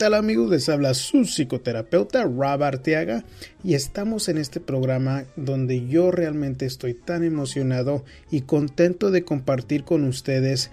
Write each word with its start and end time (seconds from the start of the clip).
tal 0.00 0.14
amigos? 0.14 0.48
Les 0.48 0.66
habla 0.70 0.94
su 0.94 1.26
psicoterapeuta 1.26 2.22
Rob 2.22 2.62
Arteaga 2.62 3.22
y 3.62 3.74
estamos 3.74 4.30
en 4.30 4.38
este 4.38 4.58
programa 4.58 5.24
donde 5.36 5.86
yo 5.88 6.10
realmente 6.10 6.64
estoy 6.64 6.94
tan 6.94 7.22
emocionado 7.22 8.06
y 8.30 8.40
contento 8.40 9.10
de 9.10 9.24
compartir 9.24 9.84
con 9.84 10.04
ustedes 10.04 10.70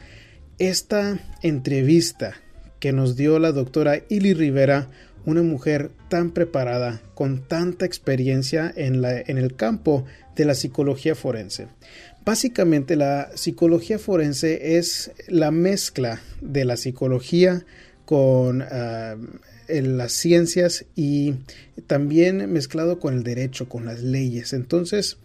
esta 0.60 1.20
entrevista 1.44 2.36
que 2.80 2.94
nos 2.94 3.18
dio 3.18 3.38
la 3.38 3.52
doctora 3.52 4.00
Ili 4.08 4.34
Rivera, 4.34 4.88
una 5.26 5.44
mujer 5.44 5.92
tan 6.08 6.32
preparada, 6.32 7.02
con 7.14 7.46
tanta 7.46 7.86
experiencia 7.86 8.74
en, 8.78 9.02
la, 9.02 9.20
en 9.20 9.38
el 9.38 9.58
campo 9.58 10.06
de 10.38 10.46
la 10.46 10.56
psicología 10.56 11.16
forense. 11.16 11.68
Básicamente 12.24 12.96
la 12.96 13.32
psicología 13.36 14.00
forense 14.00 14.78
es 14.78 15.12
la 15.28 15.52
mezcla 15.52 16.22
de 16.40 16.64
la 16.64 16.78
psicología, 16.78 17.66
con 18.08 18.62
ah, 18.62 19.18
las 19.68 20.14
ciencias 20.14 20.86
y 20.96 21.36
también 21.88 22.50
mezclado 22.54 23.02
con 23.02 23.14
el 23.14 23.24
derecho, 23.24 23.68
con 23.68 23.84
las 23.84 24.02
leyes. 24.02 24.54
Entonces, 24.54 25.18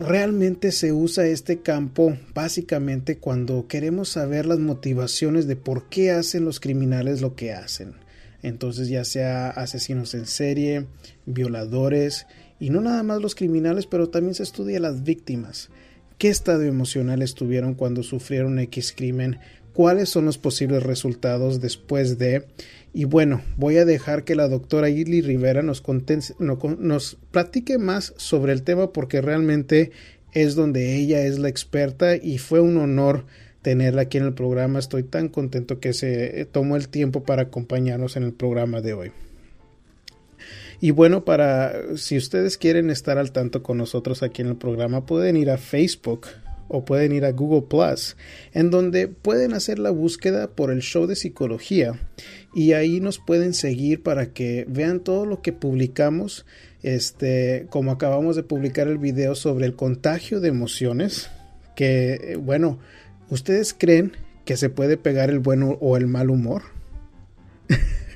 realmente 0.00 0.72
se 0.72 0.92
usa 0.92 1.24
este 1.26 1.60
campo 1.60 2.18
básicamente 2.34 3.18
cuando 3.18 3.68
queremos 3.68 4.08
saber 4.08 4.44
las 4.44 4.58
motivaciones 4.58 5.46
de 5.46 5.54
por 5.54 5.88
qué 5.88 6.10
hacen 6.10 6.44
los 6.44 6.58
criminales 6.58 7.20
lo 7.20 7.36
que 7.36 7.52
hacen. 7.52 7.94
Entonces, 8.42 8.88
ya 8.88 9.04
sea 9.04 9.48
asesinos 9.48 10.14
en 10.14 10.26
serie, 10.26 10.86
violadores, 11.26 12.26
y 12.58 12.70
no 12.70 12.80
nada 12.80 13.04
más 13.04 13.22
los 13.22 13.36
criminales, 13.36 13.86
pero 13.86 14.08
también 14.08 14.34
se 14.34 14.42
estudia 14.42 14.80
las 14.80 15.04
víctimas. 15.04 15.70
¿Qué 16.18 16.28
estado 16.28 16.62
emocional 16.62 17.22
estuvieron 17.22 17.74
cuando 17.74 18.02
sufrieron 18.02 18.58
X 18.58 18.94
crimen? 18.96 19.38
Cuáles 19.72 20.08
son 20.08 20.24
los 20.26 20.38
posibles 20.38 20.82
resultados 20.82 21.60
después 21.60 22.18
de 22.18 22.46
y 22.94 23.04
bueno, 23.04 23.40
voy 23.56 23.78
a 23.78 23.86
dejar 23.86 24.24
que 24.24 24.34
la 24.34 24.48
doctora 24.48 24.90
Idli 24.90 25.22
Rivera 25.22 25.62
nos, 25.62 25.82
nos 26.38 27.16
platique 27.30 27.78
más 27.78 28.12
sobre 28.18 28.52
el 28.52 28.62
tema 28.62 28.92
porque 28.92 29.22
realmente 29.22 29.92
es 30.32 30.54
donde 30.54 30.96
ella 30.96 31.24
es 31.24 31.38
la 31.38 31.48
experta 31.48 32.16
y 32.16 32.36
fue 32.36 32.60
un 32.60 32.76
honor 32.76 33.24
tenerla 33.62 34.02
aquí 34.02 34.18
en 34.18 34.24
el 34.24 34.34
programa. 34.34 34.78
Estoy 34.78 35.04
tan 35.04 35.28
contento 35.28 35.80
que 35.80 35.94
se 35.94 36.46
tomó 36.52 36.76
el 36.76 36.88
tiempo 36.88 37.22
para 37.22 37.42
acompañarnos 37.42 38.16
en 38.16 38.24
el 38.24 38.32
programa 38.32 38.82
de 38.82 38.92
hoy. 38.92 39.12
Y 40.80 40.90
bueno, 40.90 41.24
para 41.24 41.96
si 41.96 42.16
ustedes 42.18 42.58
quieren 42.58 42.90
estar 42.90 43.16
al 43.16 43.32
tanto 43.32 43.62
con 43.62 43.78
nosotros 43.78 44.22
aquí 44.22 44.42
en 44.42 44.48
el 44.48 44.56
programa, 44.56 45.06
pueden 45.06 45.36
ir 45.36 45.50
a 45.50 45.56
Facebook 45.56 46.26
o 46.72 46.84
pueden 46.84 47.12
ir 47.12 47.24
a 47.24 47.32
Google 47.32 47.62
Plus, 47.68 48.16
en 48.52 48.70
donde 48.70 49.06
pueden 49.08 49.52
hacer 49.52 49.78
la 49.78 49.90
búsqueda 49.90 50.50
por 50.50 50.70
el 50.70 50.80
show 50.80 51.06
de 51.06 51.14
psicología 51.14 52.00
y 52.54 52.72
ahí 52.72 53.00
nos 53.00 53.18
pueden 53.18 53.54
seguir 53.54 54.02
para 54.02 54.32
que 54.32 54.66
vean 54.68 55.00
todo 55.00 55.26
lo 55.26 55.42
que 55.42 55.52
publicamos. 55.52 56.44
Este, 56.82 57.66
como 57.70 57.92
acabamos 57.92 58.34
de 58.34 58.42
publicar 58.42 58.88
el 58.88 58.98
video 58.98 59.34
sobre 59.34 59.66
el 59.66 59.76
contagio 59.76 60.40
de 60.40 60.48
emociones, 60.48 61.30
que 61.76 62.14
eh, 62.14 62.36
bueno, 62.36 62.78
¿ustedes 63.30 63.72
creen 63.72 64.12
que 64.44 64.56
se 64.56 64.68
puede 64.68 64.96
pegar 64.96 65.30
el 65.30 65.38
bueno 65.38 65.78
o 65.80 65.96
el 65.96 66.06
mal 66.06 66.30
humor? 66.30 66.62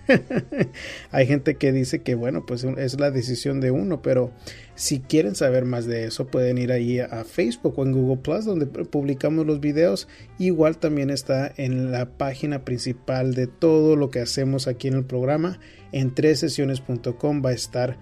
Hay 1.10 1.26
gente 1.26 1.56
que 1.56 1.72
dice 1.72 2.00
que 2.00 2.14
bueno, 2.14 2.44
pues 2.44 2.64
es 2.64 2.98
la 2.98 3.10
decisión 3.10 3.60
de 3.60 3.70
uno, 3.70 4.02
pero 4.02 4.32
si 4.76 5.00
quieren 5.00 5.34
saber 5.34 5.64
más 5.64 5.86
de 5.86 6.04
eso, 6.04 6.26
pueden 6.26 6.58
ir 6.58 6.70
ahí 6.70 7.00
a 7.00 7.24
Facebook 7.24 7.78
o 7.78 7.82
en 7.82 7.92
Google 7.92 8.18
Plus, 8.18 8.44
donde 8.44 8.66
publicamos 8.66 9.46
los 9.46 9.58
videos. 9.58 10.06
Igual 10.38 10.76
también 10.76 11.08
está 11.08 11.50
en 11.56 11.90
la 11.92 12.10
página 12.18 12.62
principal 12.62 13.34
de 13.34 13.46
todo 13.46 13.96
lo 13.96 14.10
que 14.10 14.20
hacemos 14.20 14.68
aquí 14.68 14.88
en 14.88 14.94
el 14.94 15.04
programa. 15.04 15.58
En 15.92 16.14
tres 16.14 16.40
sesiones.com 16.40 17.42
va 17.42 17.50
a 17.50 17.54
estar 17.54 17.98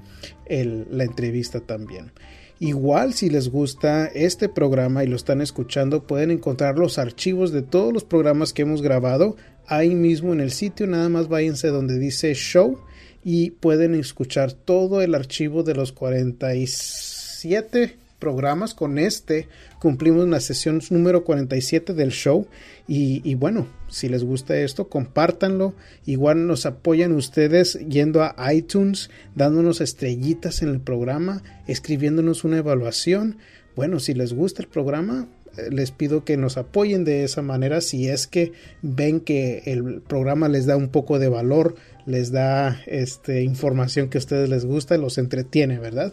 la 0.49 1.05
entrevista 1.05 1.61
también. 1.61 2.11
Igual 2.59 3.15
si 3.15 3.31
les 3.31 3.51
gusta 3.51 4.07
este 4.07 4.49
programa 4.49 5.05
y 5.05 5.07
lo 5.07 5.15
están 5.15 5.41
escuchando, 5.41 6.09
pueden 6.09 6.33
encontrar 6.33 6.77
los 6.77 6.99
archivos 6.99 7.53
de 7.53 7.63
todos 7.63 7.93
los 7.93 8.03
programas 8.05 8.53
que 8.53 8.63
hemos 8.63 8.83
grabado 8.83 9.37
ahí 9.69 9.95
mismo 9.95 10.33
en 10.33 10.41
el 10.41 10.51
sitio. 10.51 10.89
Nada 10.89 11.09
más 11.09 11.29
váyanse 11.29 11.69
donde 11.69 12.01
dice 12.01 12.34
show 12.34 12.81
y 13.25 13.51
pueden 13.51 13.95
escuchar 13.95 14.53
todo 14.53 15.01
el 15.01 15.15
archivo 15.15 15.62
de 15.62 15.75
los 15.75 15.93
47 15.93 17.97
programas. 18.19 18.75
Con 18.75 18.99
este 18.99 19.49
cumplimos 19.81 20.29
la 20.29 20.41
sesión 20.41 20.81
número 20.91 21.25
47 21.25 21.95
del 21.95 22.11
show. 22.11 22.47
Y, 22.87 23.34
bueno, 23.34 23.67
si 23.89 24.09
les 24.09 24.25
gusta 24.25 24.59
esto, 24.59 24.89
compártanlo. 24.89 25.75
Igual 26.05 26.47
nos 26.47 26.67
apoyan 26.67 27.13
ustedes 27.13 27.79
yendo 27.89 28.23
a 28.23 28.34
iTunes, 28.53 29.11
dándonos 29.34 29.81
estrellitas 29.81 30.63
en 30.63 30.69
el 30.69 30.81
programa, 30.81 31.43
escribiéndonos 31.67 32.45
una 32.45 32.59
evaluación. 32.59 33.39
Bueno, 33.75 34.01
si 34.01 34.15
les 34.15 34.34
gusta 34.34 34.63
el 34.63 34.69
programa, 34.69 35.27
les 35.70 35.91
pido 35.91 36.25
que 36.25 36.37
nos 36.37 36.56
apoyen 36.56 37.04
de 37.04 37.25
esa 37.25 37.42
manera 37.42 37.81
si 37.81 38.09
es 38.09 38.26
que 38.26 38.53
ven 38.82 39.20
que 39.20 39.62
el 39.66 40.00
programa 40.00 40.48
les 40.48 40.66
da 40.66 40.76
un 40.76 40.88
poco 40.88 41.19
de 41.19 41.28
valor 41.28 41.76
les 42.06 42.31
da 42.31 42.82
este, 42.87 43.42
información 43.42 44.09
que 44.09 44.19
a 44.19 44.20
ustedes 44.20 44.48
les 44.48 44.65
gusta, 44.65 44.98
los 44.98 45.19
entretiene, 45.19 45.78
¿verdad? 45.78 46.12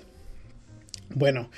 Bueno, 1.13 1.49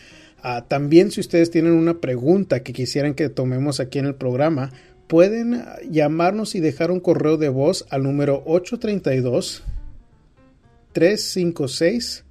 ah, 0.42 0.66
también 0.68 1.12
si 1.12 1.20
ustedes 1.20 1.52
tienen 1.52 1.74
una 1.74 2.00
pregunta 2.00 2.64
que 2.64 2.74
quisieran 2.74 3.14
que 3.14 3.30
tomemos 3.30 3.80
aquí 3.80 4.00
en 4.00 4.06
el 4.06 4.16
programa, 4.16 4.72
pueden 5.08 5.64
llamarnos 5.90 6.56
y 6.56 6.60
dejar 6.60 6.90
un 6.90 7.00
correo 7.00 7.38
de 7.38 7.50
voz 7.50 7.86
al 7.90 8.04
número 8.04 8.42
832 8.46 9.64
356 10.94 12.24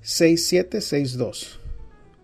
6762 0.00 1.60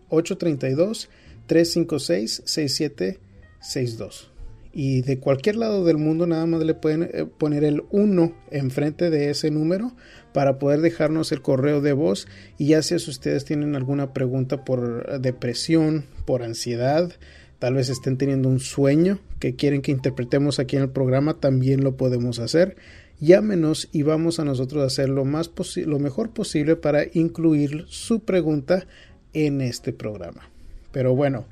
832 0.09 1.09
356 1.47 2.43
6762 2.45 4.35
y 4.75 5.03
de 5.03 5.21
cualquier 5.21 5.55
lado 5.55 5.85
del 5.85 5.99
mundo 5.99 6.27
nada 6.27 6.45
más 6.47 6.63
le 6.65 6.75
pueden 6.75 7.05
eh, 7.05 7.27
poner 7.27 7.63
el 7.63 7.85
1 7.91 8.35
enfrente 8.51 9.09
de 9.09 9.31
ese 9.31 9.53
número 9.53 9.93
para 10.33 10.59
poder 10.59 10.81
dejarnos 10.81 11.31
el 11.31 11.43
correo 11.43 11.81
de 11.81 11.93
voz 11.93 12.27
y 12.59 12.69
ya 12.69 12.83
si 12.83 12.97
ustedes 12.97 13.45
tienen 13.45 13.77
alguna 13.77 14.13
pregunta 14.13 14.65
por 14.65 15.21
depresión, 15.21 16.05
por 16.27 16.43
ansiedad, 16.43 17.13
tal 17.61 17.75
vez 17.75 17.89
estén 17.89 18.19
teniendo 18.19 18.49
un 18.49 18.59
sueño 18.59 19.21
que 19.39 19.55
quieren 19.55 19.81
que 19.81 19.93
interpretemos 19.93 20.59
aquí 20.59 20.77
en 20.77 20.83
el 20.83 20.91
programa, 20.91 21.39
también 21.39 21.85
lo 21.85 21.97
podemos 21.97 22.41
hacer. 22.41 22.77
Llámenos 23.21 23.89
y 23.93 24.03
vamos 24.03 24.41
a 24.41 24.45
nosotros 24.45 24.83
a 24.83 24.87
hacer 24.87 25.09
lo, 25.09 25.25
más 25.25 25.53
lo 25.77 25.99
mejor 26.01 26.31
posible 26.31 26.75
para 26.75 27.05
incluir 27.13 27.85
su 27.87 28.25
pregunta 28.25 28.89
en 29.33 29.61
este 29.61 29.93
programa. 29.93 30.54
Pero 30.95 31.17
bueno, 31.17 31.45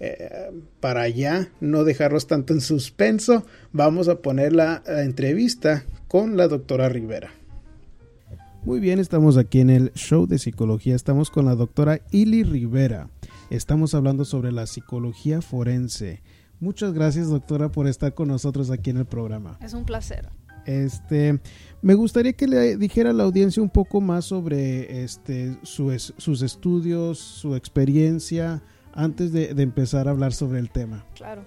eh, 0.00 0.50
para 0.80 1.06
ya 1.06 1.50
no 1.60 1.84
dejarlos 1.84 2.26
tanto 2.26 2.54
en 2.54 2.62
suspenso, 2.62 3.44
vamos 3.72 4.08
a 4.08 4.22
poner 4.22 4.54
la, 4.54 4.82
entrevista 4.86 5.84
con 6.08 6.38
la 6.38 6.48
doctora 6.48 6.88
Rivera. 6.88 7.30
Muy 8.64 8.80
bien, 8.80 8.98
estamos 8.98 9.36
aquí 9.36 9.60
en 9.60 9.68
el 9.68 9.92
show 9.92 10.26
de 10.26 10.38
psicología. 10.38 10.96
Estamos 10.96 11.30
con 11.30 11.44
la 11.44 11.54
doctora 11.54 12.00
Ili 12.10 12.42
Rivera. 12.42 13.10
Estamos 13.50 13.94
hablando 13.94 14.24
sobre 14.24 14.50
la 14.50 14.66
psicología 14.66 15.42
forense. 15.42 16.22
Muchas 16.58 16.94
gracias, 16.94 17.28
doctora, 17.28 17.70
por 17.70 17.86
estar 17.86 18.14
con 18.14 18.28
nosotros 18.28 18.70
aquí 18.70 18.88
en 18.88 18.96
el 18.96 19.06
programa. 19.06 19.58
Es 19.60 19.74
un 19.74 19.84
placer. 19.84 20.30
Este, 20.64 21.38
me 21.82 21.94
gustaría 21.94 22.32
que 22.32 22.48
le 22.48 22.78
dijera 22.78 23.10
a 23.10 23.12
la 23.12 23.24
audiencia 23.24 23.62
un 23.62 23.70
poco 23.70 24.00
más 24.00 24.24
sobre 24.24 25.04
este, 25.04 25.58
sus 25.62 26.42
estudios, 26.42 27.18
su 27.18 27.54
experiencia, 27.54 28.62
antes 28.96 29.32
de, 29.32 29.50
empezar 29.62 30.08
a 30.08 30.10
hablar 30.10 30.32
sobre 30.32 30.58
el 30.58 30.70
tema. 30.70 31.04
Claro. 31.14 31.42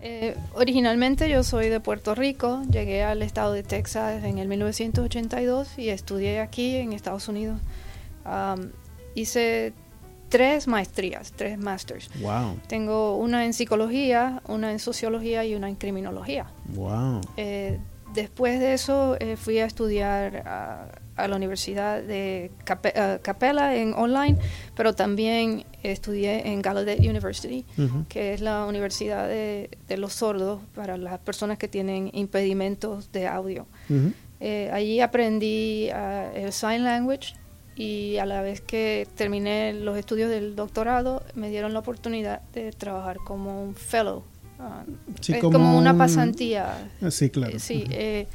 Eh, 0.00 0.36
originalmente 0.54 1.30
yo 1.30 1.42
soy 1.42 1.68
de 1.68 1.80
Puerto 1.80 2.14
Rico, 2.14 2.62
llegué 2.70 3.04
al 3.04 3.22
estado 3.22 3.52
de 3.52 3.62
Texas 3.62 4.24
en 4.24 4.38
el 4.38 4.48
1982 4.48 5.78
y 5.78 5.88
estudié 5.90 6.40
aquí 6.40 6.76
en 6.76 6.92
Estados 6.92 7.28
Unidos. 7.28 7.60
hice 9.14 9.72
tres 10.28 10.66
maestrías, 10.66 11.32
tres 11.32 11.58
masters. 11.58 12.10
Wow. 12.20 12.58
Tengo 12.66 13.16
una 13.16 13.44
en 13.44 13.52
psicología, 13.52 14.42
una 14.48 14.72
en 14.72 14.80
sociología 14.80 15.44
y 15.44 15.54
una 15.54 15.68
en 15.68 15.76
criminología. 15.76 16.46
Wow. 16.74 17.20
Eh, 17.36 17.78
después 18.14 18.58
de 18.58 18.74
eso 18.74 19.16
eh, 19.20 19.36
fui 19.36 19.58
a 19.58 19.66
estudiar 19.66 21.00
a, 21.16 21.28
la 21.28 21.36
Universidad 21.36 22.02
de 22.02 22.50
Cape- 22.64 22.92
eh, 22.94 23.18
Capella 23.22 23.74
en 23.76 23.94
online, 23.94 24.36
pero 24.74 24.94
también 24.94 25.64
estudié 25.82 26.48
en 26.48 26.62
Gallaudet 26.62 26.98
University, 27.00 27.64
Ujú. 27.78 28.04
que 28.08 28.34
es 28.34 28.40
la 28.40 28.64
universidad 28.66 29.28
de, 29.28 29.70
de 29.88 29.96
los 29.96 30.12
sordos 30.14 30.60
para 30.74 30.96
las 30.96 31.18
personas 31.20 31.58
que 31.58 31.68
tienen 31.68 32.10
impedimentos 32.12 33.12
de 33.12 33.26
audio. 33.28 33.66
Ujú. 33.88 34.12
Eh, 34.40 34.70
allí 34.72 35.00
aprendí 35.00 35.88
ah, 35.90 36.30
el 36.34 36.52
sign 36.52 36.84
language 36.84 37.34
y 37.76 38.18
a 38.18 38.26
la 38.26 38.42
vez 38.42 38.60
que 38.60 39.06
terminé 39.16 39.72
los 39.72 39.96
estudios 39.98 40.30
del 40.30 40.54
doctorado 40.54 41.22
me 41.34 41.48
dieron 41.50 41.72
la 41.72 41.80
oportunidad 41.80 42.42
de 42.52 42.70
trabajar 42.72 43.16
como 43.24 43.62
un 43.62 43.74
fellow. 43.74 44.22
ah, 44.58 44.84
Sí, 45.20 45.32
es 45.32 45.40
como 45.40 45.52
como, 45.58 45.78
una 45.78 45.92
un- 45.92 45.98
pasantía. 45.98 46.88
Ah, 47.02 47.10
Sí, 47.10 47.30
claro. 47.30 47.56
Eh, 47.56 47.58
sí, 47.58 47.82
Ujú. 47.84 47.92
eh, 47.94 48.26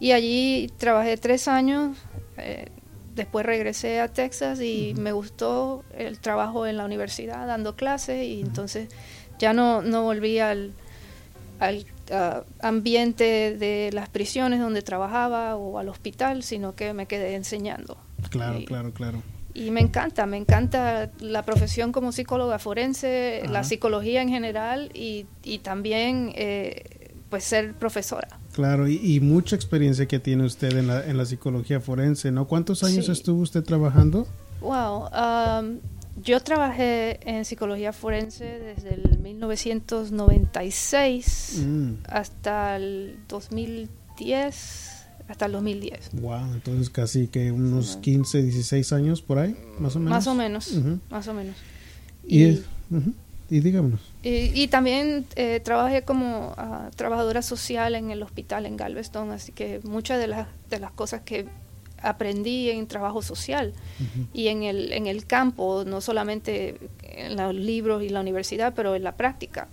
y 0.00 0.12
allí 0.12 0.70
trabajé 0.78 1.16
tres 1.16 1.48
años. 1.48 1.96
eh, 2.38 2.68
después 3.14 3.46
regresé 3.46 4.00
a 4.00 4.08
Texas 4.08 4.60
y 4.60 4.92
me 4.98 5.12
gustó 5.12 5.84
el 5.96 6.18
trabajo 6.18 6.66
en 6.66 6.76
la 6.76 6.84
universidad 6.84 7.46
dando 7.46 7.76
clases 7.76 8.24
y 8.24 8.40
entonces 8.40 8.88
ya 9.38 9.52
no, 9.52 9.82
no 9.82 10.02
volví 10.02 10.40
al, 10.40 10.72
al 11.60 11.86
ambiente 12.60 13.56
de 13.56 13.90
las 13.92 14.08
prisiones 14.08 14.60
donde 14.60 14.82
trabajaba 14.82 15.54
o 15.56 15.78
al 15.78 15.88
hospital, 15.88 16.42
sino 16.42 16.74
que 16.74 16.92
me 16.92 17.06
quedé 17.06 17.34
enseñando. 17.34 17.96
Claro, 18.30 18.58
y- 18.58 18.64
claro, 18.64 18.92
claro. 18.92 19.22
Y 19.56 19.70
me 19.70 19.80
encanta, 19.80 20.26
me 20.26 20.36
encanta 20.36 21.12
la 21.20 21.44
profesión 21.44 21.92
como 21.92 22.10
psicóloga 22.10 22.58
forense, 22.58 23.42
Ajá. 23.44 23.52
la 23.52 23.62
psicología 23.62 24.20
en 24.22 24.28
general 24.28 24.90
y, 24.94 25.26
y 25.44 25.58
también 25.60 26.32
eh, 26.34 27.12
pues 27.30 27.44
ser 27.44 27.74
profesora. 27.74 28.26
Claro, 28.54 28.86
y, 28.88 29.00
y 29.02 29.18
mucha 29.20 29.56
experiencia 29.56 30.06
que 30.06 30.20
tiene 30.20 30.44
usted 30.44 30.76
en 30.78 30.86
la, 30.86 31.04
en 31.04 31.16
la 31.16 31.26
psicología 31.26 31.80
forense, 31.80 32.30
¿no? 32.30 32.46
¿Cuántos 32.46 32.84
años 32.84 33.06
Sí. 33.06 33.12
estuvo 33.12 33.40
usted 33.42 33.64
trabajando? 33.64 34.28
Wow, 34.60 35.06
um, 35.08 35.78
yo 36.22 36.38
trabajé 36.40 37.18
en 37.28 37.44
psicología 37.44 37.92
forense 37.92 38.44
desde 38.44 38.94
el 38.94 39.18
1996 39.18 41.62
Mm, 41.66 41.92
hasta 42.08 42.76
el 42.76 43.16
2010, 43.28 45.06
hasta 45.28 45.46
el 45.46 45.52
2010. 45.52 46.10
wow, 46.20 46.52
entonces 46.54 46.90
casi 46.90 47.28
que 47.28 47.50
unos 47.52 47.96
15, 47.96 48.42
16 48.42 48.92
años 48.92 49.22
por 49.22 49.38
ahí, 49.38 49.56
más 49.78 49.96
o 49.96 49.98
menos. 49.98 50.10
Más 50.10 50.26
o 50.26 50.34
menos, 50.34 50.70
más 51.10 51.28
o 51.28 51.34
menos. 51.34 51.56
Y, 52.26 52.44
Y- 52.44 52.64
y 53.50 53.60
díganos. 53.60 54.00
Y, 54.22 54.50
y 54.54 54.68
también 54.68 55.26
eh, 55.36 55.60
trabajé 55.60 56.02
como 56.02 56.54
ah, 56.56 56.90
trabajadora 56.96 57.42
social 57.42 57.94
en 57.94 58.10
el 58.10 58.22
hospital 58.22 58.66
en 58.66 58.76
Galveston, 58.76 59.30
así 59.32 59.52
que 59.52 59.80
muchas 59.84 60.18
de 60.18 60.26
las, 60.26 60.48
de 60.70 60.78
las 60.78 60.90
cosas 60.92 61.22
que 61.22 61.46
aprendí 62.04 62.70
en 62.70 62.86
trabajo 62.86 63.22
social 63.22 63.72
y 64.34 64.48
en 64.48 64.62
el, 64.62 64.92
en 64.92 65.06
el 65.06 65.24
campo, 65.24 65.84
no 65.86 66.02
solamente 66.02 66.76
en 67.02 67.36
los 67.36 67.54
libros 67.54 68.02
y 68.02 68.10
la 68.10 68.20
universidad, 68.20 68.74
pero 68.76 68.94
en 68.94 69.02
la 69.02 69.16
práctica, 69.16 69.68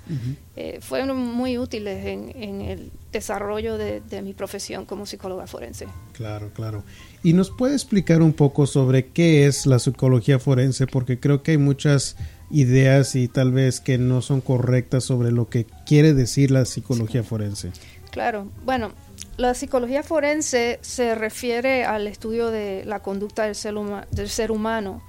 eh, 0.56 0.80
fueron 0.82 1.18
muy 1.18 1.58
útiles 1.58 2.06
en, 2.06 2.32
en 2.42 2.62
el 2.62 2.92
desarrollo 3.12 3.78
de, 3.78 4.00
de 4.00 4.22
mi 4.22 4.34
profesión 4.34 4.86
como 4.86 5.06
psicóloga 5.06 5.46
forense. 5.46 5.88
Claro, 6.14 6.52
claro. 6.54 6.84
¿Y 7.22 7.34
nos 7.34 7.52
puede 7.52 7.74
explicar 7.74 8.22
un 8.22 8.34
poco 8.34 8.66
sobre 8.66 9.08
qué 9.08 9.46
es 9.46 9.66
la 9.66 9.80
psicología 9.80 10.40
forense? 10.40 10.88
Porque 10.88 11.20
creo 11.20 11.44
que 11.44 11.52
hay 11.52 11.58
muchas 11.58 12.16
ideas 12.52 13.16
y 13.16 13.28
tal 13.28 13.52
vez 13.52 13.80
que 13.80 13.98
no 13.98 14.22
son 14.22 14.42
correctas 14.42 15.04
sobre 15.04 15.32
lo 15.32 15.50
que 15.50 15.66
quiere 15.86 16.14
decir 16.14 16.52
la 16.52 16.66
psicología 16.66 17.24
forense. 17.24 17.72
Claro, 18.12 18.48
bueno, 18.66 18.92
la 19.38 19.54
psicología 19.54 20.04
forense 20.04 20.80
se 20.82 21.16
refiere 21.16 21.86
al 21.86 22.08
estudio 22.08 22.52
de 22.52 22.84
la 22.86 23.00
conducta 23.00 23.46
del 23.46 23.56
ser, 23.56 23.76
huma- 23.76 24.06
del 24.12 24.30
ser 24.30 24.52
humano 24.52 25.02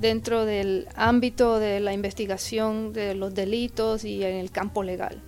dentro 0.00 0.44
del 0.44 0.88
ámbito 0.96 1.60
de 1.60 1.78
la 1.80 1.92
investigación 1.92 2.92
de 2.92 3.14
los 3.14 3.34
delitos 3.34 4.04
y 4.04 4.24
en 4.24 4.34
el 4.36 4.50
campo 4.50 4.82
legal. 4.82 5.22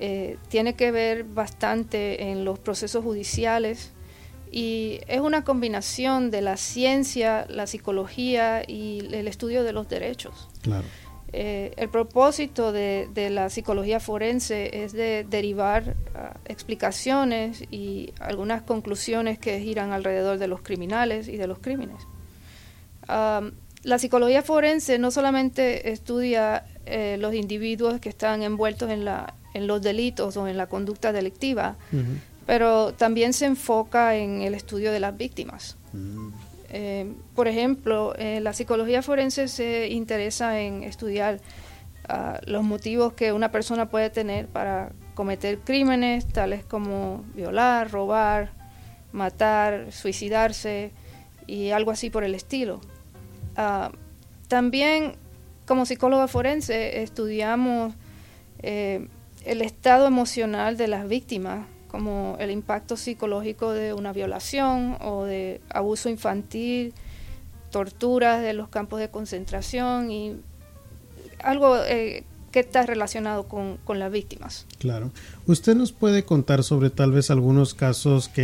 Eh, 0.00 0.38
tiene 0.48 0.74
que 0.74 0.90
ver 0.90 1.24
bastante 1.24 2.30
en 2.30 2.44
los 2.44 2.58
procesos 2.58 3.04
judiciales 3.04 3.92
y 4.56 5.00
es 5.08 5.18
una 5.18 5.42
combinación 5.42 6.30
de 6.30 6.40
la 6.40 6.56
ciencia, 6.56 7.44
la 7.48 7.66
psicología 7.66 8.62
y 8.64 9.00
el 9.12 9.26
estudio 9.26 9.64
de 9.64 9.72
los 9.72 9.88
derechos. 9.88 10.48
Claro. 10.62 10.84
Eh, 11.32 11.72
el 11.76 11.88
propósito 11.88 12.70
de, 12.70 13.08
de 13.12 13.30
la 13.30 13.50
psicología 13.50 13.98
forense 13.98 14.84
es 14.84 14.92
de 14.92 15.26
derivar 15.28 15.96
ah, 16.14 16.36
explicaciones 16.44 17.64
y 17.72 18.12
algunas 18.20 18.62
conclusiones 18.62 19.40
que 19.40 19.58
giran 19.58 19.90
alrededor 19.90 20.38
de 20.38 20.46
los 20.46 20.62
criminales 20.62 21.26
y 21.26 21.36
de 21.36 21.48
los 21.48 21.58
crímenes. 21.58 22.06
La 23.08 23.98
psicología 23.98 24.42
forense 24.42 25.00
no 25.00 25.10
solamente 25.10 25.90
estudia 25.90 26.64
eh, 26.86 27.16
los 27.18 27.34
individuos 27.34 27.98
que 28.00 28.08
están 28.08 28.44
envueltos 28.44 28.88
en, 28.88 29.04
la, 29.04 29.34
en 29.52 29.66
los 29.66 29.82
delitos 29.82 30.36
o 30.36 30.46
en 30.46 30.56
la 30.56 30.68
conducta 30.68 31.12
delictiva. 31.12 31.76
Pero 32.46 32.92
también 32.94 33.32
se 33.32 33.46
enfoca 33.46 34.16
en 34.16 34.42
el 34.42 34.54
estudio 34.54 34.92
de 34.92 35.00
las 35.00 35.16
víctimas. 35.16 35.76
Mm. 35.92 36.28
Eh, 36.70 37.12
por 37.34 37.46
ejemplo, 37.46 38.14
eh, 38.18 38.40
la 38.40 38.52
psicología 38.52 39.00
forense 39.02 39.48
se 39.48 39.88
interesa 39.88 40.60
en 40.60 40.82
estudiar 40.82 41.40
ah, 42.08 42.40
los 42.46 42.64
motivos 42.64 43.12
que 43.12 43.32
una 43.32 43.52
persona 43.52 43.88
puede 43.88 44.10
tener 44.10 44.48
para 44.48 44.90
cometer 45.14 45.60
crímenes, 45.60 46.26
tales 46.26 46.64
como 46.64 47.24
violar, 47.34 47.90
robar, 47.90 48.50
matar, 49.12 49.92
suicidarse 49.92 50.90
y 51.46 51.70
algo 51.70 51.92
así 51.92 52.10
por 52.10 52.24
el 52.24 52.34
estilo. 52.34 52.80
Ah, 53.56 53.92
también, 54.48 55.14
como 55.66 55.86
psicóloga 55.86 56.28
forense, 56.28 57.02
estudiamos 57.02 57.94
eh, 58.62 59.06
el 59.44 59.62
estado 59.62 60.06
emocional 60.06 60.76
de 60.76 60.88
las 60.88 61.08
víctimas, 61.08 61.66
como 61.94 62.36
el 62.40 62.50
impacto 62.50 62.96
psicológico 62.96 63.70
de 63.70 63.92
una 63.92 64.12
violación 64.12 64.98
o 65.00 65.22
de 65.22 65.60
abuso 65.70 66.08
infantil, 66.08 66.92
torturas 67.70 68.42
de 68.42 68.52
los 68.52 68.68
campos 68.68 68.98
de 68.98 69.10
concentración 69.10 70.10
y 70.10 70.34
algo 71.38 71.76
eh, 71.84 72.24
que 72.50 72.58
está 72.58 72.84
relacionado 72.84 73.46
con, 73.46 73.76
con 73.84 74.00
las 74.00 74.10
víctimas. 74.10 74.66
Claro. 74.80 75.12
¿Usted 75.46 75.76
nos 75.76 75.92
puede 75.92 76.24
contar 76.24 76.64
sobre 76.64 76.90
tal 76.90 77.12
vez 77.12 77.30
algunos 77.30 77.74
casos 77.74 78.28
que 78.28 78.42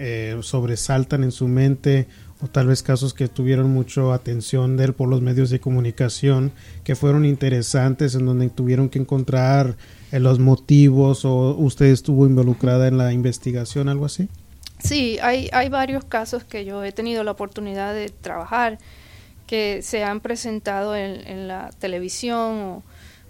eh, 0.00 0.38
sobresaltan 0.42 1.22
en 1.22 1.30
su 1.30 1.46
mente 1.46 2.08
o 2.40 2.46
tal 2.46 2.68
vez 2.68 2.82
casos 2.82 3.14
que 3.14 3.26
tuvieron 3.28 3.70
mucha 3.70 4.14
atención 4.14 4.76
de 4.76 4.84
él 4.84 4.92
por 4.92 5.08
los 5.08 5.20
medios 5.22 5.50
de 5.50 5.58
comunicación, 5.60 6.52
que 6.84 6.94
fueron 6.94 7.24
interesantes, 7.24 8.14
en 8.14 8.26
donde 8.26 8.48
tuvieron 8.50 8.88
que 8.88 8.98
encontrar 9.00 9.76
eh, 10.12 10.20
los 10.20 10.38
motivos 10.38 11.24
o 11.24 11.56
usted 11.56 11.86
estuvo 11.86 12.26
involucrada 12.26 12.86
en 12.88 12.96
la 12.98 13.12
investigación, 13.12 13.88
algo 13.88 14.04
así? 14.04 14.28
Sí, 14.78 15.18
hay, 15.20 15.48
hay 15.52 15.68
varios 15.68 16.04
casos 16.04 16.44
que 16.44 16.64
yo 16.64 16.84
he 16.84 16.92
tenido 16.92 17.24
la 17.24 17.32
oportunidad 17.32 17.92
de 17.94 18.08
trabajar 18.10 18.78
que 19.48 19.80
se 19.82 20.04
han 20.04 20.20
presentado 20.20 20.94
en, 20.94 21.26
en 21.26 21.48
la 21.48 21.70
televisión 21.80 22.38
o, 22.60 22.82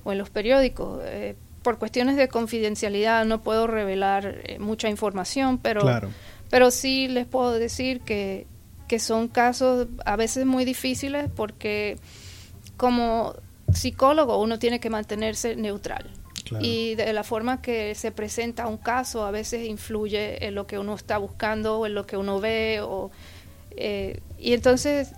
o 0.05 0.13
en 0.13 0.19
los 0.19 0.29
periódicos. 0.29 1.01
Eh, 1.05 1.37
por 1.63 1.79
cuestiones 1.79 2.17
de 2.17 2.29
confidencialidad 2.29 3.25
no 3.25 3.41
puedo 3.43 3.67
revelar 3.67 4.43
eh, 4.45 4.59
mucha 4.59 4.89
información, 4.91 5.59
pero, 5.59 5.81
Claro. 5.81 6.09
pero 6.51 6.71
sí 6.71 7.09
les 7.09 7.27
puedo 7.27 7.53
decir 7.53 8.01
que, 8.01 8.47
que 8.89 8.99
son 8.99 9.29
casos 9.29 9.87
a 10.05 10.17
veces 10.17 10.47
muy 10.47 10.65
difíciles 10.65 11.29
porque 11.37 11.97
como 12.77 13.35
psicólogo 13.73 14.41
uno 14.41 14.59
tiene 14.59 14.81
que 14.81 14.91
mantenerse 14.91 15.55
neutral. 15.57 16.11
Claro. 16.45 16.65
Y 16.65 16.95
de 16.95 17.13
la 17.13 17.25
forma 17.25 17.61
que 17.61 17.95
se 17.95 18.11
presenta 18.11 18.67
un 18.67 18.79
caso 18.79 19.27
a 19.27 19.31
veces 19.31 19.67
influye 19.69 20.47
en 20.47 20.55
lo 20.55 20.67
que 20.67 20.79
uno 20.79 20.95
está 20.95 21.19
buscando 21.19 21.79
o 21.79 21.87
en 21.87 21.95
lo 21.95 22.07
que 22.07 22.17
uno 22.17 22.41
ve. 22.41 22.81
O, 22.83 23.11
eh, 23.73 24.21
y 24.39 24.55
entonces 24.55 25.13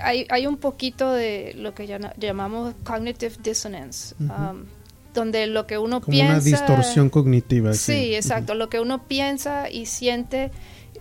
hay, 0.00 0.26
hay 0.30 0.46
un 0.46 0.58
poquito 0.58 1.12
de 1.12 1.54
lo 1.56 1.74
que 1.74 1.88
llama- 1.88 2.12
llamamos 2.18 2.74
cognitive 2.84 3.34
dissonance, 3.42 4.14
um, 4.20 4.64
donde 5.12 5.48
lo 5.48 5.66
que 5.66 5.76
uno 5.78 6.00
Como 6.00 6.12
piensa... 6.12 6.34
una 6.34 6.40
distorsión 6.40 7.10
cognitiva. 7.10 7.72
Sí, 7.74 8.14
exacto. 8.14 8.54
Lo 8.54 8.68
que 8.68 8.78
uno 8.78 9.08
piensa 9.08 9.68
y 9.68 9.86
siente 9.86 10.52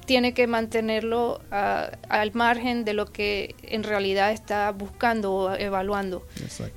tiene 0.05 0.33
que 0.33 0.47
mantenerlo 0.47 1.41
ah, 1.51 1.89
al 2.09 2.33
margen 2.33 2.85
de 2.85 2.93
lo 2.93 3.07
que 3.07 3.55
en 3.63 3.83
realidad 3.83 4.31
está 4.31 4.71
buscando 4.71 5.33
o 5.33 5.55
evaluando. 5.55 6.25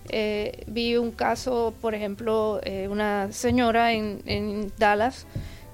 Eh, 0.08 0.64
vi 0.66 0.96
un 0.96 1.12
caso, 1.12 1.74
por 1.80 1.94
ejemplo, 1.94 2.60
eh, 2.64 2.88
una 2.88 3.30
señora 3.32 3.92
en, 3.92 4.22
en 4.26 4.72
Dallas 4.78 5.26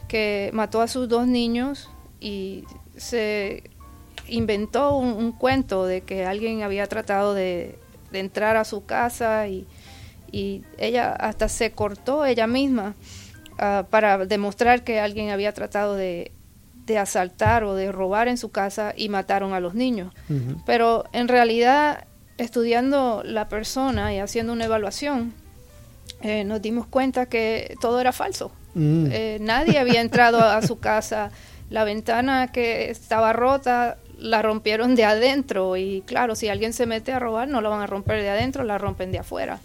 que 0.09 0.51
mató 0.53 0.81
a 0.81 0.89
sus 0.89 1.09
dos 1.09 1.27
niños 1.27 1.91
y 2.21 2.65
se 2.97 3.65
inventó 4.29 4.97
un, 4.97 5.13
un 5.13 5.33
cuento 5.33 5.87
de 5.87 6.03
que 6.03 6.25
alguien 6.25 6.63
había 6.63 6.87
tratado 6.87 7.35
de, 7.35 7.79
entrar 8.13 8.57
a 8.57 8.65
su 8.65 8.85
casa 8.85 9.49
y, 9.49 9.67
ella 10.79 11.13
hasta 11.13 11.49
se 11.49 11.71
cortó 11.71 12.25
ella 12.25 12.49
misma 12.49 12.97
ah, 13.57 13.87
para 13.89 14.27
demostrar 14.27 14.83
que 14.83 14.99
alguien 14.99 15.31
había 15.31 15.53
tratado 15.53 15.95
de, 15.95 16.33
asaltar 16.99 17.65
o 17.65 17.75
de 17.75 17.91
robar 17.91 18.29
en 18.29 18.37
su 18.37 18.51
casa 18.51 18.93
y 18.97 19.09
mataron 19.09 19.53
a 19.53 19.61
los 19.61 19.75
niños. 19.75 20.13
Pero 20.67 21.05
en 21.13 21.29
realidad, 21.29 22.05
estudiando 22.39 23.23
la 23.25 23.49
persona 23.49 24.15
y 24.15 24.19
haciendo 24.19 24.53
una 24.53 24.67
evaluación, 24.67 25.33
eh, 26.21 26.45
nos 26.45 26.63
dimos 26.63 26.87
cuenta 26.87 27.27
que 27.27 27.77
todo 27.81 28.01
era 28.01 28.13
falso. 28.13 28.51
Mm. 28.75 29.07
Eh, 29.11 29.39
nadie 29.41 29.79
había 29.79 30.01
entrado 30.01 30.41
a 30.41 30.63
su 30.63 30.79
casa. 30.79 31.31
La 31.71 31.85
ventana 31.85 32.53
que 32.53 32.91
estaba 32.91 33.33
rota 33.33 33.99
la 34.19 34.43
rompieron 34.43 34.95
de 34.95 35.05
adentro 35.05 35.77
y 35.77 36.03
claro, 36.07 36.35
si 36.35 36.49
alguien 36.49 36.73
se 36.73 36.87
mete 36.87 37.13
a 37.13 37.19
robar 37.19 37.49
no 37.49 37.61
la 37.61 37.69
van 37.69 37.83
a 37.83 37.87
romper 37.87 38.23
de 38.23 38.31
adentro, 38.31 38.65
la 38.65 38.79
rompen 38.79 39.13
de 39.13 39.19
afuera. 39.19 39.61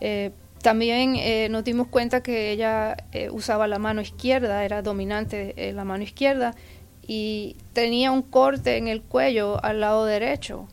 Eh, 0.00 0.32
también 0.66 1.52
nos 1.52 1.62
dimos 1.62 1.86
cuenta 1.86 2.24
que 2.24 2.50
ella 2.50 2.96
usaba 3.30 3.68
la 3.68 3.78
mano 3.78 4.00
izquierda, 4.00 4.64
era 4.64 4.82
dominante 4.82 5.54
la 5.72 5.84
mano 5.84 6.02
izquierda 6.02 6.56
y 7.06 7.54
tenía 7.72 8.10
un 8.10 8.22
corte 8.22 8.76
en 8.76 8.88
el 8.88 9.00
cuello 9.00 9.64
al 9.64 9.78
lado 9.78 10.06
derecho. 10.06 10.66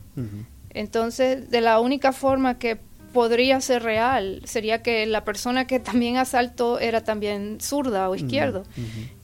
Entonces, 0.70 1.48
de 1.48 1.60
la 1.60 1.78
única 1.78 2.10
forma 2.10 2.58
que 2.58 2.76
podría 3.12 3.60
ser 3.60 3.84
real 3.84 4.42
sería 4.42 4.82
que 4.82 5.06
la 5.06 5.24
persona 5.24 5.68
que 5.68 5.78
también 5.78 6.16
asaltó 6.16 6.80
era 6.80 7.04
también 7.04 7.58
zurda 7.60 8.10
o 8.10 8.16
izquierdo. 8.16 8.64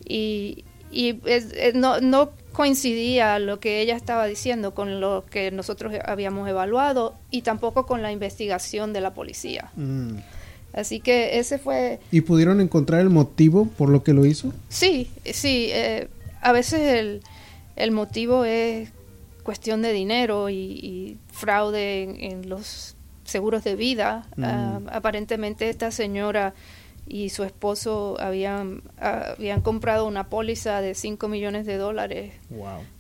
Y, 0.07 0.65
no, 1.75 2.01
no 2.01 2.31
coincidía 2.53 3.41
lo 3.41 3.59
que 3.59 3.81
ella 3.81 3.97
estaba 3.97 4.27
diciendo 4.27 4.73
con 4.73 5.01
lo 5.01 5.25
que 5.29 5.51
nosotros 5.51 5.93
habíamos 6.05 6.49
evaluado 6.49 7.17
y 7.33 7.43
tampoco 7.43 7.87
con 7.87 8.03
la 8.03 8.13
investigación 8.13 8.93
de 8.93 9.01
la 9.01 9.15
policía. 9.15 9.73
Mm. 9.75 10.19
Así 10.81 11.01
que 11.01 11.39
ese 11.39 11.59
fue... 11.59 12.01
¿Y 12.11 12.23
pudieron 12.23 12.61
encontrar 12.61 13.01
el 13.01 13.11
motivo 13.11 13.67
por 13.67 13.89
lo 13.89 14.03
que 14.03 14.13
lo 14.13 14.27
hizo? 14.27 14.53
Sí, 14.69 15.11
sí. 15.25 15.69
Eh, 15.71 16.09
a 16.41 16.53
veces 16.53 16.81
el, 16.81 17.23
el, 17.77 17.91
motivo 17.91 18.45
es 18.45 18.91
cuestión 19.43 19.83
de 19.83 19.93
dinero 19.93 20.51
y, 20.51 21.19
fraude 21.33 22.03
en, 22.03 22.49
los 22.49 22.97
seguros 23.25 23.65
de 23.65 23.77
vida. 23.77 24.27
Mm. 24.37 24.45
Ah, 24.45 24.81
aparentemente 24.93 25.69
esta 25.69 25.91
señora 25.91 26.55
y 27.11 27.31
su 27.31 27.43
esposo 27.43 28.17
habían, 28.21 28.83
habían 28.99 29.63
comprado 29.63 30.07
una 30.07 30.29
póliza 30.29 30.81
de 30.81 30.95
5 30.95 31.27
millones 31.27 31.67
de 31.67 31.77
dólares 31.77 32.33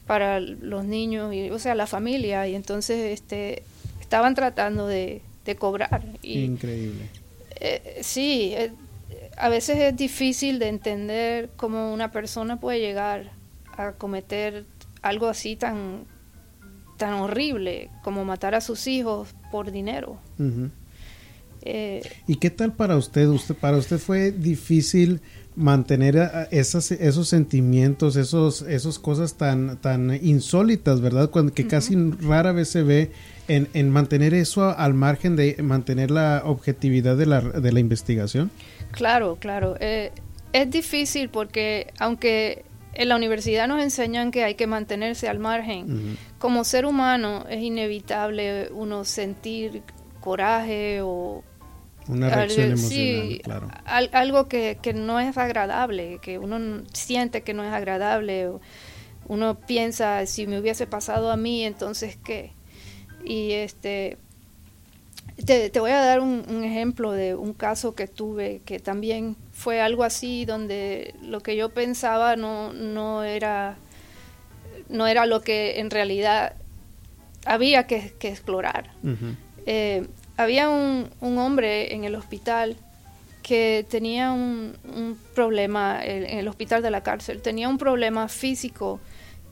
para 0.06 0.40
los 0.40 0.84
niños, 0.84 1.32
y, 1.32 1.48
o 1.50 1.60
sea, 1.60 1.76
la 1.76 1.86
familia, 1.86 2.48
y 2.48 2.56
entonces 2.56 3.12
este, 3.12 3.62
estaban 4.00 4.34
tratando 4.34 4.88
de, 4.88 5.22
cobrar. 5.58 6.04
Increíble. 6.22 7.08
Eh, 7.60 8.00
sí, 8.02 8.52
eh, 8.56 8.72
a 9.36 9.48
veces 9.48 9.78
es 9.78 9.96
difícil 9.96 10.58
de 10.58 10.68
entender 10.68 11.50
cómo 11.56 11.92
una 11.92 12.10
persona 12.10 12.58
puede 12.58 12.80
llegar 12.80 13.32
a 13.76 13.92
cometer 13.92 14.64
algo 15.02 15.28
así 15.28 15.56
tan 15.56 16.06
tan 17.00 17.14
horrible 17.14 17.90
como 18.02 18.26
matar 18.26 18.54
a 18.54 18.60
sus 18.60 18.86
hijos 18.86 19.34
por 19.50 19.72
dinero. 19.72 20.18
Eh, 21.62 22.02
¿Y 22.26 22.36
qué 22.36 22.50
tal 22.50 22.74
para 22.74 22.96
usted? 22.98 23.26
usted? 23.26 23.54
¿Para 23.54 23.78
usted 23.78 23.98
fue 23.98 24.32
difícil 24.32 25.22
mantener 25.56 26.48
esas, 26.50 26.92
esos 26.92 27.28
sentimientos, 27.28 28.16
esos, 28.16 28.62
esos 28.62 28.98
cosas 28.98 29.34
tan, 29.34 29.80
tan 29.80 30.18
insólitas, 30.22 31.00
¿verdad? 31.00 31.30
Cuando, 31.30 31.54
que 31.54 31.66
casi 31.66 31.96
rara 32.20 32.52
vez 32.52 32.68
se 32.68 32.82
ve 32.82 33.12
en, 33.50 33.68
en, 33.74 33.90
mantener 33.90 34.32
eso 34.32 34.76
al 34.76 34.94
margen 34.94 35.34
de 35.34 35.56
mantener 35.62 36.10
la 36.10 36.42
objetividad 36.44 37.16
de 37.16 37.26
la, 37.26 37.40
de 37.40 37.72
la 37.72 37.80
investigación. 37.80 38.50
Claro, 38.92 39.36
claro. 39.40 39.76
Eh, 39.80 40.12
es 40.52 40.70
difícil 40.70 41.28
porque 41.28 41.92
aunque 41.98 42.64
en 42.94 43.08
la 43.08 43.16
universidad 43.16 43.68
nos 43.68 43.82
enseñan 43.82 44.30
que 44.30 44.44
hay 44.44 44.54
que 44.54 44.66
mantenerse 44.66 45.28
al 45.28 45.38
margen. 45.38 46.16
Como 46.38 46.64
ser 46.64 46.86
humano 46.86 47.44
es 47.48 47.62
inevitable 47.62 48.68
uno 48.72 49.04
sentir 49.04 49.82
coraje 50.20 51.00
o... 51.02 51.42
Una 52.08 52.28
reacción 52.30 52.72
emocional, 52.72 53.40
claro. 53.44 53.68
algo 54.12 54.48
que, 54.48 54.78
que, 54.82 54.92
no 54.94 55.20
es 55.20 55.36
agradable, 55.36 56.18
que 56.20 56.38
uno 56.38 56.82
siente 56.92 57.42
que 57.42 57.54
no 57.54 57.62
es 57.62 57.72
agradable. 57.72 58.50
uno 59.28 59.54
piensa, 59.60 60.26
si 60.26 60.48
me 60.48 60.58
hubiese 60.58 60.88
pasado 60.88 61.30
a 61.30 61.36
mí, 61.36 61.64
entonces 61.64 62.18
qué. 62.24 62.52
Y 63.24 63.52
este... 63.52 64.16
Te, 65.44 65.70
te 65.70 65.80
voy 65.80 65.90
a 65.92 66.04
dar 66.04 66.20
un, 66.20 66.44
un 66.48 66.64
ejemplo 66.64 67.12
de 67.12 67.34
un 67.34 67.54
caso 67.54 67.94
que 67.94 68.06
tuve 68.06 68.60
que 68.66 68.78
también 68.78 69.36
fue 69.60 69.82
algo 69.82 70.04
así 70.04 70.46
donde 70.46 71.14
lo 71.22 71.42
que 71.42 71.54
yo 71.54 71.68
pensaba 71.68 72.34
no, 72.36 72.72
no, 72.72 73.24
era, 73.24 73.76
no 74.88 75.06
era 75.06 75.26
lo 75.26 75.42
que 75.42 75.80
en 75.80 75.90
realidad 75.90 76.54
había 77.44 77.86
que, 77.86 78.14
explorar. 78.20 78.90
Eh, 79.66 80.06
había 80.38 80.70
un, 80.70 81.10
un, 81.20 81.36
hombre 81.36 81.94
en 81.94 82.04
el 82.04 82.14
hospital 82.14 82.76
que 83.42 83.84
tenía 83.88 84.32
un, 84.32 84.76
un, 84.96 85.18
problema, 85.34 86.00
en 86.02 86.38
el 86.38 86.48
hospital 86.48 86.82
de 86.82 86.90
la 86.90 87.02
cárcel, 87.02 87.42
tenía 87.42 87.68
un 87.68 87.76
problema 87.76 88.28
físico 88.28 88.98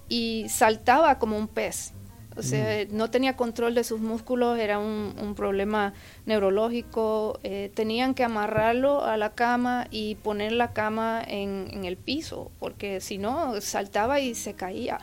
y 0.09 0.47
saltaba 0.49 1.19
como 1.19 1.37
un 1.37 1.49
pez. 1.49 1.93
O 2.39 2.43
sea, 2.43 2.85
mm. 2.85 2.97
no 2.97 3.11
tenía 3.11 3.37
control 3.37 3.75
de 3.75 3.83
sus 3.83 4.01
músculos, 4.01 4.59
era 4.59 4.79
un, 4.79 5.35
problema 5.37 5.93
neurológico. 6.25 7.41
Eh, 7.43 7.71
tenían 7.75 8.15
que 8.15 8.23
amarrarlo 8.23 9.05
a 9.05 9.17
la 9.17 9.35
cama 9.35 9.89
y 9.91 10.15
poner 10.17 10.53
la 10.53 10.73
cama 10.73 11.23
en, 11.27 11.85
el 11.85 11.97
piso, 11.97 12.51
porque 12.61 13.01
si 13.01 13.19
no, 13.19 13.61
saltaba 13.61 14.21
y 14.21 14.35
se 14.35 14.55
caía. 14.55 15.01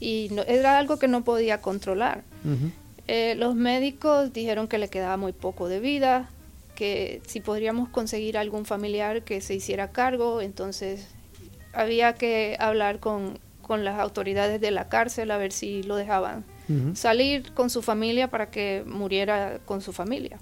Y 0.00 0.30
era 0.46 0.78
algo 0.78 0.98
que 0.98 1.06
no 1.06 1.22
podía 1.22 1.60
controlar. 1.60 2.24
Eh, 3.06 3.34
los 3.36 3.54
médicos 3.54 4.32
dijeron 4.32 4.66
que 4.66 4.78
le 4.78 4.88
quedaba 4.88 5.18
muy 5.18 5.32
poco 5.32 5.68
de 5.68 5.80
vida, 5.80 6.30
que 6.74 7.20
si 7.26 7.40
podríamos 7.40 7.90
conseguir 7.90 8.38
algún 8.38 8.64
familiar 8.64 9.22
que 9.22 9.42
se 9.42 9.54
hiciera 9.54 9.92
cargo, 9.92 10.40
entonces 10.40 11.08
había 11.74 12.14
que 12.14 12.56
hablar 12.58 13.00
con, 13.00 13.38
con 13.60 13.84
las 13.84 14.00
autoridades 14.00 14.60
de 14.60 14.70
la 14.70 14.88
cárcel 14.88 15.30
a 15.30 15.36
ver 15.36 15.52
si 15.52 15.82
lo 15.82 15.96
dejaban 15.96 16.44
salir 16.94 17.52
con 17.52 17.70
su 17.70 17.82
familia 17.82 18.28
para 18.28 18.50
que 18.50 18.84
muriera 18.86 19.60
con 19.64 19.80
su 19.80 19.92
familia. 19.92 20.38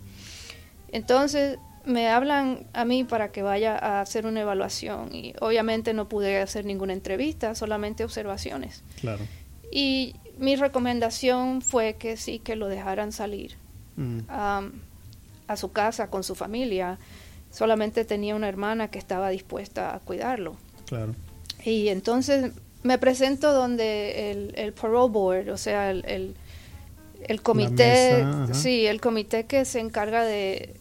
Entonces 0.92 1.58
me 1.84 2.08
hablan 2.08 2.66
a 2.72 2.84
mí 2.84 3.04
para 3.04 3.32
que 3.32 3.42
vaya 3.42 3.76
a 3.76 4.00
hacer 4.00 4.26
una 4.26 4.40
evaluación 4.40 5.14
y 5.14 5.34
obviamente 5.40 5.94
no 5.94 6.08
pude 6.08 6.40
hacer 6.40 6.64
ninguna 6.64 6.92
entrevista, 6.92 7.54
solamente 7.54 8.04
observaciones. 8.04 8.82
Claro. 9.00 9.24
Y 9.70 10.14
mi 10.38 10.56
recomendación 10.56 11.62
fue 11.62 11.94
que 11.94 12.16
sí, 12.16 12.38
que 12.38 12.56
lo 12.56 12.68
dejaran 12.68 13.12
salir 13.12 13.56
a 14.28 14.62
su 15.56 15.72
casa 15.72 16.08
con 16.08 16.24
su 16.24 16.34
familia. 16.34 16.98
Solamente 17.50 18.04
tenía 18.04 18.34
una 18.34 18.48
hermana 18.48 18.88
que 18.88 18.98
estaba 18.98 19.28
dispuesta 19.30 19.94
a 19.94 20.00
cuidarlo. 20.00 20.56
Claro. 20.86 21.14
Y 21.64 21.88
entonces 21.88 22.52
me 22.82 22.98
presento 22.98 23.52
donde 23.52 24.30
el, 24.30 24.52
el 24.56 24.72
parole 24.72 25.12
board, 25.12 25.48
o 25.50 25.56
sea, 25.56 25.90
el, 25.90 26.34
el, 27.26 27.42
comité, 27.42 28.24
sí, 28.52 28.86
el 28.86 29.00
comité 29.00 29.44
que 29.44 29.64
se 29.64 29.80
encarga 29.80 30.24
de, 30.24 30.74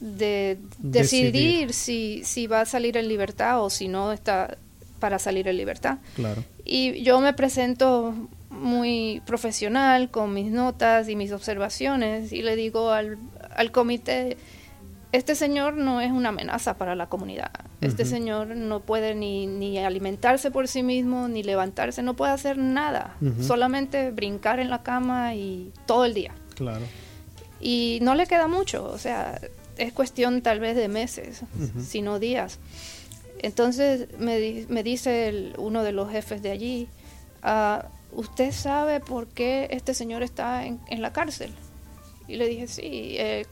de 0.00 0.58
decidir, 0.78 1.72
Si, 1.72 2.22
si 2.24 2.46
va 2.46 2.62
a 2.62 2.66
salir 2.66 2.96
en 2.96 3.08
libertad 3.08 3.62
o 3.62 3.70
si 3.70 3.88
no 3.88 4.12
está 4.12 4.56
para 5.00 5.18
salir 5.18 5.48
en 5.48 5.56
libertad. 5.56 5.98
Claro. 6.14 6.44
Y 6.64 7.02
yo 7.02 7.20
me 7.20 7.34
presento 7.34 8.14
muy 8.50 9.20
profesional 9.26 10.10
con 10.10 10.32
mis 10.32 10.50
notas 10.50 11.08
y 11.08 11.16
mis 11.16 11.32
observaciones 11.32 12.32
y 12.32 12.42
le 12.42 12.56
digo 12.56 12.90
al, 12.90 13.18
al 13.54 13.72
comité, 13.72 14.36
este 15.14 15.36
señor 15.36 15.74
no 15.74 16.00
es 16.00 16.10
una 16.10 16.30
amenaza 16.30 16.76
para 16.76 16.96
la 16.96 17.08
comunidad. 17.08 17.52
Este 17.80 18.04
señor 18.04 18.48
no 18.48 18.80
puede 18.80 19.14
ni, 19.14 19.46
ni, 19.46 19.78
alimentarse 19.78 20.50
por 20.50 20.66
sí 20.66 20.82
mismo, 20.82 21.28
ni 21.28 21.44
levantarse, 21.44 22.02
no 22.02 22.14
puede 22.14 22.32
hacer 22.32 22.58
nada. 22.58 23.16
Solamente 23.40 24.10
brincar 24.10 24.58
en 24.58 24.70
la 24.70 24.82
cama 24.82 25.36
y 25.36 25.70
todo 25.86 26.04
el 26.04 26.14
día. 26.14 26.34
Claro. 26.56 26.84
Y 27.60 28.00
no 28.02 28.16
le 28.16 28.26
queda 28.26 28.48
mucho, 28.48 28.90
o 28.90 28.98
sea, 28.98 29.40
es 29.78 29.92
cuestión 29.92 30.42
tal 30.42 30.58
vez 30.58 30.74
de 30.74 30.88
meses, 30.88 31.42
sino 31.80 32.18
días. 32.18 32.58
Entonces 33.38 34.08
me, 34.18 34.66
me 34.68 34.82
dice 34.82 35.52
uno 35.58 35.84
de 35.84 35.92
los 35.92 36.10
jefes 36.10 36.42
de 36.42 36.50
allí, 36.50 36.88
ah, 37.44 37.86
¿usted 38.10 38.50
sabe 38.50 38.98
por 38.98 39.28
qué 39.28 39.68
este 39.70 39.94
señor 39.94 40.24
está 40.24 40.66
en, 40.66 40.80
en 40.88 41.02
la 41.02 41.12
cárcel? 41.12 41.52
Y 42.26 42.34
le 42.34 42.48
dije, 42.48 42.66
sí, 42.66 43.14
eh, 43.16 43.46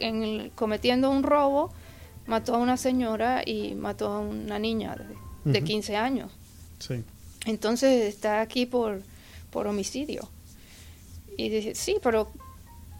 en 0.00 0.50
cometiendo 0.50 1.10
un 1.10 1.22
robo, 1.22 1.72
mató 2.26 2.54
a 2.54 2.58
una 2.58 2.76
señora 2.76 3.42
y 3.44 3.74
mató 3.74 4.12
a 4.12 4.20
una 4.20 4.58
niña 4.58 4.96
de, 5.44 5.64
15 5.64 5.96
años. 5.96 6.32
Sí. 6.78 7.02
Entonces 7.46 8.04
está 8.04 8.40
aquí 8.40 8.66
por, 8.66 9.02
por 9.50 9.66
homicidio. 9.66 10.28
Y 11.36 11.48
dice, 11.48 11.74
sí, 11.74 11.96
pero 12.02 12.30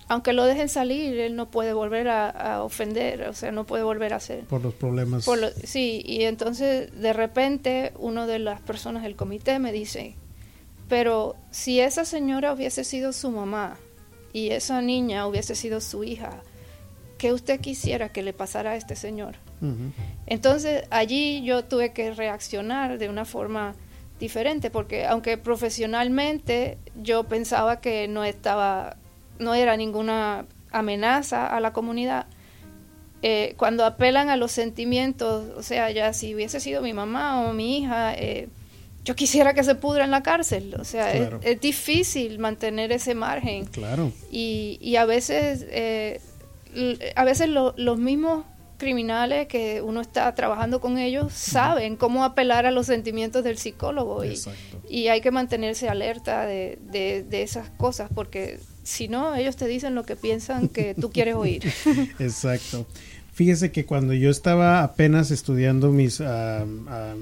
aunque 0.08 0.32
lo 0.32 0.46
dejen 0.46 0.68
salir, 0.68 1.18
él 1.18 1.36
no 1.36 1.50
puede 1.50 1.74
volver 1.74 2.08
a, 2.08 2.62
ofender, 2.62 3.28
o 3.28 3.34
sea, 3.34 3.52
no 3.52 3.64
puede 3.64 3.82
volver 3.82 4.14
a 4.14 4.16
hacer. 4.16 4.44
Por 4.44 4.62
los 4.62 4.74
problemas. 4.74 5.26
sí, 5.64 6.02
y 6.04 6.22
entonces 6.22 6.98
de 6.98 7.12
repente 7.12 7.92
uno 7.98 8.26
de 8.26 8.38
las 8.38 8.60
personas 8.62 9.02
del 9.02 9.16
comité 9.16 9.58
me 9.58 9.70
dice, 9.70 10.14
pero 10.88 11.36
si 11.50 11.80
esa 11.80 12.06
señora 12.06 12.54
hubiese 12.54 12.84
sido 12.84 13.12
su 13.12 13.30
mamá 13.30 13.76
y 14.32 14.50
esa 14.50 14.80
niña 14.80 15.26
hubiese 15.26 15.54
sido 15.54 15.82
su 15.82 16.04
hija, 16.04 16.42
¿qué 17.18 17.32
usted 17.32 17.60
quisiera 17.60 18.10
que 18.10 18.22
le 18.22 18.32
pasara 18.32 18.70
a 18.70 18.76
este 18.76 18.96
señor? 18.96 19.36
Entonces 20.26 20.84
allí 20.90 21.42
yo 21.42 21.64
tuve 21.64 21.92
que 21.92 22.12
reaccionar 22.12 22.98
de 22.98 23.08
una 23.08 23.24
forma 23.24 23.74
diferente, 24.20 24.70
porque 24.70 25.06
aunque 25.06 25.36
profesionalmente 25.36 26.78
yo 27.00 27.24
pensaba 27.24 27.80
que 27.80 28.08
no 28.08 28.24
estaba, 28.24 28.96
no 29.38 29.54
era 29.54 29.76
ninguna 29.76 30.46
amenaza 30.70 31.46
a 31.46 31.60
la 31.60 31.72
comunidad, 31.72 32.26
eh, 33.22 33.54
cuando 33.56 33.84
apelan 33.84 34.30
a 34.30 34.36
los 34.36 34.52
sentimientos, 34.52 35.46
o 35.56 35.62
sea, 35.62 35.90
ya 35.90 36.12
si 36.12 36.34
hubiese 36.34 36.60
sido 36.60 36.82
mi 36.82 36.92
mamá 36.92 37.42
o 37.42 37.52
mi 37.52 37.78
hija, 37.78 38.14
eh, 38.14 38.48
yo 39.04 39.16
quisiera 39.16 39.54
que 39.54 39.64
se 39.64 39.74
pudra 39.74 40.04
en 40.04 40.10
la 40.10 40.22
cárcel. 40.22 40.76
O 40.78 40.84
sea, 40.84 41.12
es, 41.12 41.60
difícil 41.60 42.38
mantener 42.38 42.92
ese 42.92 43.14
margen. 43.14 43.64
Claro. 43.66 44.12
Y, 44.30 44.78
y 44.80 44.96
a 44.96 45.04
veces, 45.04 45.64
eh, 45.70 46.20
a 47.14 47.24
veces 47.24 47.48
los 47.48 47.98
mismos 47.98 48.44
criminales 48.78 49.48
que 49.48 49.82
uno 49.82 50.00
está 50.00 50.32
trabajando 50.34 50.80
con 50.80 50.98
ellos 50.98 51.32
saben 51.32 51.96
cómo 51.96 52.24
apelar 52.24 52.64
a 52.64 52.70
los 52.70 52.86
sentimientos 52.86 53.44
del 53.44 53.58
psicólogo 53.58 54.24
y, 54.24 54.38
y 54.88 55.08
hay 55.08 55.20
que 55.20 55.32
mantenerse 55.32 55.88
alerta 55.88 56.46
de, 56.46 56.78
de, 56.90 57.42
esas 57.42 57.70
cosas 57.70 58.08
porque 58.14 58.60
si 58.84 59.08
no 59.08 59.34
ellos 59.34 59.56
te 59.56 59.66
dicen 59.66 59.94
lo 59.94 60.04
que 60.04 60.16
piensan 60.16 60.68
que 60.68 60.94
tú 60.94 61.10
quieres 61.12 61.34
oír. 61.34 61.64
Exacto. 62.18 62.86
Fíjese 63.32 63.70
que 63.70 63.84
cuando 63.84 64.14
yo 64.14 64.30
estaba 64.30 64.82
apenas 64.82 65.30
estudiando 65.30 65.92
mis, 65.92 66.20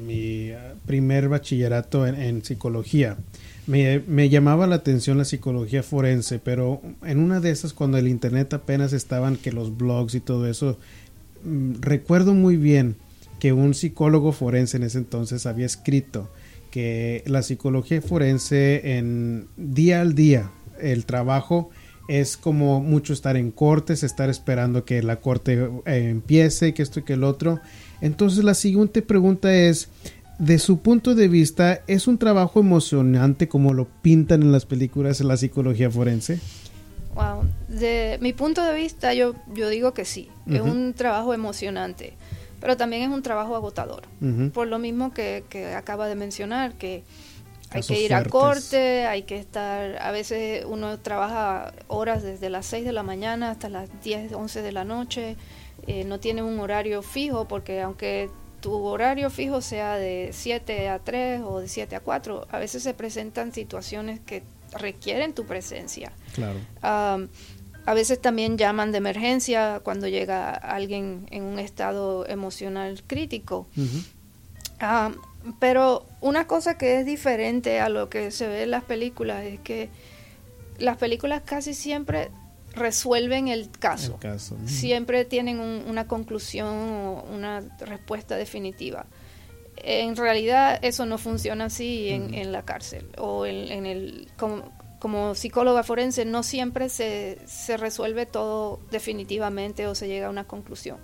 mi 0.06 0.52
primer 0.86 1.28
bachillerato 1.28 2.06
en, 2.06 2.42
psicología, 2.42 3.18
me, 3.66 4.28
llamaba 4.28 4.66
la 4.66 4.76
atención 4.76 5.18
la 5.18 5.25
psicología 5.25 5.82
forense, 5.82 6.38
pero 6.38 6.80
en 7.04 7.18
una 7.18 7.40
de 7.40 7.50
esas, 7.50 7.73
cuando 7.73 7.99
el 7.99 8.08
internet 8.08 8.54
apenas 8.54 8.92
estaban, 8.92 9.37
que 9.37 9.52
los 9.52 9.76
blogs 9.76 10.14
y 10.14 10.20
todo 10.20 10.46
eso, 10.49 10.78
mm, 11.44 11.80
recuerdo 11.80 12.35
muy 12.35 12.56
bien 12.56 12.96
que 13.40 13.52
un 13.52 13.75
psicólogo 13.75 14.32
forense 14.32 14.76
en 14.76 14.85
ese 14.85 14.99
entonces 14.99 15.46
había 15.46 15.66
escrito 15.66 16.30
que 16.70 17.23
la 17.26 17.42
psicología 17.42 18.00
forense 18.02 18.99
en 18.99 19.49
día 19.56 20.00
al 20.00 20.14
día, 20.14 20.50
el 20.80 21.04
trabajo 21.04 21.70
es 22.08 22.37
como 22.37 22.80
mucho 22.80 23.12
estar 23.12 23.37
en 23.37 23.50
cortes, 23.50 24.02
estar 24.02 24.30
esperando 24.30 24.85
que 24.85 25.02
la 25.02 25.16
corte 25.16 25.68
eh, 25.87 26.08
empiece, 26.11 26.73
que 26.73 26.82
esto 26.82 27.00
y 27.00 27.02
que 27.02 27.14
el 27.14 27.25
otro. 27.25 27.61
Entonces 28.00 28.44
la 28.44 28.54
siguiente 28.54 29.02
pregunta 29.02 29.54
es, 29.54 29.88
de 30.38 30.58
su 30.58 30.80
punto 30.80 31.14
de 31.14 31.28
vista, 31.28 31.80
¿es 31.86 32.06
un 32.06 32.18
trabajo 32.18 32.60
emocionante 32.60 33.48
como 33.48 33.72
lo 33.72 33.86
pintan 34.02 34.42
en 34.42 34.52
las 34.52 34.66
películas 34.66 35.20
en 35.20 35.28
la 35.28 35.36
psicología 35.36 35.90
forense? 35.90 36.40
Wow, 37.14 37.44
de 37.68 38.18
mi 38.20 38.34
punto 38.34 38.62
de 38.62 38.74
vista 38.74 39.14
yo, 39.14 39.34
yo 39.54 39.70
digo 39.70 39.94
que 39.94 40.04
sí, 40.04 40.28
es 40.46 40.60
un 40.60 40.92
trabajo 40.92 41.32
emocionante, 41.32 42.12
pero 42.60 42.76
también 42.76 43.02
es 43.02 43.08
un 43.08 43.22
trabajo 43.22 43.56
agotador, 43.56 44.02
por 44.52 44.66
lo 44.66 44.78
mismo 44.78 45.14
que, 45.14 45.44
que 45.48 45.74
acaba 45.74 46.08
de 46.08 46.14
mencionar, 46.14 46.74
que 46.74 47.04
hay 47.70 47.82
que 47.82 48.02
ir 48.02 48.14
a 48.14 48.24
corte, 48.24 49.06
hay 49.06 49.22
que 49.22 49.38
estar, 49.38 49.96
a 50.00 50.10
veces 50.10 50.66
uno 50.68 50.98
trabaja 50.98 51.72
horas 51.88 52.22
desde 52.22 52.50
las 52.50 52.66
6 52.66 52.84
de 52.84 52.92
la 52.92 53.02
mañana 53.02 53.50
hasta 53.50 53.70
las 53.70 53.88
10, 54.02 54.32
11 54.32 54.60
de 54.60 54.72
la 54.72 54.84
noche, 54.84 55.36
eh, 55.86 56.04
no 56.04 56.20
tiene 56.20 56.42
un 56.42 56.58
horario 56.60 57.00
fijo 57.00 57.48
porque 57.48 57.80
aunque 57.80 58.28
tu 58.66 58.75
horario 58.82 59.30
fijo 59.30 59.61
sea 59.61 59.94
de 59.94 60.30
7 60.32 60.88
a 60.88 60.99
3 60.99 61.42
o 61.44 61.60
de 61.60 61.69
7 61.69 61.95
a 61.95 62.00
4, 62.00 62.49
a 62.50 62.58
veces 62.58 62.82
se 62.82 62.95
presentan 62.95 63.52
situaciones 63.52 64.19
que 64.19 64.43
requieren 64.76 65.34
tu 65.34 65.47
presencia. 65.47 66.10
Claro. 66.34 66.58
a 66.82 67.95
veces 67.95 68.21
también 68.21 68.58
llaman 68.58 68.90
de 68.90 68.99
emergencia 68.99 69.80
cuando 69.84 70.08
llega 70.08 70.50
alguien 70.50 71.28
en 71.30 71.45
un 71.45 71.60
estado 71.60 72.26
emocional 72.26 73.04
crítico. 73.06 73.69
Pero 75.60 76.04
una 76.21 76.49
cosa 76.49 76.76
que 76.76 76.99
es 76.99 77.06
diferente 77.06 77.78
a 77.78 77.88
lo 77.88 78.08
que 78.08 78.32
se 78.32 78.49
ve 78.49 78.64
en 78.64 78.73
las 78.73 78.82
películas 78.82 79.45
es 79.45 79.60
que 79.60 79.90
las 80.78 80.97
películas 80.97 81.43
casi 81.45 81.73
siempre 81.73 82.30
resuelven 82.76 83.49
el 83.49 83.71
caso. 83.71 84.19
Siempre 84.67 85.25
tienen 85.25 85.58
una 85.60 86.06
conclusión 86.06 86.69
o 86.69 87.25
una 87.32 87.60
respuesta 87.80 88.36
definitiva. 88.36 89.06
En 89.76 90.17
realidad 90.17 90.78
eso 90.82 91.04
no 91.06 91.19
funciona 91.19 91.67
así 91.67 92.08
en, 92.08 92.52
la 92.52 92.62
cárcel 92.62 93.08
o 93.19 93.47
en, 93.47 93.86
el 93.86 94.28
como, 94.99 95.34
psicóloga 95.34 95.82
forense 95.82 96.25
no 96.25 96.43
siempre 96.43 96.89
se, 96.89 97.39
se, 97.47 97.76
resuelve 97.76 98.26
todo 98.26 98.80
definitivamente 98.91 99.86
o 99.86 99.95
se 99.95 100.08
llega 100.08 100.28
a 100.28 100.30
una 100.30 100.45
conclusión. 100.45 100.99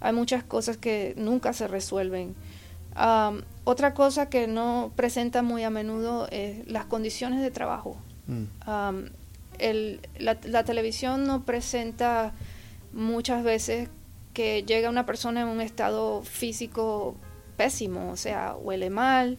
Hay 0.00 0.12
muchas 0.12 0.44
cosas 0.44 0.76
que 0.76 1.14
nunca 1.16 1.52
se 1.52 1.68
resuelven 1.68 2.34
otra 3.64 3.94
cosa 3.94 4.28
que 4.28 4.46
no 4.46 4.92
presenta 4.96 5.42
muy 5.42 5.62
a 5.62 5.70
menudo 5.70 6.28
es 6.30 6.66
las 6.68 6.86
condiciones 6.86 7.40
de 7.40 7.50
trabajo. 7.50 7.96
Mm. 8.26 8.44
La, 10.18 10.64
televisión 10.64 11.24
no 11.24 11.44
presenta 11.44 12.34
muchas 12.92 13.42
veces 13.44 13.88
que 14.32 14.62
llega 14.62 14.88
una 14.88 15.06
persona 15.06 15.42
en 15.42 15.48
un 15.48 15.60
estado 15.60 16.22
físico 16.22 17.16
pésimo, 17.56 18.10
o 18.10 18.16
sea, 18.16 18.54
huele 18.54 18.88
mal, 18.90 19.38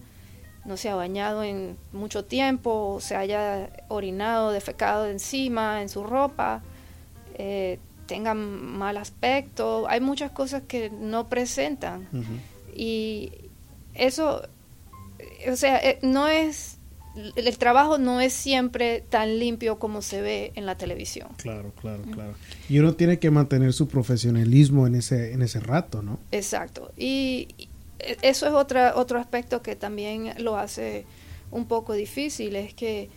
no 0.66 0.78
se 0.78 0.90
ha 0.90 0.96
bañado 0.96 1.44
en 1.44 1.78
mucho 1.94 2.26
tiempo, 2.26 2.96
o 2.96 3.00
se 3.00 3.16
haya 3.16 3.70
orinado, 3.88 4.52
defecado 4.52 5.08
encima, 5.08 5.82
en 5.82 5.90
su 5.90 6.04
ropa, 6.04 6.62
eh, 7.36 7.80
tenga 8.10 8.34
mal 8.34 8.98
aspecto. 8.98 9.86
Hay 9.88 10.02
muchas 10.02 10.32
cosas 10.32 10.64
que 10.68 10.90
no 10.90 11.30
presentan. 11.30 12.08
Y 12.76 13.32
eso, 13.94 14.42
o 15.50 15.56
sea, 15.56 15.78
eh, 15.78 16.00
no 16.02 16.28
es, 16.28 16.79
el 17.16 17.58
trabajo 17.58 17.98
no 17.98 18.22
es 18.22 18.34
siempre 18.34 19.04
tan 19.10 19.40
limpio 19.40 19.80
como 19.80 20.02
se 20.02 20.22
ve 20.22 20.52
en 20.56 20.66
la 20.66 20.78
televisión. 20.78 21.30
Claro, 21.38 21.74
claro, 21.80 22.04
claro. 22.04 22.34
Y 22.70 22.80
uno 22.80 22.94
tiene 22.94 23.20
que 23.20 23.32
mantener 23.32 23.74
su 23.74 23.88
profesionalismo 23.88 24.88
en 24.88 24.96
ese, 24.96 25.34
en 25.34 25.42
ese 25.42 25.60
rato, 25.60 26.02
¿no? 26.02 26.20
Exacto. 26.32 26.92
Y 26.98 27.70
eso 28.22 28.48
es 28.48 28.54
otra, 28.54 28.94
otro 28.96 29.20
aspecto 29.20 29.62
que 29.62 29.76
también 29.76 30.34
lo 30.38 30.58
hace 30.58 31.06
un 31.52 31.66
poco 31.66 31.94
difícil, 31.94 32.56
es 32.56 32.74
que 32.74 33.10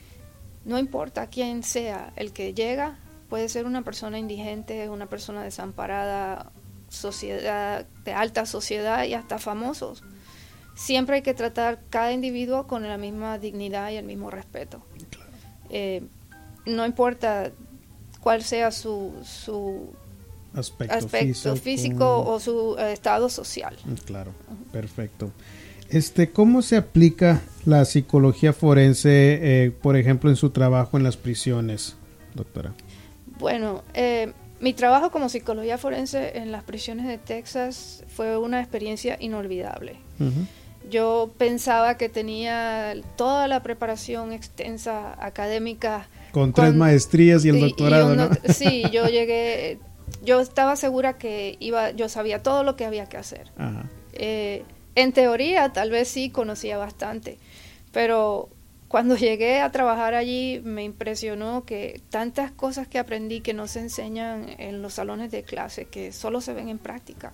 no 0.64 0.78
importa 0.78 1.26
quién 1.26 1.62
sea 1.62 2.12
el 2.16 2.32
que 2.32 2.54
llega, 2.54 2.98
puede 3.28 3.48
ser 3.48 3.66
una 3.66 3.82
persona 3.82 4.18
indigente, 4.18 4.88
una 4.88 5.06
persona 5.06 5.42
desamparada, 5.42 6.50
sociedad 6.88 7.86
de 8.04 8.12
alta 8.12 8.46
sociedad 8.46 9.04
y 9.04 9.14
hasta 9.14 9.38
famosos 9.38 10.02
siempre 10.74 11.16
hay 11.16 11.22
que 11.22 11.34
tratar 11.34 11.80
cada 11.90 12.12
individuo 12.12 12.66
con 12.66 12.82
la 12.82 12.98
misma 12.98 13.38
dignidad 13.38 13.90
y 13.90 13.96
el 13.96 14.04
mismo 14.04 14.30
respeto. 14.30 14.82
Eh, 15.70 16.02
no 16.66 16.84
importa 16.86 17.50
cuál 18.20 18.42
sea 18.42 18.70
su, 18.70 19.12
su 19.24 19.92
aspecto, 20.54 21.56
físico, 21.56 22.24
o 22.24 22.38
su 22.38 22.76
eh, 22.78 22.92
estado 22.92 23.28
social. 23.28 23.76
Mm, 23.84 23.94
claro, 24.04 24.32
perfecto. 24.70 25.32
Este, 25.88 26.30
¿Cómo 26.30 26.62
se 26.62 26.76
aplica 26.76 27.42
la 27.64 27.84
psicología 27.84 28.52
forense, 28.52 29.64
eh, 29.64 29.70
por 29.70 29.96
ejemplo, 29.96 30.30
en 30.30 30.36
su 30.36 30.50
trabajo 30.50 30.96
en 30.96 31.04
las 31.04 31.16
prisiones, 31.16 31.96
doctora? 32.34 32.72
Bueno, 33.38 33.82
mi 34.60 34.72
trabajo 34.74 35.10
como 35.10 35.28
psicología 35.28 35.76
forense 35.76 36.38
en 36.38 36.52
las 36.52 36.62
prisiones 36.62 37.06
de 37.06 37.18
Texas 37.18 38.04
fue 38.08 38.38
una 38.38 38.60
experiencia 38.60 39.16
inolvidable. 39.20 39.96
Yo 40.92 41.30
pensaba 41.38 41.96
que 41.96 42.10
tenía 42.10 42.94
toda 43.16 43.48
la 43.48 43.62
preparación 43.62 44.30
extensa 44.32 45.16
académica. 45.24 46.06
Con, 46.32 46.52
tres 46.52 46.74
maestrías 46.74 47.46
y 47.46 47.48
el 47.48 47.60
doctorado, 47.60 48.14
¿no? 48.14 48.28
Sí, 48.52 48.84
yo 48.92 49.06
llegué, 49.06 49.78
yo 50.22 50.40
estaba 50.40 50.76
segura 50.76 51.14
que 51.16 51.56
iba, 51.60 51.92
yo 51.92 52.10
sabía 52.10 52.42
todo 52.42 52.62
lo 52.62 52.76
que 52.76 52.84
había 52.84 53.06
que 53.06 53.16
hacer. 53.16 53.50
Eh, 54.12 54.64
en 54.94 55.12
teoría, 55.12 55.72
tal 55.72 55.90
vez 55.90 56.08
sí 56.08 56.28
conocía 56.28 56.76
bastante, 56.76 57.38
pero 57.90 58.50
cuando 58.88 59.16
llegué 59.16 59.62
a 59.62 59.72
trabajar 59.72 60.12
allí 60.12 60.60
me 60.62 60.84
impresionó 60.84 61.64
que 61.64 62.02
tantas 62.10 62.50
cosas 62.50 62.86
que 62.86 62.98
aprendí 62.98 63.40
que 63.40 63.54
no 63.54 63.66
se 63.66 63.80
enseñan 63.80 64.46
en 64.58 64.82
los 64.82 64.92
salones 64.92 65.30
de 65.30 65.42
clase, 65.42 65.86
que 65.86 66.12
solo 66.12 66.42
se 66.42 66.52
ven 66.52 66.68
en 66.68 66.76
práctica 66.76 67.32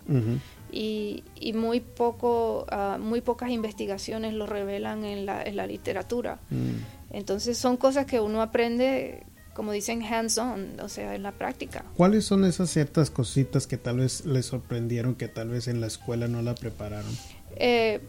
y, 0.71 1.25
y 1.41 1.53
muy, 1.53 1.81
poco, 1.81 2.67
uh, 2.71 2.99
muy 2.99 3.21
pocas 3.21 3.51
investigaciones 3.51 4.35
lo 4.35 4.47
revelan 4.47 5.05
en 5.05 5.27
la, 5.27 5.43
en 5.43 5.57
la 5.57 5.67
literatura. 5.67 6.39
Mm. 6.51 7.15
Entonces 7.15 7.57
son 7.59 7.77
cosas 7.77 8.07
que 8.07 8.21
uno 8.21 8.43
aprende 8.43 9.25
como 9.59 9.73
dicen, 9.73 10.05
hands-on, 10.05 10.79
o 10.81 10.89
sea, 10.89 11.17
en 11.17 11.25
la 11.25 11.33
práctica. 11.33 11.85
¿Cuáles 11.97 12.25
son 12.25 12.45
esas 12.45 12.71
ciertas 12.71 13.11
cositas 13.11 13.67
que 13.67 13.77
tal 13.77 13.97
vez 13.97 14.25
les 14.25 14.47
sorprendieron, 14.47 15.17
que 15.17 15.27
tal 15.27 15.49
vez 15.49 15.67
en 15.67 15.81
la 15.81 15.89
escuela 15.89 16.29
no 16.29 16.43
la 16.43 16.55
prepararon? 16.55 17.11
Eh, 17.57 18.01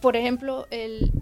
por 0.00 0.16
ejemplo, 0.16 0.66
el, 0.70 1.12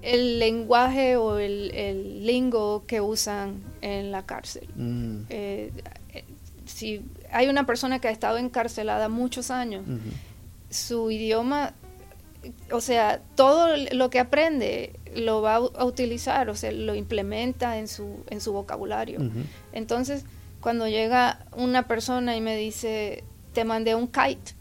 el 0.00 0.38
lenguaje 0.38 1.16
o 1.16 1.36
el, 1.38 1.72
el, 1.72 2.26
lingo 2.26 2.84
que 2.86 3.02
usan 3.02 3.62
en 3.82 4.10
la 4.12 4.24
cárcel. 4.24 4.66
Mm. 4.74 5.24
Eh, 5.28 5.72
eh, 5.76 5.82
si 6.80 7.02
hay 7.30 7.48
una 7.48 7.66
persona 7.66 7.98
que 7.98 8.08
ha 8.08 8.10
estado 8.10 8.38
encarcelada 8.38 9.10
muchos 9.10 9.50
años, 9.50 9.84
su 10.70 11.10
idioma, 11.10 11.74
o 12.72 12.80
sea, 12.80 13.20
todo 13.34 13.76
lo 13.92 14.08
que 14.08 14.18
aprende 14.18 14.98
lo 15.14 15.42
va 15.42 15.56
a 15.56 15.84
utilizar, 15.84 16.48
o 16.48 16.54
sea, 16.54 16.72
lo 16.72 16.94
implementa 16.94 17.76
en 17.76 17.86
su, 17.86 18.24
en 18.30 18.40
su 18.40 18.54
vocabulario. 18.54 19.20
Entonces, 19.72 20.24
cuando 20.62 20.88
llega 20.88 21.40
una 21.54 21.86
persona 21.86 22.34
y 22.34 22.40
me 22.40 22.56
dice, 22.56 23.24
te 23.52 23.66
mandé 23.66 23.94
un 23.94 24.06
kite, 24.06 24.54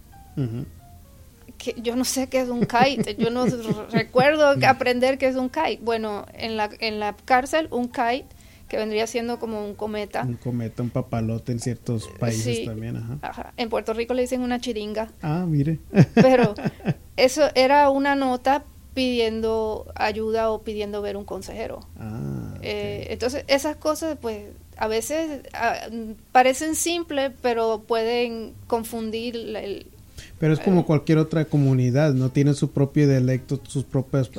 que 1.58 1.76
yo 1.82 1.96
no 1.96 2.04
sé 2.04 2.28
qué 2.28 2.42
es 2.42 2.50
un 2.50 2.66
kite, 2.66 3.16
yo 3.16 3.30
no 3.30 3.46
recuerdo 3.92 4.56
aprender 4.68 5.18
qué 5.18 5.28
es 5.28 5.38
un 5.38 5.50
kite. 5.50 5.80
Bueno, 5.82 6.26
en 6.34 6.58
la, 6.58 6.70
en 6.80 7.00
la 7.00 7.16
cárcel, 7.16 7.70
un 7.72 7.88
kite, 7.88 8.28
que 8.70 8.78
vendría 8.78 9.08
siendo 9.08 9.40
como 9.40 9.66
un 9.66 9.74
cometa. 9.76 10.24
Un 10.24 10.36
cometa, 10.36 10.84
un 10.84 10.90
papalote 10.92 11.52
en 11.52 11.60
ciertos 11.60 12.08
países 12.20 12.58
Sí. 12.60 12.66
también, 12.66 12.96
ajá. 12.98 13.18
Ajá. 13.22 13.54
En 13.58 13.70
Puerto 13.70 13.94
Rico 13.94 14.14
le 14.14 14.22
dicen 14.22 14.42
una 14.42 14.60
chiringa, 14.62 15.12
Ah, 15.22 15.46
mire. 15.48 15.80
pero 16.14 16.54
eso 17.18 17.50
era 17.56 17.90
una 17.90 18.16
nota 18.16 18.64
pidiendo 18.94 19.92
ayuda 19.96 20.52
o 20.52 20.62
pidiendo 20.62 21.02
ver 21.02 21.18
un 21.18 21.26
consejero. 21.26 21.80
ah. 22.00 22.36
Eh, 22.62 23.08
entonces, 23.12 23.46
esas 23.48 23.78
cosas, 23.78 24.18
pues, 24.22 24.44
a 24.78 24.88
veces 24.88 25.42
ah, 25.54 25.76
parecen 26.34 26.76
simples, 26.76 27.32
pero 27.42 27.84
pueden 27.88 28.54
confundir 28.68 29.36
el... 29.36 29.88
Pero 30.40 30.54
es 30.54 30.60
como 30.62 30.86
cualquier 30.86 31.18
otra 31.18 31.44
comunidad, 31.46 32.14
¿no? 32.14 32.30
Tiene 32.30 32.54
su 32.54 32.72
propio 32.72 33.08
dialecto, 33.08 33.60
sus 33.68 33.84
propias 33.84 34.32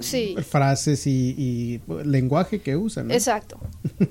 Sí. 0.00 0.36
frases 0.46 1.06
y, 1.06 1.34
y, 1.38 1.80
lenguaje 2.04 2.60
que 2.60 2.76
usan, 2.76 3.08
¿no? 3.08 3.14
Exacto. 3.14 3.58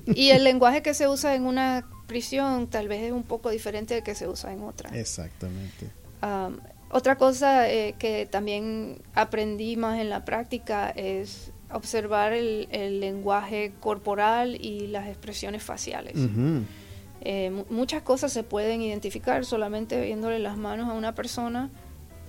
Y 0.05 0.29
el 0.29 0.43
lenguaje 0.45 0.81
que 0.81 0.93
se 0.93 1.07
usa 1.07 1.35
en 1.35 1.45
una 1.45 1.85
prisión 2.07 2.67
tal 2.67 2.87
vez 2.87 3.03
es 3.03 3.11
un 3.11 3.23
poco 3.23 3.49
diferente 3.49 3.93
del 3.95 4.03
que 4.03 4.15
se 4.15 4.27
usa 4.27 4.53
en 4.53 4.61
otra. 4.61 4.89
Exactamente. 4.97 5.89
Am, 6.21 6.59
otra 6.89 7.17
cosa 7.17 7.69
eh, 7.69 7.95
que 7.99 8.25
también 8.25 9.01
aprendí 9.13 9.75
más 9.75 9.99
en 9.99 10.09
la 10.09 10.23
práctica 10.23 10.89
es 10.91 11.51
observar 11.69 12.31
el, 12.31 12.69
el 12.71 13.01
lenguaje 13.01 13.73
corporal 13.81 14.55
y 14.63 14.87
las 14.87 15.07
expresiones 15.09 15.61
faciales. 15.63 16.15
Ujú. 16.15 16.63
Eh, 17.29 17.49
mu- 17.51 17.65
muchas 17.69 18.03
cosas 18.03 18.31
se 18.31 18.43
pueden 18.43 18.81
identificar 18.81 19.43
solamente 19.43 19.99
viéndole 19.99 20.39
las 20.39 20.55
manos 20.57 20.87
a 20.89 20.93
una 20.93 21.13
persona 21.13 21.69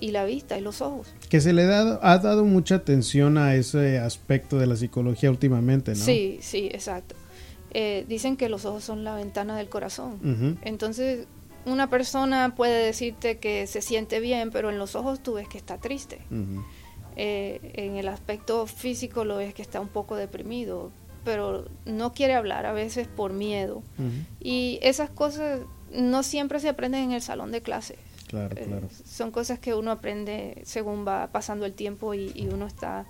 y 0.00 0.11
la 0.11 0.24
vista 0.24 0.58
y 0.58 0.61
los 0.61 0.80
ojos. 0.82 1.14
Que 1.28 1.40
se 1.40 1.52
le 1.52 1.66
da, 1.66 2.00
ha 2.02 2.18
dado 2.18 2.44
mucha 2.44 2.74
atención 2.74 3.38
a 3.38 3.54
ese 3.54 3.98
aspecto 4.00 4.58
de 4.58 4.66
la 4.66 4.74
psicología 4.74 5.30
últimamente, 5.30 5.92
¿no? 5.92 5.96
Sí, 6.04 6.38
sí, 6.42 6.68
exacto. 6.72 7.14
Eh, 7.70 8.06
dicen 8.08 8.37
que 8.37 8.48
los 8.48 8.64
ojos 8.64 8.82
son 8.82 9.04
la 9.04 9.14
ventana 9.14 9.56
del 9.56 9.68
corazón. 9.68 10.58
Entonces, 10.62 11.26
una 11.64 11.88
persona 11.90 12.54
puede 12.56 12.84
decirte 12.84 13.38
que 13.38 13.66
se 13.68 13.82
siente 13.82 14.18
bien, 14.18 14.50
pero 14.50 14.68
en 14.70 14.78
los 14.78 14.96
ojos 14.96 15.22
tú 15.22 15.34
ves 15.34 15.46
que 15.48 15.58
está 15.58 15.78
triste. 15.78 16.18
Eh, 17.16 17.61
en 17.74 17.96
el 17.96 18.08
aspecto 18.08 18.66
físico 18.66 19.24
lo 19.24 19.37
ves 19.37 19.52
que 19.54 19.62
está 19.62 19.80
un 19.80 19.88
poco 19.88 20.16
deprimido, 20.16 20.90
pero 21.28 21.66
no 21.84 22.14
quiere 22.14 22.32
hablar 22.34 22.64
a 22.64 22.72
veces 22.72 23.06
por 23.06 23.34
miedo. 23.34 23.82
Ujú. 23.98 24.08
Y 24.40 24.78
esas 24.80 25.10
cosas 25.10 25.60
no 25.92 26.22
siempre 26.22 26.58
se 26.58 26.70
aprenden 26.70 27.02
en 27.04 27.12
el 27.12 27.20
salón 27.20 27.52
de 27.52 27.60
clases. 27.60 27.98
Claro, 28.28 28.56
Eh, 28.56 28.64
claro. 28.66 28.88
son 29.04 29.30
cosas 29.30 29.58
que 29.58 29.74
uno 29.74 29.90
aprende 29.90 30.62
según 30.64 31.06
va 31.06 31.28
pasando 31.32 31.66
el 31.66 31.74
tiempo 31.74 32.14
y, 32.14 32.32
y 32.34 32.48
uno 32.48 32.66
está 32.66 33.04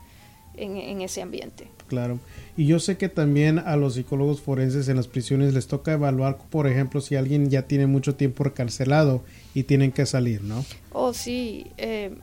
en, 0.56 0.76
en 0.76 1.00
ese 1.00 1.22
ambiente. 1.22 1.68
Claro. 1.86 2.18
Y 2.56 2.66
yo 2.66 2.80
sé 2.80 2.96
que 2.96 3.08
también 3.08 3.60
a 3.60 3.76
los 3.76 3.94
psicólogos 3.94 4.40
forenses 4.40 4.88
en 4.88 4.96
las 4.96 5.06
prisiones 5.06 5.54
les 5.54 5.68
toca 5.68 5.92
evaluar, 5.92 6.38
por 6.50 6.66
ejemplo, 6.66 7.00
si 7.00 7.14
alguien 7.14 7.50
ya 7.50 7.62
tiene 7.68 7.86
mucho 7.86 8.16
tiempo 8.16 8.44
encarcelado 8.44 9.22
y 9.54 9.62
tienen 9.62 9.92
que 9.92 10.06
salir, 10.06 10.42
¿no? 10.42 10.64
Oh, 10.92 11.12
sí. 11.14 11.66
eh, 11.76 12.16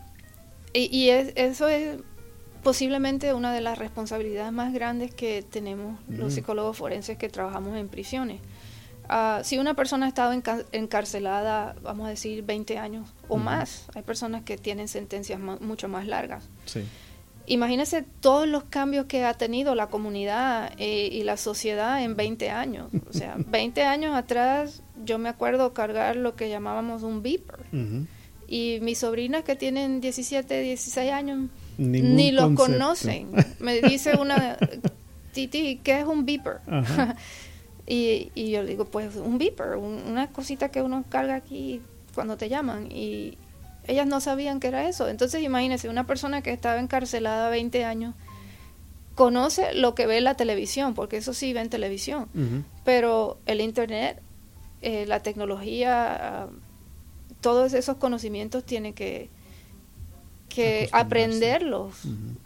y 0.73 0.93
y 0.93 1.10
es- 1.10 1.31
eso 1.36 1.69
es 1.69 1.99
posiblemente 2.65 3.32
una 3.36 3.54
de 3.54 3.62
las 3.62 3.78
responsabilidades 3.78 4.51
más 4.51 4.73
grandes 4.73 5.13
que 5.13 5.43
tenemos 5.43 5.99
los 6.10 6.34
psicólogos 6.34 6.75
forenses 6.75 7.15
que 7.17 7.30
trabajamos 7.30 7.78
en 7.78 7.88
prisiones. 7.88 8.41
Ah, 9.08 9.41
si 9.43 9.60
una 9.60 9.75
persona 9.75 10.08
ha 10.08 10.10
estado 10.10 10.34
enca- 10.34 10.65
encarcelada, 10.71 11.75
vamos 11.84 12.08
a 12.08 12.10
decir, 12.10 12.43
20 12.43 12.80
años 12.80 13.08
o 13.28 13.38
más, 13.38 13.86
hay 13.93 14.01
personas 14.01 14.41
que 14.43 14.58
tienen 14.58 14.88
sentencias 14.88 15.39
mucho 15.39 15.88
más 15.88 16.08
largas. 16.08 16.49
Sí. 16.65 16.82
Imagínese 17.45 18.01
todos 18.19 18.47
los 18.47 18.63
cambios 18.63 19.06
que 19.06 19.23
ha 19.23 19.36
tenido 19.36 19.75
la 19.75 19.88
comunidad 19.88 20.71
eh, 20.80 21.08
y 21.12 21.21
la 21.21 21.38
sociedad 21.38 22.01
en 22.04 22.15
20 22.15 22.49
años. 22.49 22.89
O 23.08 23.13
sea, 23.13 23.36
20 23.47 23.84
años 23.84 24.15
atrás 24.15 24.82
yo 25.06 25.19
me 25.19 25.30
acuerdo 25.30 25.71
cargar 25.75 26.15
lo 26.15 26.36
que 26.36 26.49
llamábamos 26.49 27.04
un 27.04 27.21
beeper. 27.21 27.60
Y 28.47 28.80
mis 28.82 28.97
sobrinas 28.97 29.43
que 29.43 29.56
tienen 29.56 30.01
17, 30.01 30.62
16 30.62 31.12
años 31.12 31.49
Ningún 31.78 32.16
ni 32.16 32.32
lo 32.32 32.44
concepto. 32.44 32.72
conocen. 32.74 33.30
Me 33.60 33.82
dice 33.82 34.16
una, 34.18 34.58
Titi, 35.34 35.78
¿qué 35.84 36.00
es 36.00 36.06
un 36.06 36.26
beeper? 36.26 36.60
Y, 37.88 38.32
y 38.34 38.50
yo 38.50 38.64
le 38.64 38.70
digo, 38.70 38.86
pues 38.86 39.16
un 39.16 39.38
beeper, 39.38 39.76
un- 39.76 40.02
una 40.08 40.32
cosita 40.32 40.70
que 40.70 40.82
uno 40.82 41.04
carga 41.08 41.36
aquí 41.36 41.82
cuando 42.16 42.36
te 42.36 42.50
llaman. 42.50 42.92
Y 42.92 43.38
ellas 43.86 44.08
no 44.08 44.22
sabían 44.22 44.60
que 44.60 44.70
era 44.70 44.90
eso. 44.90 45.08
Entonces 45.08 45.44
imagínense, 45.44 45.88
una 45.88 46.08
persona 46.08 46.42
que 46.42 46.52
estaba 46.52 46.80
encarcelada 46.80 47.48
20 47.52 47.86
años 47.86 48.16
conoce 49.14 49.74
lo 49.76 49.94
que 49.96 50.08
ve 50.08 50.18
en 50.18 50.24
la 50.24 50.34
televisión, 50.36 50.94
porque 50.96 51.18
eso 51.18 51.34
sí 51.36 51.54
ve 51.54 51.62
en 51.62 51.70
televisión. 51.70 52.28
Pero 52.84 53.38
el 53.46 53.62
Internet, 53.62 54.20
eh, 54.82 55.06
la 55.06 55.22
tecnología, 55.22 56.44
ah, 56.46 56.50
todos 57.40 57.74
esos 57.74 57.98
conocimientos 57.98 58.64
tiene 58.66 58.94
que, 58.94 59.30
que 60.56 60.89
aprenderlos 60.91 61.96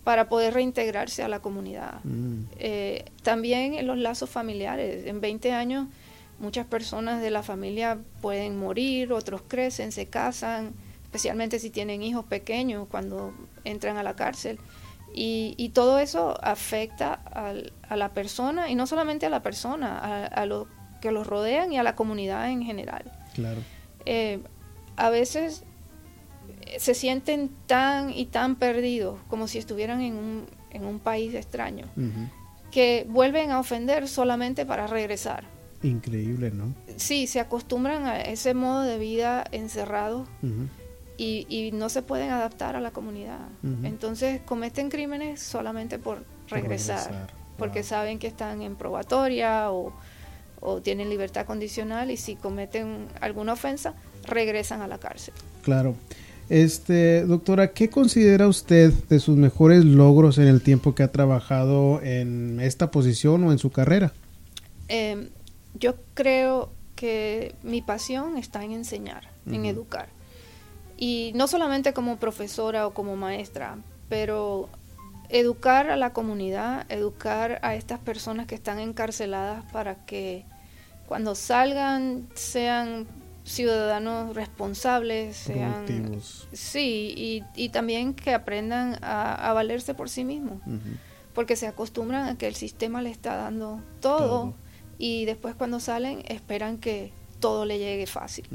para 0.04 0.28
poder 0.30 0.54
reintegrarse 0.54 1.24
a 1.24 1.28
la 1.28 1.40
comunidad. 1.40 2.00
Mm. 2.04 2.44
Eh, 2.58 3.06
también 3.24 3.76
en 3.76 3.88
los 3.88 3.98
lazos 3.98 4.30
familiares. 4.30 5.06
En 5.06 5.22
20 5.22 5.52
años 5.54 5.88
muchas 6.40 6.66
personas 6.66 7.22
de 7.22 7.30
la 7.32 7.44
familia 7.44 7.98
pueden 8.22 8.58
morir, 8.58 9.12
otros 9.14 9.42
crecen, 9.48 9.92
se 9.92 10.08
casan, 10.08 10.72
especialmente 11.04 11.60
si 11.60 11.70
tienen 11.70 12.02
hijos 12.02 12.24
pequeños 12.26 12.88
cuando 12.90 13.34
entran 13.66 13.98
a 13.98 14.04
la 14.04 14.16
cárcel. 14.16 14.58
Y, 15.14 15.56
y 15.58 15.70
todo 15.70 16.00
eso 16.00 16.38
afecta 16.42 17.14
al- 17.14 17.74
a 17.90 17.96
la 17.98 18.10
persona, 18.10 18.70
y 18.70 18.76
no 18.76 18.86
solamente 18.88 19.26
a 19.26 19.30
la 19.30 19.42
persona, 19.42 19.98
a, 19.98 20.26
a 20.28 20.46
los 20.46 20.68
que 21.02 21.12
los 21.12 21.26
rodean 21.28 21.74
y 21.74 21.78
a 21.78 21.84
la 21.84 21.96
comunidad 21.96 22.50
en 22.52 22.62
general. 22.64 23.12
Claro. 23.34 23.62
Eh, 24.06 24.40
a 24.98 25.10
veces 25.10 25.64
se 26.78 26.94
sienten 26.94 27.50
tan 27.66 28.12
y 28.12 28.26
tan 28.26 28.56
perdidos 28.56 29.20
como 29.28 29.48
si 29.48 29.58
estuvieran 29.58 30.02
en 30.02 30.16
un, 30.16 30.46
en 30.72 30.86
un 30.86 31.00
país 31.00 31.34
extraño 31.34 31.86
que 32.72 33.06
vuelven 33.10 33.52
a 33.52 33.60
ofender 33.60 34.08
solamente 34.08 34.66
para 34.66 34.86
regresar. 34.88 35.44
Increíble, 35.82 36.52
¿no? 36.52 36.74
Sí, 36.98 37.26
se 37.26 37.40
acostumbran 37.40 38.06
a 38.06 38.22
ese 38.22 38.54
modo 38.54 38.82
de 38.82 38.98
vida 39.00 39.46
encerrado 39.52 40.28
y, 41.18 41.46
y 41.50 41.72
no 41.72 41.90
se 41.90 42.02
pueden 42.02 42.30
adaptar 42.30 42.76
a 42.76 42.82
la 42.82 42.92
comunidad. 42.92 43.40
Entonces 43.84 44.42
cometen 44.42 44.90
crímenes 44.90 45.42
solamente 45.42 45.98
por 45.98 46.26
regresar, 46.50 47.06
regresar, 47.08 47.34
porque 47.58 47.80
wow. 47.80 47.88
saben 47.88 48.20
que 48.20 48.28
están 48.28 48.62
en 48.62 48.76
probatoria 48.76 49.72
o, 49.72 49.94
o 50.60 50.82
tienen 50.82 51.10
libertad 51.10 51.46
condicional 51.46 52.12
y 52.12 52.18
si 52.18 52.36
cometen 52.36 53.08
alguna 53.22 53.54
ofensa, 53.54 53.94
regresan 54.26 54.82
a 54.82 54.88
la 54.88 54.98
cárcel. 55.00 55.34
Claro. 55.64 55.96
Este, 56.50 57.26
doctora, 57.26 57.74
¿qué 57.74 57.90
considera 57.90 58.48
usted 58.48 58.92
de 59.08 59.20
sus 59.20 59.38
mejores 59.38 59.86
logros 59.86 60.40
en 60.40 60.48
el 60.48 60.62
tiempo 60.62 60.96
que 60.96 61.04
ha 61.04 61.12
trabajado 61.12 62.02
en 62.02 62.60
esta 62.60 62.90
posición 62.90 63.44
o 63.44 63.52
en 63.52 63.60
su 63.60 63.72
carrera? 63.72 64.14
Eh, 64.88 65.30
yo 65.76 65.96
creo 66.16 66.72
que 66.96 67.54
mi 67.62 67.82
pasión 67.82 68.36
está 68.36 68.64
en 68.64 68.72
enseñar, 68.72 69.30
en 69.46 69.66
educar. 69.66 70.10
Y 70.98 71.32
no 71.36 71.48
solamente 71.48 71.94
como 71.94 72.18
profesora 72.18 72.88
o 72.88 72.94
como 72.94 73.16
maestra, 73.16 73.78
pero 74.10 74.68
educar 75.30 75.92
a 75.92 75.96
la 75.96 76.14
comunidad, 76.14 76.86
educar 76.92 77.60
a 77.62 77.76
estas 77.76 78.00
personas 78.00 78.48
que 78.48 78.56
están 78.56 78.80
encarceladas 78.80 79.64
para 79.72 80.04
que 80.06 80.44
cuando 81.08 81.36
salgan 81.36 82.28
sean 82.34 83.08
ciudadanos 83.50 84.36
responsables, 84.36 85.36
sean... 85.36 85.86
Productivos. 85.86 86.48
Sí, 86.54 87.14
y, 87.18 87.44
y 87.56 87.70
también 87.70 88.14
que 88.14 88.34
aprendan 88.34 88.98
a, 89.02 89.50
a 89.50 89.54
valerse 89.54 89.94
por 89.94 90.10
sí 90.10 90.24
mismos 90.24 90.62
porque 91.34 91.56
se 91.56 91.68
acostumbran 91.68 92.28
a 92.28 92.38
que 92.38 92.48
el 92.48 92.56
sistema 92.56 93.02
le 93.02 93.12
está 93.12 93.36
dando 93.36 93.82
todo, 94.02 94.18
Todo. 94.28 94.54
y 94.98 95.26
después 95.26 95.56
cuando 95.56 95.80
salen 95.80 96.22
esperan 96.28 96.78
que 96.80 97.12
todo 97.40 97.66
le 97.66 97.78
llegue 97.80 98.08
fácil. 98.08 98.46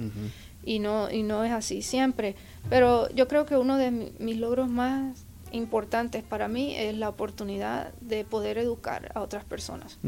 y, 0.65 0.79
no, 0.81 1.11
y 1.11 1.23
no 1.23 1.45
es 1.45 1.53
así 1.53 1.81
siempre. 1.83 2.35
Pero 2.69 3.09
yo 3.15 3.27
creo 3.29 3.47
que 3.47 3.57
uno 3.57 3.79
de 3.79 3.91
mis 4.19 4.37
logros 4.39 4.69
más 4.69 5.25
importantes 5.53 6.23
para 6.25 6.49
mí 6.49 6.75
es 6.77 6.95
la 6.97 7.09
oportunidad 7.09 7.93
de 8.01 8.25
poder 8.25 8.59
educar 8.59 9.11
a 9.15 9.21
otras 9.23 9.45
personas. 9.45 9.99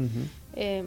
Eh, 0.53 0.83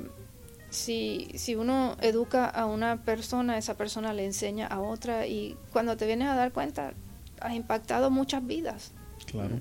si, 0.71 1.29
si 1.35 1.57
uno 1.57 1.97
educa 2.01 2.47
a 2.47 2.67
una 2.67 3.03
persona, 3.03 3.59
esa 3.59 3.77
persona 3.77 4.13
le 4.13 4.25
enseña 4.25 4.67
a 4.67 4.81
otra 4.81 5.27
y 5.27 5.57
cuando 5.73 5.97
te 5.97 6.07
vienes 6.07 6.29
a 6.29 6.35
dar 6.35 6.53
cuenta, 6.53 6.95
has 7.41 7.55
impactado 7.55 8.11
muchas 8.11 8.47
vidas. 8.47 8.93
Claro. 9.27 9.61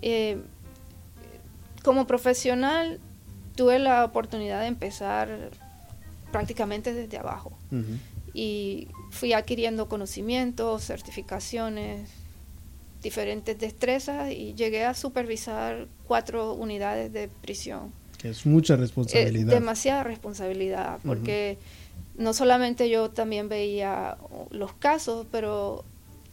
Eh, 0.00 0.42
como 1.82 2.06
profesional, 2.06 3.00
tuve 3.54 3.78
la 3.78 4.04
oportunidad 4.04 4.60
de 4.60 4.66
empezar 4.66 5.50
prácticamente 6.30 6.94
desde 6.94 7.18
abajo. 7.18 7.52
Y 8.34 8.88
fui 9.10 9.34
adquiriendo 9.34 9.88
conocimientos, 9.88 10.84
certificaciones, 10.84 12.08
diferentes 13.02 13.58
destrezas 13.58 14.30
y 14.30 14.54
llegué 14.54 14.84
a 14.84 14.94
supervisar 14.94 15.88
cuatro 16.06 16.54
unidades 16.54 17.12
de 17.12 17.28
prisión. 17.28 17.92
Es 18.22 18.46
mucha 18.46 18.76
responsabilidad. 18.76 19.52
demasiada 19.52 20.04
responsabilidad, 20.04 20.98
porque 21.04 21.58
no 22.16 22.32
solamente 22.34 22.88
yo 22.88 23.10
también 23.10 23.48
veía 23.48 24.16
los 24.50 24.74
casos, 24.74 25.26
pero 25.30 25.84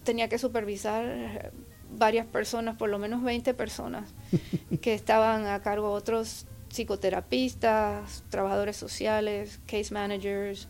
tenía 0.03 0.29
que 0.29 0.37
supervisar 0.37 1.51
varias 1.97 2.25
personas, 2.25 2.75
por 2.77 2.89
lo 2.89 2.99
menos 2.99 3.23
20 3.23 3.53
personas, 3.53 4.09
que 4.81 4.93
estaban 4.93 5.45
a 5.47 5.61
cargo 5.61 5.89
de 5.89 5.95
otros 5.95 6.45
psicoterapistas, 6.69 8.23
trabajadores 8.29 8.77
sociales, 8.77 9.59
case 9.65 9.93
managers, 9.93 10.67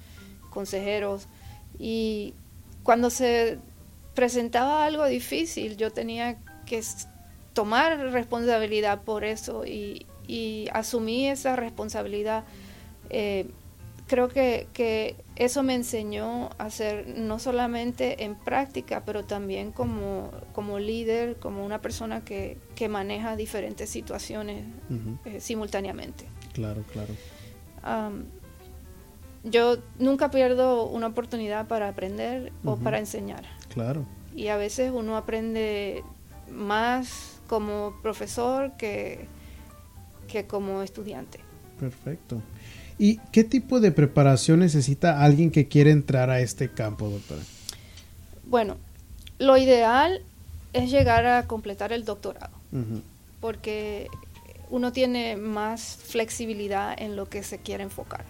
consejeros. 0.49 1.27
Y 1.77 2.33
cuando 2.83 3.09
se 3.09 3.59
presentaba 4.15 4.85
algo 4.85 5.05
difícil, 5.05 5.77
yo 5.77 5.91
tenía 5.91 6.37
que 6.65 6.81
tomar 7.53 7.97
responsabilidad 8.11 9.01
por 9.03 9.23
eso 9.23 9.65
y, 9.65 10.05
asumí 10.73 11.27
esa 11.27 11.55
responsabilidad. 11.55 12.43
Eh, 13.09 13.49
creo 14.07 14.27
que, 14.27 14.67
que, 14.73 15.15
eso 15.35 15.63
me 15.63 15.73
enseñó 15.73 16.49
a 16.57 16.69
ser 16.69 17.07
no 17.17 17.39
solamente 17.39 18.25
en 18.25 18.35
práctica, 18.35 19.03
pero 19.05 19.23
también 19.23 19.71
como, 19.71 20.31
como 20.51 20.79
líder, 20.79 21.37
como 21.37 21.65
una 21.65 21.79
persona 21.81 22.25
que, 22.25 22.57
que 22.75 22.89
maneja 22.89 23.37
diferentes 23.37 23.89
situaciones 23.89 24.65
eh, 25.23 25.39
simultáneamente. 25.39 26.25
Claro, 26.51 26.83
claro. 26.91 27.13
yo 29.45 29.77
nunca 29.97 30.29
pierdo 30.29 30.87
una 30.87 31.07
oportunidad 31.07 31.67
para 31.67 31.87
aprender 31.87 32.51
o 32.65 32.75
para 32.75 32.99
enseñar. 32.99 33.45
Claro. 33.73 34.05
Y 34.35 34.47
a 34.47 34.57
veces 34.57 34.91
uno 34.93 35.15
aprende 35.15 36.03
más 36.51 37.39
como 37.47 37.95
profesor 38.01 38.73
que, 38.77 39.27
que 40.29 40.45
como 40.45 40.81
estudiante. 40.81 41.39
Perfecto. 41.79 42.41
¿Y 42.97 43.17
qué 43.31 43.43
tipo 43.43 43.79
de 43.79 43.91
preparación 43.91 44.59
necesita 44.59 45.23
alguien 45.23 45.51
que 45.51 45.67
quiere 45.67 45.91
entrar 45.91 46.29
a 46.29 46.39
este 46.39 46.69
campo, 46.69 47.09
doctora? 47.09 47.41
Bueno, 48.45 48.77
lo 49.37 49.57
ideal 49.57 50.21
es 50.73 50.91
llegar 50.91 51.25
a 51.25 51.47
completar 51.47 51.93
el 51.93 52.03
doctorado, 52.03 52.51
porque 53.39 54.07
uno 54.69 54.91
tiene 54.91 55.37
más 55.37 55.97
flexibilidad 56.03 56.93
en 56.99 57.15
lo 57.15 57.27
que 57.27 57.41
se 57.43 57.59
quiere 57.59 57.83
enfocar. 57.83 58.25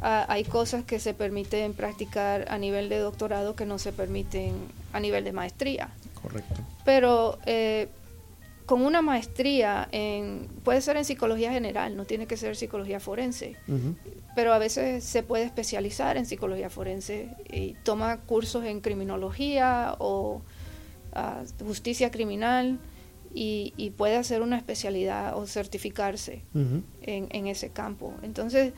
Ah, 0.00 0.26
hay 0.28 0.44
cosas 0.44 0.84
que 0.84 1.00
se 1.00 1.14
permiten 1.14 1.72
practicar 1.72 2.46
a 2.50 2.58
nivel 2.58 2.88
de 2.88 2.98
doctorado 2.98 3.56
que 3.56 3.66
no 3.66 3.78
se 3.78 3.92
permiten 3.92 4.54
a 4.92 5.00
nivel 5.00 5.24
de 5.24 5.32
maestría. 5.32 5.88
Correcto. 6.20 6.60
Pero 6.84 7.38
eh, 7.46 7.88
con 8.68 8.82
una 8.82 9.00
maestría 9.00 9.88
en, 9.92 10.46
puede 10.62 10.82
ser 10.82 10.98
en 10.98 11.06
psicología 11.06 11.50
general, 11.50 11.96
no 11.96 12.04
tiene 12.04 12.26
que 12.26 12.36
ser 12.36 12.54
psicología 12.54 13.00
forense, 13.00 13.56
pero 14.36 14.52
a 14.52 14.58
veces 14.58 15.02
se 15.04 15.22
puede 15.22 15.44
especializar 15.44 16.18
en 16.18 16.26
psicología 16.26 16.68
forense 16.68 17.30
y 17.50 17.76
toma 17.82 18.18
cursos 18.18 18.66
en 18.66 18.82
criminología 18.82 19.96
o 20.00 20.42
ah, 21.14 21.44
justicia 21.64 22.10
criminal 22.10 22.78
y, 23.32 23.94
puede 23.96 24.16
hacer 24.16 24.42
una 24.42 24.58
especialidad 24.58 25.34
o 25.38 25.46
certificarse 25.46 26.42
en, 26.52 26.84
en, 27.30 27.46
ese 27.46 27.70
campo. 27.70 28.12
Entonces, 28.22 28.74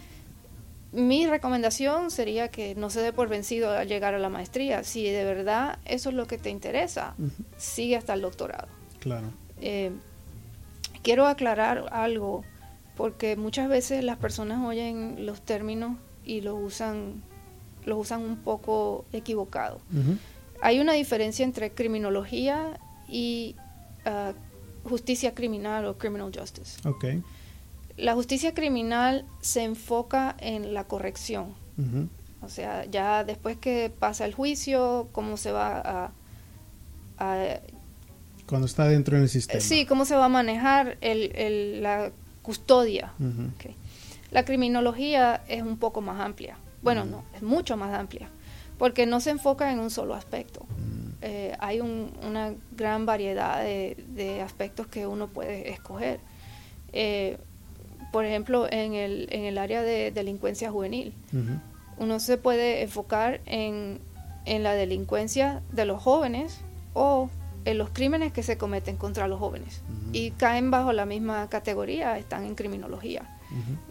mi 0.93 1.27
recomendación 1.27 2.13
sería 2.13 2.47
que 2.47 2.77
no 2.77 2.91
se 2.91 3.01
dé 3.01 3.13
por 3.13 3.29
vencido 3.29 3.73
al 3.73 3.89
llegar 3.89 4.15
a 4.15 4.21
la 4.21 4.29
maestría. 4.29 4.85
Si 4.85 5.03
de 5.11 5.25
verdad 5.25 5.81
eso 5.85 6.11
es 6.11 6.15
lo 6.15 6.29
que 6.29 6.39
te 6.39 6.51
interesa, 6.51 7.17
sigue 7.57 7.97
hasta 7.97 8.15
el 8.15 8.21
doctorado. 8.21 8.69
Claro. 9.01 9.27
Eh, 9.61 9.93
quiero 11.03 11.27
aclarar 11.27 11.87
algo, 11.93 12.45
porque 12.97 13.37
muchas 13.37 13.69
veces 13.69 14.05
las 14.05 14.19
personas 14.19 14.65
oyen 14.65 15.27
los 15.27 15.43
términos 15.43 15.97
y 16.25 16.41
los 16.41 16.59
usan, 16.61 17.23
los 17.85 17.99
usan 17.99 18.23
un 18.23 18.37
poco 18.37 19.05
equivocado. 19.13 19.81
Hay 20.63 20.81
una 20.81 20.93
diferencia 20.93 21.45
entre 21.45 21.73
criminología 21.73 22.79
y 23.09 23.57
ah, 24.05 24.33
justicia 24.85 25.35
criminal 25.35 25.87
o 25.87 25.99
criminal 25.99 26.31
justice. 26.35 26.87
Okay. 26.87 27.23
La 27.97 28.15
justicia 28.15 28.55
criminal 28.55 29.25
se 29.41 29.65
enfoca 29.65 30.37
en 30.39 30.75
la 30.75 30.85
corrección. 30.85 31.55
O 32.43 32.49
sea, 32.51 32.85
ya 32.85 33.25
después 33.25 33.57
que 33.57 33.91
pasa 33.99 34.27
el 34.27 34.35
juicio, 34.35 35.09
cómo 35.13 35.39
se 35.39 35.51
va 35.51 36.13
a 37.19 37.51
cuando 38.51 38.67
está 38.67 38.87
dentro 38.89 39.17
del 39.17 39.29
sistema. 39.29 39.61
Sí, 39.61 39.87
cómo 39.87 40.05
se 40.05 40.17
va 40.17 40.27
a 40.27 40.29
manejar 40.29 40.99
el, 41.01 41.83
la 41.83 42.11
custodia. 42.43 43.13
La 44.31 44.45
criminología 44.45 45.43
es 45.49 45.63
un 45.63 45.79
poco 45.79 46.01
más 46.01 46.21
amplia. 46.21 46.57
Bueno, 46.83 47.05
no, 47.05 47.25
es 47.35 47.43
mucho 47.43 47.77
más 47.77 47.95
amplia, 47.99 48.29
porque 48.77 49.07
no 49.07 49.21
se 49.21 49.31
enfoca 49.31 49.73
en 49.73 49.79
un 49.79 49.91
solo 49.91 50.15
aspecto. 50.15 50.67
Eh, 51.23 51.55
hay 51.61 51.81
una 51.81 52.55
gran 52.77 53.07
variedad 53.07 53.63
de, 53.63 54.43
aspectos 54.45 54.89
que 54.89 55.07
uno 55.07 55.29
puede 55.29 55.71
escoger. 55.71 56.21
Eh, 56.93 57.39
por 58.11 58.25
ejemplo, 58.25 58.67
en 58.71 58.95
el, 58.95 59.29
en 59.31 59.45
el 59.45 59.59
área 59.59 59.83
de 59.83 60.11
delincuencia 60.11 60.71
juvenil, 60.71 61.15
uno 61.99 62.19
se 62.19 62.37
puede 62.37 62.83
enfocar 62.83 63.41
en, 63.47 64.01
en 64.45 64.63
la 64.65 64.75
delincuencia 64.75 65.63
de 65.71 65.85
los 65.85 66.03
jóvenes 66.03 66.63
o 66.95 67.31
en 67.65 67.79
los 67.79 67.91
crímenes 67.91 68.33
que 68.33 68.43
se 68.43 68.57
cometen 68.57 68.97
contra 68.97 69.29
los 69.29 69.39
jóvenes 69.39 69.83
y 70.13 70.31
caen 70.33 70.71
bajo 70.71 70.93
la 70.93 71.07
misma 71.07 71.49
categoría, 71.49 72.19
están 72.19 72.45
en 72.45 72.55
criminología 72.55 73.37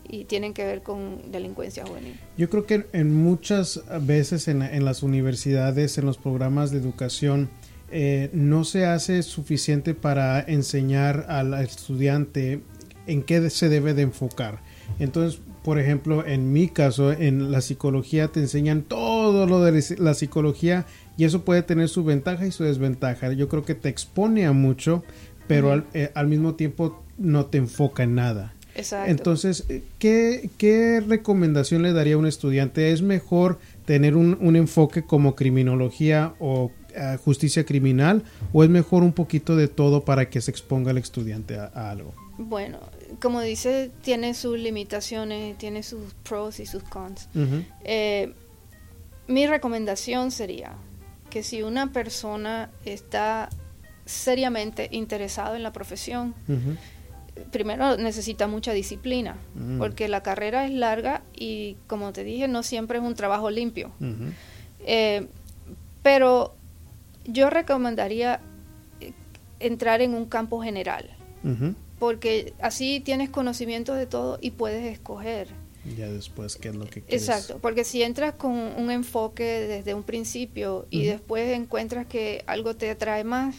y 0.08 0.24
tienen 0.24 0.54
que 0.54 0.64
ver 0.64 0.82
con 0.82 1.32
delincuencia 1.32 1.86
juvenil. 1.86 2.18
Yo 2.38 2.50
creo 2.50 2.66
que 2.66 2.88
en 2.94 3.14
muchas 3.14 3.82
veces 4.02 4.48
en, 4.48 4.86
las 4.86 5.04
universidades, 5.04 5.98
en 5.98 6.06
los 6.06 6.18
programas 6.18 6.72
de 6.72 6.78
educación, 6.80 7.50
eh, 7.92 8.30
no 8.34 8.64
se 8.64 8.86
hace 8.86 9.22
suficiente 9.24 9.94
para 9.94 10.40
enseñar 10.40 11.26
al 11.28 11.54
estudiante 11.56 12.62
en 13.08 13.24
qué 13.24 13.50
se 13.50 13.68
debe 13.68 13.94
de 13.94 14.04
enfocar. 14.04 14.60
Entonces, 15.00 15.42
por 15.64 15.78
ejemplo, 15.80 16.26
en 16.26 16.54
mi 16.54 16.70
caso, 16.70 17.12
en 17.12 17.52
la 17.52 17.62
psicología 17.62 18.30
te 18.30 18.40
enseñan 18.40 18.84
todo 18.84 19.09
lo 19.46 19.62
de 19.62 19.98
la 19.98 20.14
psicología 20.14 20.86
y 21.20 21.26
eso 21.26 21.44
puede 21.44 21.64
tener 21.64 21.90
su 21.90 22.06
ventaja 22.06 22.48
y 22.48 22.52
su 22.52 22.64
desventaja. 22.64 23.34
Yo 23.34 23.50
creo 23.50 23.66
que 23.66 23.76
te 23.76 23.90
expone 23.90 24.46
a 24.46 24.54
mucho, 24.54 25.04
pero 25.48 25.84
eh, 25.94 26.12
al, 26.16 26.28
mismo 26.28 26.56
tiempo 26.56 27.04
no 27.18 27.48
te 27.48 27.58
enfoca 27.58 28.04
en 28.04 28.16
nada. 28.16 28.54
Exacto. 28.74 29.12
Entonces, 29.12 29.66
eh, 29.68 29.84
¿qué, 30.00 31.04
recomendación 31.06 31.82
le 31.82 31.92
daría 31.92 32.16
a 32.16 32.18
un 32.18 32.26
estudiante? 32.26 32.94
¿Es 32.94 33.02
mejor 33.02 33.60
tener 33.84 34.16
un, 34.16 34.56
enfoque 34.56 35.04
como 35.04 35.36
criminología 35.36 36.36
o 36.40 36.72
eh, 36.96 37.18
justicia 37.22 37.66
criminal 37.66 38.24
o 38.54 38.64
es 38.64 38.70
mejor 38.70 39.04
un 39.04 39.12
poquito 39.12 39.58
de 39.58 39.68
todo 39.68 40.06
para 40.06 40.30
que 40.30 40.40
se 40.40 40.52
exponga 40.52 40.92
el 40.92 41.00
estudiante 41.00 41.58
a, 41.58 41.92
algo? 41.92 42.14
Bueno, 42.38 42.80
como 43.20 43.42
dice, 43.42 43.92
tiene 44.04 44.34
sus 44.34 44.58
limitaciones, 44.58 45.58
tiene 45.58 45.84
sus 45.84 46.14
pros 46.24 46.62
y 46.62 46.66
sus 46.66 46.84
cons. 46.84 47.28
Mi 49.30 49.46
recomendación 49.46 50.32
sería, 50.32 50.74
que 51.30 51.44
si 51.44 51.62
una 51.62 51.94
persona 51.94 52.72
está 52.84 53.50
seriamente 54.06 54.90
interesado 54.92 55.56
en 55.56 55.62
la 55.62 55.72
profesión, 55.72 56.34
primero 57.52 57.96
necesita 57.98 58.48
mucha 58.48 58.74
disciplina, 58.74 59.38
mm. 59.54 59.78
porque 59.78 60.08
la 60.08 60.24
carrera 60.24 60.66
es 60.66 60.72
larga 60.72 61.22
y 61.36 61.78
como 61.86 62.12
te 62.12 62.24
dije, 62.24 62.48
no 62.48 62.64
siempre 62.64 62.98
es 62.98 63.04
un 63.04 63.14
trabajo 63.14 63.52
limpio. 63.52 63.92
Eh, 64.86 65.28
pero 66.02 66.56
yo 67.26 67.52
recomendaría 67.52 68.40
eh, 69.00 69.14
entrar 69.60 70.02
en 70.02 70.16
un 70.16 70.26
campo 70.26 70.60
general, 70.64 71.08
porque 72.00 72.54
así 72.62 73.00
tienes 73.00 73.30
conocimiento 73.30 73.94
de 73.94 74.08
todo 74.08 74.40
y 74.42 74.52
puedes 74.52 74.92
escoger 74.92 75.50
Ya 75.98 76.10
después, 76.10 76.56
¿qué 76.56 76.70
es 76.70 76.76
lo 76.76 76.86
que 76.86 77.02
quieres? 77.02 77.28
Exacto, 77.28 77.60
porque 77.62 77.84
si 77.84 78.04
entras 78.04 78.34
con 78.34 78.52
un 78.52 78.92
enfoque 78.92 79.44
desde 79.44 79.94
un 79.94 80.04
principio 80.04 80.86
y 80.90 81.06
después 81.06 81.50
encuentras 81.56 82.06
que 82.06 82.44
algo 82.48 82.76
te 82.76 82.90
atrae 82.90 83.24
más, 83.24 83.56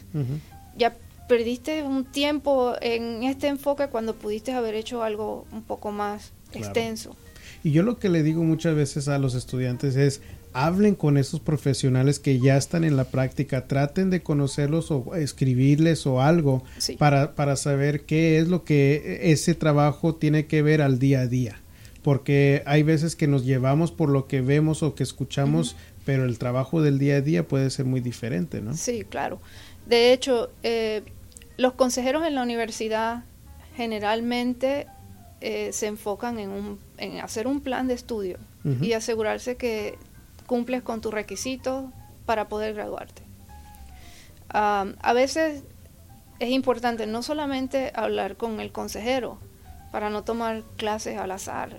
ya 0.77 0.97
perdiste 1.29 1.83
un 1.83 2.05
tiempo 2.05 2.75
en 2.81 3.23
este 3.23 3.49
enfoque 3.49 3.89
cuando 3.89 4.15
pudiste 4.15 4.53
haber 4.53 4.75
hecho 4.75 5.03
algo 5.03 5.47
un 5.53 5.63
poco 5.63 5.93
más 5.93 6.33
extenso. 6.53 7.17
Y 7.63 7.73
yo 7.73 7.83
lo 7.83 7.99
que 7.99 8.09
le 8.09 8.23
digo 8.23 8.43
muchas 8.43 8.75
veces 8.75 9.09
a 9.09 9.19
los 9.19 9.35
estudiantes 9.35 9.97
es, 9.97 10.23
hablen 10.53 10.95
con 10.95 11.17
esos 11.17 11.41
profesionales 11.41 12.19
que 12.19 12.41
ya 12.41 12.57
están 12.57 12.85
en 12.85 12.97
la 12.97 13.05
práctica, 13.05 13.67
traten 13.67 14.11
de 14.11 14.23
conocerlos 14.23 14.91
o 14.91 15.15
escribirles 15.15 16.07
o 16.07 16.21
algo 16.21 16.65
para, 16.99 17.35
para 17.35 17.57
saber 17.57 18.03
qué 18.03 18.39
es 18.39 18.49
lo 18.49 18.65
que 18.65 19.21
ese 19.23 19.55
trabajo 19.55 20.15
tiene 20.15 20.47
que 20.47 20.63
ver 20.63 20.83
al 20.83 20.99
día 20.99 21.21
a 21.21 21.27
día. 21.27 21.61
Porque 22.03 22.63
hay 22.67 22.83
veces 22.83 23.15
que 23.15 23.27
nos 23.27 23.45
llevamos 23.45 23.93
por 23.93 24.09
lo 24.09 24.27
que 24.27 24.41
vemos 24.41 24.83
o 24.83 24.95
que 24.95 25.03
escuchamos, 25.03 25.77
pero 26.05 26.25
el 26.25 26.39
trabajo 26.39 26.81
del 26.81 26.99
día 26.99 27.17
a 27.17 27.21
día 27.21 27.47
puede 27.47 27.71
ser 27.71 27.85
muy 27.85 28.01
diferente, 28.01 28.61
¿no? 28.63 28.75
Sí, 28.75 29.05
claro. 29.05 29.39
De 29.87 30.13
hecho, 30.13 30.51
eh, 30.63 31.03
los 31.57 31.75
consejeros 31.75 32.27
en 32.27 32.35
la 32.35 32.43
universidad 32.43 33.25
generalmente 33.77 34.87
eh, 35.41 35.73
se 35.73 35.87
enfocan 35.87 36.39
en, 36.39 36.51
un, 36.51 36.79
en 36.97 37.21
hacer 37.21 37.47
un 37.47 37.61
plan 37.61 37.87
de 37.87 37.95
estudio 37.95 38.39
y 38.83 38.93
asegurarse 38.93 39.57
que 39.57 39.97
cumples 40.47 40.83
con 40.83 41.01
tus 41.01 41.15
requisitos 41.15 41.87
para 42.27 42.49
poder 42.49 42.75
graduarte. 42.75 43.23
a 44.51 45.13
veces 45.15 45.63
es 46.41 46.51
importante 46.51 47.07
no 47.07 47.23
solamente 47.23 47.91
hablar 47.95 48.37
con 48.37 48.61
el 48.61 48.71
consejero 48.73 49.39
para 49.91 50.11
no 50.11 50.25
tomar 50.25 50.63
clases 50.77 51.19
al 51.19 51.31
azar, 51.31 51.77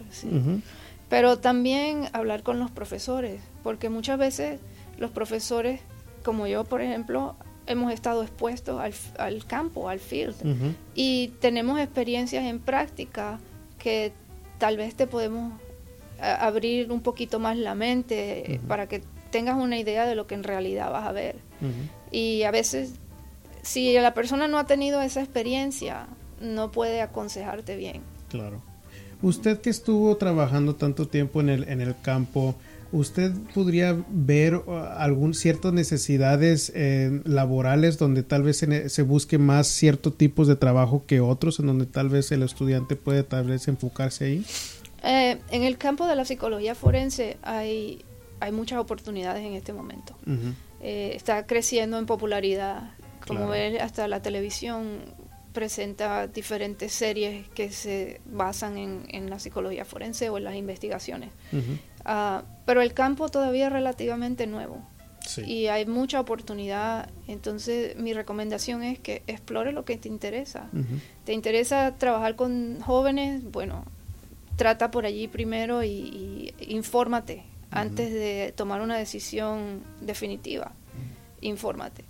pero 1.10 1.40
también 1.40 2.08
hablar 2.14 2.44
con 2.44 2.60
los 2.60 2.72
profesores, 2.72 3.42
porque 3.64 3.90
muchas 3.90 4.18
veces 4.18 4.60
los 4.98 5.12
profesores, 5.12 5.82
como 6.24 6.48
yo 6.48 6.64
por 6.64 6.82
ejemplo, 6.82 7.36
hemos 7.68 7.94
estado 7.94 8.24
expuestos 8.24 8.82
al, 9.18 9.46
campo, 9.46 9.90
al 9.90 10.00
field, 10.00 10.36
y 10.96 11.30
tenemos 11.40 11.80
experiencias 11.80 12.46
en 12.46 12.60
práctica 12.60 13.40
que 13.78 14.14
tal 14.58 14.78
vez 14.78 14.96
te 14.96 15.08
podemos 15.08 15.54
abrir 16.20 16.92
un 16.92 17.02
poquito 17.02 17.40
más 17.40 17.58
la 17.58 17.76
mente 17.76 18.60
para 18.68 18.88
que 18.88 19.02
tengas 19.32 19.56
una 19.56 19.78
idea 19.78 20.06
de 20.06 20.16
lo 20.16 20.28
que 20.28 20.36
en 20.36 20.44
realidad 20.44 20.92
vas 20.92 21.08
a 21.08 21.12
ver. 21.12 21.38
Y 22.12 22.44
a 22.44 22.52
veces, 22.52 22.94
si 23.62 23.94
la 23.94 24.14
persona 24.14 24.48
no 24.48 24.60
ha 24.60 24.66
tenido 24.66 25.02
esa 25.02 25.22
experiencia, 25.22 26.08
no 26.42 26.72
puede 26.72 27.02
aconsejarte 27.02 27.76
bien. 27.76 28.02
Claro. 28.30 28.62
Usted 29.22 29.62
que 29.62 29.70
estuvo 29.70 30.16
trabajando 30.18 30.76
tanto 30.76 31.08
tiempo 31.08 31.42
en 31.42 31.50
el, 31.50 31.70
en 31.70 31.80
el 31.80 31.96
campo, 32.02 32.56
¿usted 32.92 33.32
podría 33.54 33.96
ver 34.10 34.56
uh, 34.56 34.72
algún 34.98 35.36
ciertas 35.36 35.74
necesidades 35.74 36.72
eh, 36.76 37.22
laborales 37.24 38.00
donde 38.00 38.24
tal 38.24 38.42
vez 38.42 38.58
se, 38.58 38.90
se, 38.90 39.04
busque 39.04 39.38
más 39.38 39.68
ciertos 39.68 40.18
tipos 40.18 40.48
de 40.48 40.56
trabajo 40.56 41.04
que 41.06 41.22
otros, 41.22 41.60
en 41.60 41.68
donde 41.68 41.86
tal 41.86 42.10
vez 42.10 42.32
el 42.32 42.42
estudiante 42.42 42.96
puede 42.96 43.22
tal 43.22 43.46
vez 43.46 43.68
enfocarse 43.68 44.26
ahí? 44.26 44.46
Eh, 45.04 45.40
en 45.50 45.64
el 45.64 45.78
campo 45.78 46.08
de 46.08 46.16
la 46.16 46.26
psicología 46.26 46.76
forense 46.76 47.38
hay, 47.42 48.04
hay 48.40 48.52
muchas 48.52 48.80
oportunidades 48.80 49.44
en 49.46 49.54
este 49.54 49.74
momento. 49.74 50.16
Eh, 50.80 51.14
está 51.16 51.46
creciendo 51.46 51.98
en 51.98 52.06
popularidad. 52.06 52.92
Como 53.26 53.48
ver, 53.48 53.82
hasta 53.82 54.08
la 54.08 54.22
televisión 54.22 55.00
presenta 55.54 56.28
diferentes 56.28 56.92
series 56.92 57.48
que 57.50 57.72
se 57.72 58.22
basan 58.26 58.78
en, 58.78 59.30
la 59.30 59.40
psicología 59.40 59.86
forense 59.86 60.30
o 60.30 60.38
en 60.38 60.44
las 60.46 60.56
investigaciones. 60.56 61.30
Ah, 62.06 62.44
pero 62.66 62.82
el 62.82 62.94
campo 62.94 63.30
todavía 63.30 63.68
es 63.68 63.74
relativamente 63.74 64.48
nuevo. 64.48 64.82
Y 65.46 65.68
hay 65.68 65.86
mucha 65.86 66.20
oportunidad. 66.20 67.10
Entonces, 67.28 67.96
mi 67.96 68.14
recomendación 68.14 68.84
es 68.84 69.00
que 69.00 69.24
explore 69.28 69.72
lo 69.72 69.86
que 69.86 69.98
te 69.98 70.10
interesa. 70.10 70.70
¿Te 71.26 71.34
interesa 71.34 71.96
trabajar 71.98 72.36
con 72.36 72.80
jóvenes? 72.82 73.44
Bueno, 73.52 73.86
trata 74.56 74.92
por 74.92 75.06
allí 75.06 75.28
primero 75.28 75.84
y, 75.84 76.54
infórmate 76.60 77.44
antes 77.70 78.12
de 78.12 78.54
tomar 78.56 78.82
una 78.82 78.98
decisión 78.98 79.82
definitiva. 80.02 80.74
Infórmate. 81.42 82.04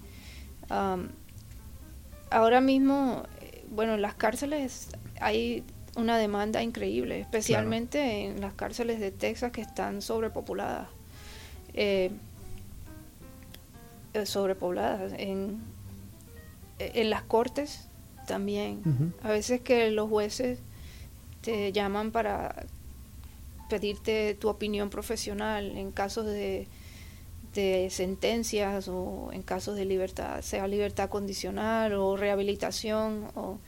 ahora 2.30 2.62
mismo, 2.62 3.24
bueno, 3.72 3.96
en 3.96 4.02
las 4.02 4.14
cárceles 4.16 4.90
hay 5.20 5.64
una 5.96 6.18
demanda 6.18 6.62
increíble, 6.62 7.20
especialmente 7.20 8.26
en 8.26 8.42
las 8.42 8.54
cárceles 8.54 9.00
de 9.00 9.12
Texas 9.12 9.52
que 9.52 9.62
están 9.62 10.02
sobrepopuladas. 10.02 10.88
Eh, 11.74 12.12
eh, 14.14 14.26
sobrepobladas. 14.26 15.14
En, 15.18 15.60
en 16.80 17.10
las 17.10 17.24
cortes 17.24 17.88
también. 18.28 19.14
A 19.24 19.30
veces 19.30 19.62
que 19.62 19.92
los 19.92 20.10
jueces 20.10 20.60
te 21.42 21.72
llaman 21.72 22.12
para 22.12 22.66
pedirte 23.70 24.36
tu 24.36 24.50
opinión 24.50 24.90
profesional 24.90 25.78
en 25.78 25.92
casos 25.92 26.26
de, 26.26 26.68
de 27.54 27.90
sentencias 27.90 28.88
o 28.88 29.30
en 29.34 29.42
casos 29.42 29.76
de 29.76 29.86
libertad, 29.86 30.42
sea 30.42 30.68
libertad 30.68 31.10
condicional 31.10 31.94
o 31.94 32.18
rehabilitación 32.18 33.26
o 33.36 33.60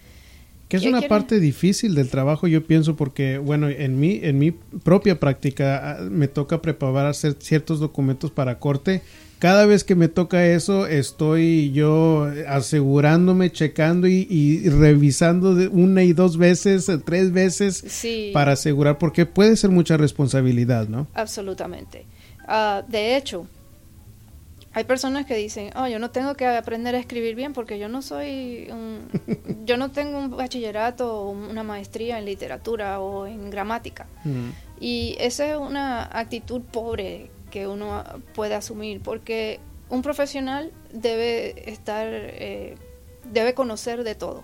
que 0.70 0.78
es 0.78 0.86
una 0.86 1.02
parte 1.02 1.40
difícil 1.40 1.94
del 1.94 2.10
trabajo, 2.10 2.48
yo 2.48 2.66
pienso, 2.66 2.96
porque, 2.96 3.38
bueno, 3.38 3.70
en 3.70 4.00
mi, 4.00 4.22
en 4.24 4.40
mi 4.40 4.50
propia 4.52 5.20
práctica 5.20 5.98
ah, 6.00 6.02
me 6.10 6.28
toca 6.28 6.64
preparar 6.64 7.06
hacer 7.06 7.36
ciertos 7.40 7.80
documentos 7.80 8.32
para 8.32 8.58
corte 8.58 9.04
cada 9.44 9.66
vez 9.66 9.84
que 9.84 9.96
me 9.96 10.08
toca 10.08 10.48
eso, 10.48 10.88
estoy 10.88 11.74
yo 11.74 12.32
asegurándome, 12.48 13.52
checando 13.52 14.08
y, 14.08 14.70
revisando 14.70 15.70
una 15.70 16.02
y 16.02 16.14
dos 16.14 16.38
veces, 16.38 16.90
tres 17.04 17.34
veces 17.34 17.84
para 18.32 18.54
asegurar, 18.54 18.98
porque 19.00 19.26
puede 19.26 19.58
ser 19.58 19.70
mucha 19.70 19.98
responsabilidad, 19.98 20.88
¿no? 20.88 21.08
Absolutamente. 21.14 22.06
Ah, 22.48 22.86
de 22.88 23.18
hecho, 23.18 23.46
hay 24.76 24.86
personas 24.86 25.26
que 25.26 25.36
dicen, 25.36 25.70
oh, 25.76 25.88
yo 25.88 26.00
no 26.00 26.10
tengo 26.10 26.34
que 26.36 26.48
aprender 26.48 26.96
a 26.96 27.00
escribir 27.00 27.36
bien 27.36 27.54
porque 27.54 27.78
yo 27.78 27.90
no 27.90 28.02
soy 28.02 28.70
un, 28.72 29.08
yo 29.66 29.78
no 29.78 29.92
tengo 29.92 30.18
un 30.18 30.36
bachillerato 30.36 31.22
o 31.22 31.30
una 31.30 31.64
maestría 31.64 32.18
en 32.18 32.26
literatura 32.26 33.00
o 33.00 33.28
en 33.28 33.52
gramática. 33.52 34.08
Y 34.80 35.16
esa 35.20 35.52
es 35.52 35.58
una 35.58 36.04
actitud 36.04 36.62
pobre 36.62 37.30
que 37.52 37.68
uno 37.68 38.04
puede 38.34 38.56
asumir, 38.56 39.02
porque 39.02 39.60
un 39.90 40.02
profesional 40.02 40.72
debe 40.92 41.72
estar, 41.72 42.08
eh, 42.10 42.76
debe 43.32 43.54
conocer 43.54 44.04
de 44.04 44.16
todo, 44.16 44.44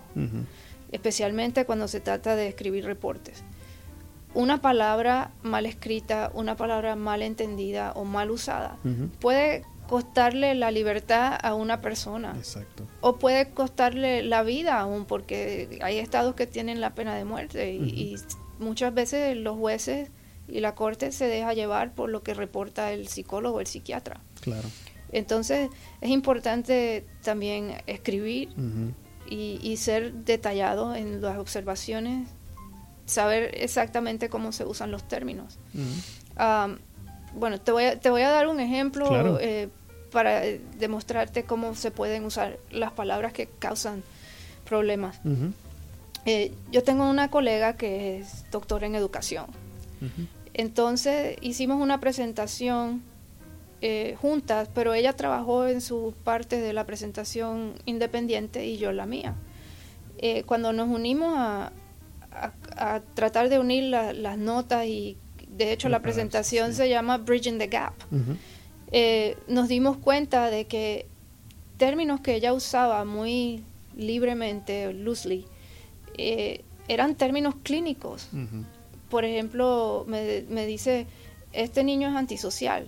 especialmente 0.92 1.64
cuando 1.64 1.88
se 1.88 1.98
trata 1.98 2.36
de 2.36 2.46
escribir 2.46 2.84
reportes. 2.84 3.42
Una 4.32 4.62
palabra 4.62 5.32
mal 5.42 5.66
escrita, 5.66 6.30
una 6.34 6.54
palabra 6.54 6.94
mal 6.94 7.20
entendida 7.22 7.90
o 7.96 8.04
mal 8.04 8.30
usada 8.30 8.76
puede 9.18 9.64
costarle 9.90 10.54
la 10.54 10.70
libertad 10.70 11.36
a 11.42 11.54
una 11.54 11.80
persona. 11.80 12.36
O 13.00 13.16
puede 13.16 13.50
costarle 13.50 14.22
la 14.22 14.44
vida 14.44 14.78
aún, 14.78 15.04
porque 15.04 15.80
hay 15.82 15.98
estados 15.98 16.36
que 16.36 16.46
tienen 16.46 16.80
la 16.80 16.94
pena 16.94 17.16
de 17.16 17.24
muerte 17.24 17.74
y 17.74 18.14
muchas 18.60 18.94
veces 18.94 19.36
los 19.36 19.58
jueces 19.58 20.10
y 20.46 20.60
la 20.60 20.76
corte 20.76 21.10
se 21.10 21.26
deja 21.26 21.54
llevar 21.54 21.92
por 21.92 22.08
lo 22.08 22.22
que 22.22 22.34
reporta 22.34 22.92
el 22.92 23.08
psicólogo 23.08 23.56
o 23.56 23.60
el 23.60 23.66
psiquiatra. 23.66 24.20
Claro. 24.40 24.68
Entonces 25.10 25.70
es 26.00 26.10
importante 26.10 27.04
también 27.24 27.74
escribir 27.88 28.50
y, 29.28 29.76
ser 29.76 30.12
detallado 30.12 30.94
en 30.94 31.20
las 31.20 31.36
observaciones, 31.36 32.28
saber 33.06 33.50
exactamente 33.54 34.28
cómo 34.28 34.52
se 34.52 34.64
usan 34.64 34.92
los 34.92 35.02
términos. 35.08 35.58
bueno, 37.34 37.60
te 37.60 37.72
voy, 37.72 37.86
a, 37.86 37.98
te 37.98 38.08
voy 38.08 38.22
a 38.22 38.30
dar 38.30 38.46
un 38.46 38.60
ejemplo 38.60 39.38
eh, 39.40 39.68
para 40.10 40.42
demostrarte 40.78 41.44
cómo 41.44 41.74
se 41.74 41.90
pueden 41.90 42.24
usar 42.24 42.58
las 42.70 42.92
palabras 42.92 43.32
que 43.32 43.48
causan 43.58 44.02
problemas. 44.64 45.20
Eh, 46.26 46.52
yo 46.70 46.82
tengo 46.82 47.08
una 47.08 47.30
colega 47.30 47.76
que 47.76 48.18
es 48.18 48.44
doctora 48.50 48.86
en 48.86 48.94
educación. 48.94 49.46
Entonces 50.54 51.36
hicimos 51.40 51.80
una 51.80 52.00
presentación 52.00 53.02
eh, 53.82 54.16
juntas, 54.20 54.68
pero 54.74 54.92
ella 54.92 55.14
trabajó 55.14 55.66
en 55.66 55.80
su 55.80 56.14
parte 56.22 56.60
de 56.60 56.72
la 56.72 56.84
presentación 56.84 57.74
independiente 57.86 58.66
y 58.66 58.76
yo 58.76 58.92
la 58.92 59.06
mía. 59.06 59.34
Eh, 60.18 60.42
cuando 60.44 60.72
nos 60.72 60.88
unimos 60.88 61.34
a, 61.36 61.72
tratar 63.14 63.48
de 63.48 63.58
unir 63.58 63.84
las 63.84 64.38
notas 64.38 64.86
y 64.86 65.16
de 65.48 65.72
hecho 65.72 65.88
la 65.88 66.00
presentación 66.00 66.74
se 66.74 66.88
llama 66.88 67.18
Bridging 67.18 67.58
the 67.58 67.66
Gap, 67.66 67.94
eh, 68.92 69.36
nos 69.48 69.68
dimos 69.68 69.96
cuenta 69.96 70.50
de 70.50 70.66
que 70.66 71.06
términos 71.76 72.20
que 72.20 72.34
ella 72.34 72.52
usaba 72.52 73.04
muy 73.04 73.64
libremente, 73.96 74.92
loosely, 74.92 75.46
eran 76.88 77.14
términos 77.14 77.54
clínicos 77.62 78.28
por 79.10 79.24
ejemplo, 79.24 80.04
me, 80.08 80.44
me 80.48 80.64
dice, 80.64 81.06
este 81.52 81.84
niño 81.84 82.08
es 82.08 82.16
antisocial. 82.16 82.86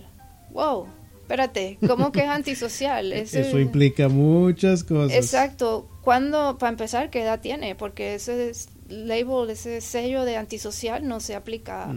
Wow, 0.51 0.87
espérate, 1.21 1.77
¿cómo 1.85 2.11
que 2.11 2.21
es 2.21 2.29
antisocial? 2.29 3.11
Eso 3.11 3.59
implica 3.59 4.07
muchas 4.07 4.83
cosas. 4.83 5.15
Exacto. 5.15 5.87
¿Cuándo, 6.01 6.57
para 6.57 6.71
empezar, 6.71 7.09
qué 7.09 7.21
edad 7.21 7.41
tiene? 7.41 7.75
Porque 7.75 8.15
ese 8.15 8.51
label, 8.89 9.49
ese 9.49 9.81
sello 9.81 10.23
de 10.23 10.37
antisocial 10.37 11.07
no 11.07 11.19
se 11.19 11.35
aplica 11.35 11.93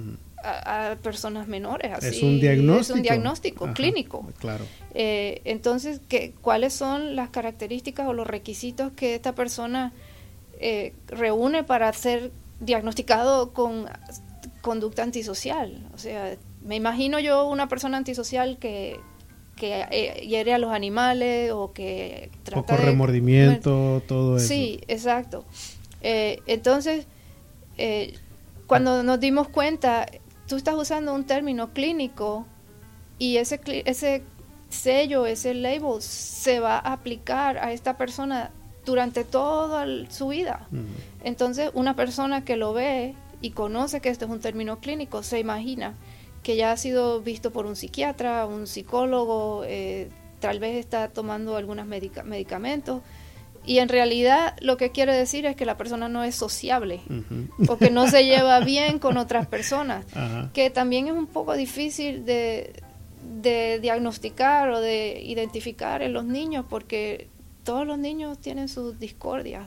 a, 0.47 0.97
personas 1.03 1.49
menores. 1.49 1.93
Así. 1.93 2.07
Es 2.09 2.23
un 2.23 2.41
diagnóstico. 2.41 2.81
Es 2.81 2.91
un 2.91 3.03
diagnóstico 3.03 3.73
clínico. 3.75 4.27
Claro. 4.39 4.65
Eh, 4.95 5.43
entonces, 5.45 6.01
¿qué, 6.09 6.33
¿cuáles 6.41 6.73
son 6.73 7.17
las 7.17 7.31
características 7.31 8.09
o 8.09 8.13
los 8.13 8.27
requisitos 8.27 8.93
que 8.93 9.15
esta 9.15 9.35
persona 9.35 9.93
eh, 10.59 10.95
reúne 11.09 11.65
para 11.65 11.93
ser 11.93 12.31
diagnosticado 12.61 13.53
con 13.53 13.87
conducta 14.63 15.03
antisocial? 15.03 15.87
O 15.95 15.99
sea, 15.99 16.37
me 16.65 16.77
imagino 16.77 17.19
yo 17.21 17.47
una 17.49 17.69
persona 17.69 17.97
antisocial 17.97 18.59
que 18.59 18.99
que 19.57 19.87
eh, 19.91 20.27
hiere 20.27 20.53
a 20.53 20.59
los 20.59 20.71
animales 20.71 21.51
o 21.51 21.73
que 21.73 22.31
trata 22.43 22.61
Poco 22.61 22.77
remordimiento, 22.77 24.03
todo 24.07 24.37
eso. 24.37 24.49
Sí, 24.49 24.81
exacto. 24.87 25.47
entonces, 26.03 27.07
cuando 28.67 29.03
nos 29.03 29.19
dimos 29.19 29.49
cuenta, 29.49 30.07
tú 30.47 30.57
estás 30.57 30.75
usando 30.75 31.15
un 31.15 31.25
término 31.25 31.73
clínico 31.73 32.47
y 33.19 33.37
ese, 33.39 33.61
ese 33.85 34.23
sello, 34.69 35.27
ese 35.27 35.55
label 35.55 36.01
se 36.01 36.61
va 36.61 36.77
a 36.79 36.93
aplicar 36.93 37.59
a 37.59 37.73
esta 37.73 37.97
persona 37.97 38.51
durante 38.85 39.25
toda 39.25 39.87
su 40.11 40.29
vida. 40.29 40.69
Entonces, 41.25 41.71
una 41.75 41.97
persona 41.97 42.45
que 42.45 42.57
lo 42.57 42.73
ve 42.73 43.15
y 43.41 43.51
conoce 43.51 44.01
que 44.01 44.09
este 44.09 44.25
es 44.25 44.31
un 44.31 44.41
término 44.41 44.79
clínico, 44.79 45.23
se 45.23 45.41
imagina 45.41 45.95
que 46.43 46.57
ya 46.57 46.71
ha 46.71 46.77
sido 46.77 47.21
visto 47.21 47.51
por 47.51 47.67
un 47.67 47.75
psiquiatra, 47.75 48.47
un 48.47 48.69
psicólogo, 48.69 49.65
eh, 49.67 50.09
tal 50.39 50.61
vez 50.61 50.77
está 50.77 51.09
tomando 51.09 51.57
algunos 51.57 51.87
medicamentos 51.87 53.03
y 53.67 53.79
en 53.79 53.89
realidad 53.89 54.55
lo 54.61 54.77
que 54.77 54.93
quiere 54.93 55.13
decir 55.13 55.45
es 55.45 55.57
que 55.57 55.67
la 55.67 55.77
persona 55.77 56.09
no 56.09 56.23
es 56.23 56.35
sociable 56.35 57.01
o 57.69 57.77
que 57.77 57.91
no 57.91 58.09
se 58.09 58.25
lleva 58.25 58.61
bien 58.65 58.99
con 58.99 59.17
otras 59.17 59.47
personas, 59.47 60.07
que 60.53 60.71
también 60.71 61.09
es 61.09 61.13
un 61.13 61.27
poco 61.27 61.55
difícil 61.55 62.25
de, 62.25 62.73
diagnosticar 63.81 64.71
o 64.71 64.81
de 64.81 65.21
identificar 65.23 66.03
en 66.03 66.13
los 66.13 66.25
niños 66.25 66.65
porque 66.69 67.29
todos 67.65 67.87
los 67.87 67.99
niños 67.99 68.39
tienen 68.39 68.69
sus 68.69 68.99
discordias. 68.99 69.67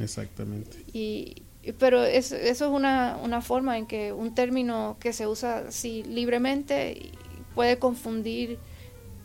exactamente. 0.00 0.84
Y, 0.92 1.42
pero 1.78 2.02
eso 2.02 2.36
es 2.36 2.60
una, 2.60 3.16
una 3.22 3.40
forma 3.40 3.78
en 3.78 3.86
que 3.86 4.12
un 4.12 4.34
término 4.34 4.96
que 5.00 5.12
se 5.12 5.26
usa 5.26 5.64
así 5.68 6.02
libremente 6.04 7.12
puede 7.54 7.78
confundir 7.78 8.58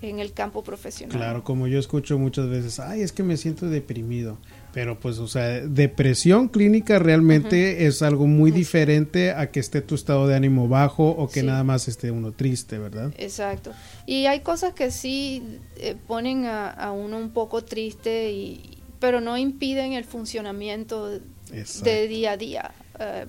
en 0.02 0.20
el 0.20 0.34
campo 0.34 0.64
profesional. 0.64 1.18
Claro, 1.18 1.44
como 1.44 1.68
yo 1.68 1.80
escucho 1.80 2.18
muchas 2.18 2.50
veces, 2.50 2.80
ay, 2.80 3.02
es 3.02 3.12
que 3.12 3.24
me 3.24 3.38
siento 3.38 3.70
deprimido. 3.70 4.38
Pero 4.74 5.00
pues, 5.00 5.20
o 5.20 5.28
sea, 5.28 5.60
depresión 5.60 6.48
clínica 6.48 6.98
realmente 6.98 7.86
es 7.88 8.02
algo 8.02 8.26
muy 8.26 8.52
diferente 8.52 9.32
a 9.32 9.52
que 9.52 9.60
esté 9.60 9.82
tu 9.82 9.96
estado 9.96 10.28
de 10.28 10.36
ánimo 10.36 10.70
bajo 10.70 11.10
o 11.10 11.28
que 11.28 11.44
nada 11.44 11.64
más 11.64 11.88
esté 11.90 12.10
uno 12.10 12.32
triste, 12.32 12.78
¿verdad? 12.80 13.12
Exacto. 13.18 13.74
Y 14.06 14.28
hay 14.28 14.40
cosas 14.40 14.74
que 14.74 14.92
sí 14.92 15.60
eh, 15.76 15.96
ponen 16.08 16.46
a, 16.46 16.92
uno 16.94 17.18
un 17.18 17.32
poco 17.32 17.66
triste, 17.66 18.32
y, 18.32 18.78
pero 19.00 19.20
no 19.20 19.38
impiden 19.38 19.92
el 19.94 20.06
funcionamiento 20.06 21.20
de 21.50 22.08
día 22.08 22.32
a 22.32 22.38
día. 22.38 22.72
Eh, 23.00 23.26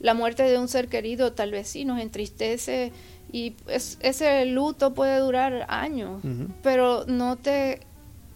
la 0.00 0.14
muerte 0.14 0.42
de 0.42 0.58
un 0.58 0.66
ser 0.66 0.88
querido 0.88 1.32
tal 1.32 1.52
vez 1.52 1.68
sí 1.68 1.84
nos 1.84 2.00
entristece 2.00 2.90
y 3.32 3.54
ese 3.68 4.46
luto 4.46 4.94
puede 4.94 5.18
durar 5.18 5.66
años, 5.68 6.22
pero 6.62 7.04
no 7.06 7.36
te 7.36 7.80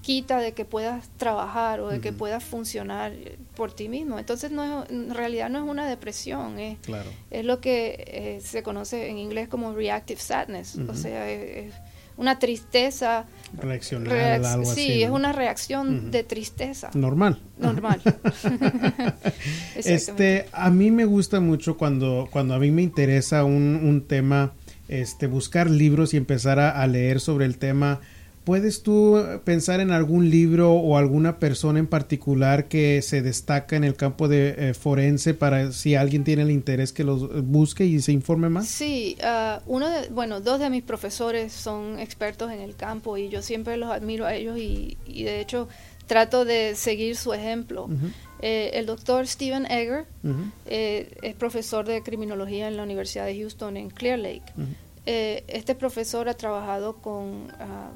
quita 0.05 0.39
de 0.39 0.53
que 0.53 0.67
puedas 0.67 1.09
trabajar 1.17 1.81
o 1.81 1.89
de 1.89 2.01
que 2.01 2.13
puedas 2.13 2.45
funcionar 2.45 3.13
por 3.57 3.73
ti 3.73 3.89
mismo. 3.89 4.19
Entonces, 4.19 4.51
no 4.51 4.85
en 4.89 5.15
realidad 5.15 5.49
no 5.49 5.59
es 5.59 5.65
una 5.65 5.89
depresión, 5.89 6.59
es, 6.59 6.79
es 7.31 7.45
lo 7.45 7.61
que 7.61 8.05
eh, 8.07 8.41
se 8.43 8.63
conoce 8.63 9.09
en 9.09 9.19
inglés 9.19 9.49
como 9.49 9.73
reactive 9.73 10.21
sadness, 10.21 10.77
o 10.77 10.95
sea, 10.95 11.31
es, 11.31 11.73
una 12.17 12.39
tristeza. 12.39 13.25
Reaccionar 13.57 14.45
algo 14.45 14.73
sí, 14.73 15.03
es 15.03 15.11
una 15.11 15.33
reacción 15.33 16.11
de 16.11 16.23
tristeza. 16.23 16.91
Normal. 16.95 17.41
Normal. 17.59 18.01
este, 19.77 20.47
a 20.53 20.71
mí 20.71 20.91
me 20.91 21.05
gusta 21.05 21.41
mucho 21.41 21.77
cuando, 21.77 22.29
cuando 22.31 22.55
a 22.55 22.59
mí 22.59 22.71
me 22.71 22.83
interesa 22.83 23.45
un, 23.45 23.81
un 23.83 24.03
tema 24.07 24.53
este, 25.01 25.27
buscar 25.27 25.71
libros 25.71 26.15
y 26.15 26.17
empezar 26.17 26.59
a, 26.59 26.87
leer 26.87 27.21
sobre 27.21 27.47
el 27.47 27.59
tema. 27.59 28.01
¿Puedes 28.45 28.83
tú 28.83 29.19
pensar 29.45 29.81
en 29.81 29.91
algún 29.91 30.29
libro 30.29 30.73
o 30.73 30.99
alguna 30.99 31.39
persona 31.39 31.79
en 31.79 31.87
particular 31.87 32.69
que 32.69 33.01
se 33.01 33.23
destaca 33.23 33.75
en 33.75 33.85
el 33.85 33.97
campo 33.97 34.29
de 34.29 34.55
eh, 34.59 34.75
forense 34.75 35.33
para 35.33 35.73
si 35.73 35.95
alguien 35.95 36.25
tiene 36.25 36.43
el 36.43 36.51
interés 36.51 36.93
que 36.93 37.05
los 37.05 37.45
busque 37.45 37.87
y 37.87 38.03
se 38.03 38.13
informe 38.13 38.51
más? 38.51 38.69
Sí, 38.69 39.17
uh, 39.23 39.61
uno 39.67 39.89
de, 39.89 40.09
bueno, 40.11 40.43
dos 40.43 40.61
de 40.61 40.69
mis 40.69 40.83
profesores 40.83 41.55
son 41.55 41.99
expertos 41.99 42.53
en 42.53 42.61
el 42.61 42.77
campo 42.77 43.17
y 43.17 43.31
yo 43.31 43.41
siempre 43.41 43.79
los 43.79 43.91
admiro 43.91 44.27
a 44.27 44.35
ellos 44.35 44.59
y, 44.59 44.99
de 45.07 45.41
hecho 45.41 45.69
trato 46.07 46.45
de 46.45 46.75
seguir 46.75 47.17
su 47.17 47.33
ejemplo. 47.33 47.89
Eh, 48.41 48.73
el 48.75 48.85
doctor 48.85 49.27
Steven 49.27 49.65
Egger 49.71 50.05
eh, 50.67 51.17
es 51.23 51.35
profesor 51.35 51.87
de 51.87 52.03
criminología 52.03 52.69
en 52.69 52.77
la 52.77 52.83
Universidad 52.83 53.25
de 53.25 53.39
Houston 53.39 53.79
en 53.79 53.89
Clear 53.89 54.19
Lake. 54.19 54.53
Eh, 55.07 55.45
este 55.49 55.75
profesor 55.75 56.29
ha 56.29 56.35
trabajado 56.35 56.97
con 56.97 57.53
ah, 57.59 57.91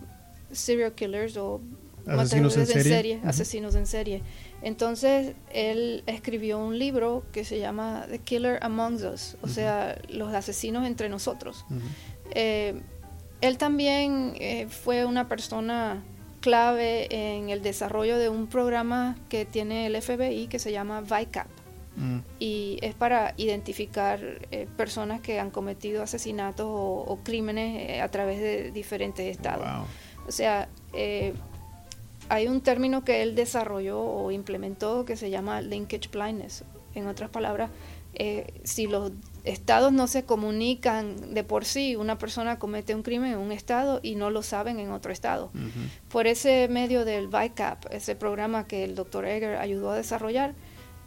serial 0.52 0.92
killers 0.92 1.36
o 1.36 1.60
asesinos 2.06 2.56
en 2.56 2.66
serie, 2.66 3.20
asesinos 3.24 3.74
en 3.74 3.86
serie. 3.86 4.22
Entonces 4.62 5.34
él 5.52 6.02
escribió 6.06 6.58
un 6.58 6.78
libro 6.78 7.24
que 7.32 7.44
se 7.44 7.58
llama 7.58 8.06
The 8.10 8.18
Killer 8.18 8.58
Among 8.62 9.04
Us, 9.04 9.36
o 9.42 9.48
sea, 9.48 10.00
los 10.08 10.32
asesinos 10.34 10.86
entre 10.86 11.08
nosotros. 11.08 11.64
él 12.34 13.58
también 13.58 14.34
fue 14.68 15.04
una 15.04 15.28
persona 15.28 16.02
clave 16.40 17.08
en 17.10 17.50
el 17.50 17.62
desarrollo 17.62 18.18
de 18.18 18.28
un 18.28 18.46
programa 18.46 19.16
que 19.28 19.44
tiene 19.44 19.86
el 19.86 20.00
FBI 20.00 20.46
que 20.48 20.58
se 20.58 20.72
llama 20.72 21.00
VICAP. 21.00 21.46
Mm. 21.98 22.18
Y 22.38 22.78
es 22.80 22.94
para 22.94 23.34
identificar 23.36 24.20
eh, 24.50 24.68
personas 24.76 25.20
que 25.20 25.40
han 25.40 25.50
cometido 25.50 26.02
asesinatos 26.02 26.66
o, 26.68 27.18
crímenes 27.24 27.90
eh, 27.90 28.00
a 28.00 28.08
través 28.08 28.40
de 28.40 28.70
diferentes 28.70 29.26
estados. 29.26 29.66
O 30.26 30.32
sea, 30.32 30.68
eh, 30.92 31.34
hay 32.28 32.46
un 32.46 32.60
término 32.60 33.04
que 33.04 33.22
él 33.22 33.34
desarrolló 33.34 34.00
o 34.00 34.30
implementó 34.30 35.04
que 35.04 35.16
se 35.16 35.30
llama 35.30 35.60
linkage 35.60 36.08
blindness. 36.12 36.64
En 36.94 37.06
otras 37.06 37.30
palabras, 37.30 37.70
si 38.64 38.86
los 38.86 39.12
estados 39.48 39.92
no 39.92 40.06
se 40.06 40.24
comunican 40.24 41.34
de 41.34 41.42
por 41.42 41.64
sí. 41.64 41.96
Una 41.96 42.18
persona 42.18 42.58
comete 42.58 42.94
un 42.94 43.02
crimen 43.02 43.32
en 43.32 43.38
un 43.38 43.52
estado 43.52 44.00
y 44.02 44.14
no 44.14 44.30
lo 44.30 44.42
saben 44.42 44.78
en 44.78 44.90
otro 44.90 45.12
estado. 45.12 45.50
Por 46.10 46.26
ese 46.26 46.68
medio 46.68 47.04
del 47.04 47.28
VICAP, 47.28 47.86
ese 47.90 48.14
programa 48.14 48.66
que 48.66 48.84
el 48.84 48.94
doctor 48.94 49.24
Egger 49.24 49.56
ayudó 49.56 49.90
a 49.90 49.96
desarrollar, 49.96 50.54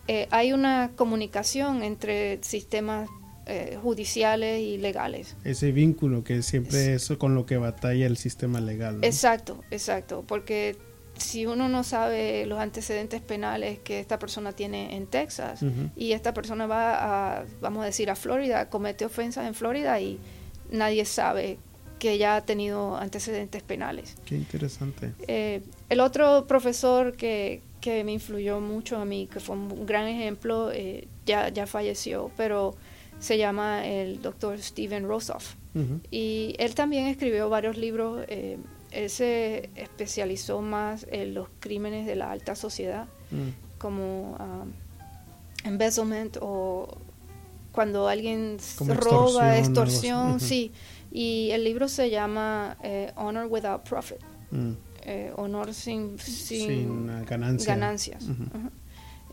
eh, 0.08 0.28
hay 0.32 0.54
una 0.54 0.92
comunicación 0.96 1.84
entre 1.84 2.40
sistemas 2.44 3.10
eh, 3.46 3.78
judiciales 3.82 4.62
y 4.62 4.78
legales. 4.78 5.36
Ese 5.44 5.72
vínculo 5.72 6.24
que 6.24 6.42
siempre 6.42 6.96
es 6.96 7.12
con 7.18 7.36
lo 7.36 7.46
que 7.46 7.58
batalla 7.58 8.06
el 8.06 8.18
sistema 8.18 8.62
legal. 8.62 9.00
Exacto, 9.02 9.64
exacto, 9.72 10.24
porque 10.28 10.78
si 11.18 11.46
uno 11.46 11.70
no 11.70 11.84
sabe 11.84 12.46
los 12.46 12.60
antecedentes 12.60 13.22
penales 13.22 13.80
que 13.80 14.00
esta 14.00 14.20
persona 14.20 14.54
tiene 14.54 14.96
en 14.96 15.08
Texas 15.08 15.64
y 15.96 16.14
esta 16.14 16.34
persona 16.34 16.66
va 16.66 17.40
a, 17.40 17.46
vamos 17.62 17.84
a 17.84 17.86
decir, 17.86 18.10
a 18.10 18.16
Florida, 18.16 18.70
comete 18.70 19.06
ofensas 19.06 19.46
en 19.48 19.54
Florida 19.54 20.00
y 20.00 20.20
nadie 20.72 21.06
sabe 21.06 21.58
que 22.00 22.18
ya 22.18 22.36
ha 22.36 22.42
tenido 22.42 22.98
antecedentes 22.98 23.62
penales. 23.62 24.16
Qué 24.26 24.36
interesante. 24.36 25.14
Eh, 25.28 25.62
el 25.90 26.00
otro 26.00 26.48
profesor 26.48 27.16
que, 27.16 27.62
que, 27.82 28.04
me 28.04 28.14
influyó 28.14 28.60
mucho 28.60 28.98
a 28.98 29.06
mí, 29.06 29.28
que 29.32 29.40
fue 29.40 29.56
un 29.56 29.86
gran 29.86 30.08
ejemplo, 30.08 30.72
eh, 30.72 31.08
ya, 31.26 31.50
ya 31.50 31.68
falleció, 31.68 32.32
pero 32.38 32.76
se 33.20 33.38
llama 33.38 33.86
el 33.86 34.22
doctor 34.22 34.60
Steven 34.62 35.08
Rosoff. 35.08 35.56
Y 36.10 36.54
él 36.60 36.76
también 36.76 37.08
escribió 37.08 37.50
varios 37.50 37.78
libros. 37.78 38.26
Eh, 38.28 38.58
él 38.92 39.10
se 39.10 39.70
especializó 39.76 40.62
más 40.62 41.08
en 41.10 41.34
los 41.34 41.48
crímenes 41.62 42.06
de 42.06 42.16
la 42.16 42.32
alta 42.32 42.56
sociedad, 42.56 43.08
mm. 43.32 43.78
como 43.78 44.32
um, 44.32 44.72
embezzlement 45.64 46.38
o 46.42 46.98
cuando 47.72 48.08
alguien 48.08 48.58
roba, 48.80 49.58
extorsión, 49.58 50.40
sí. 50.40 50.72
Y 51.12 51.50
el 51.52 51.64
libro 51.64 51.88
se 51.88 52.10
llama 52.10 52.78
eh, 52.84 53.12
Honor 53.16 53.48
Without 53.50 53.88
Profit, 53.88 54.20
mm. 54.52 54.72
Eh, 55.04 55.32
honor 55.36 55.74
sin, 55.74 56.18
sin, 56.20 57.08
ganancias. 57.26 58.26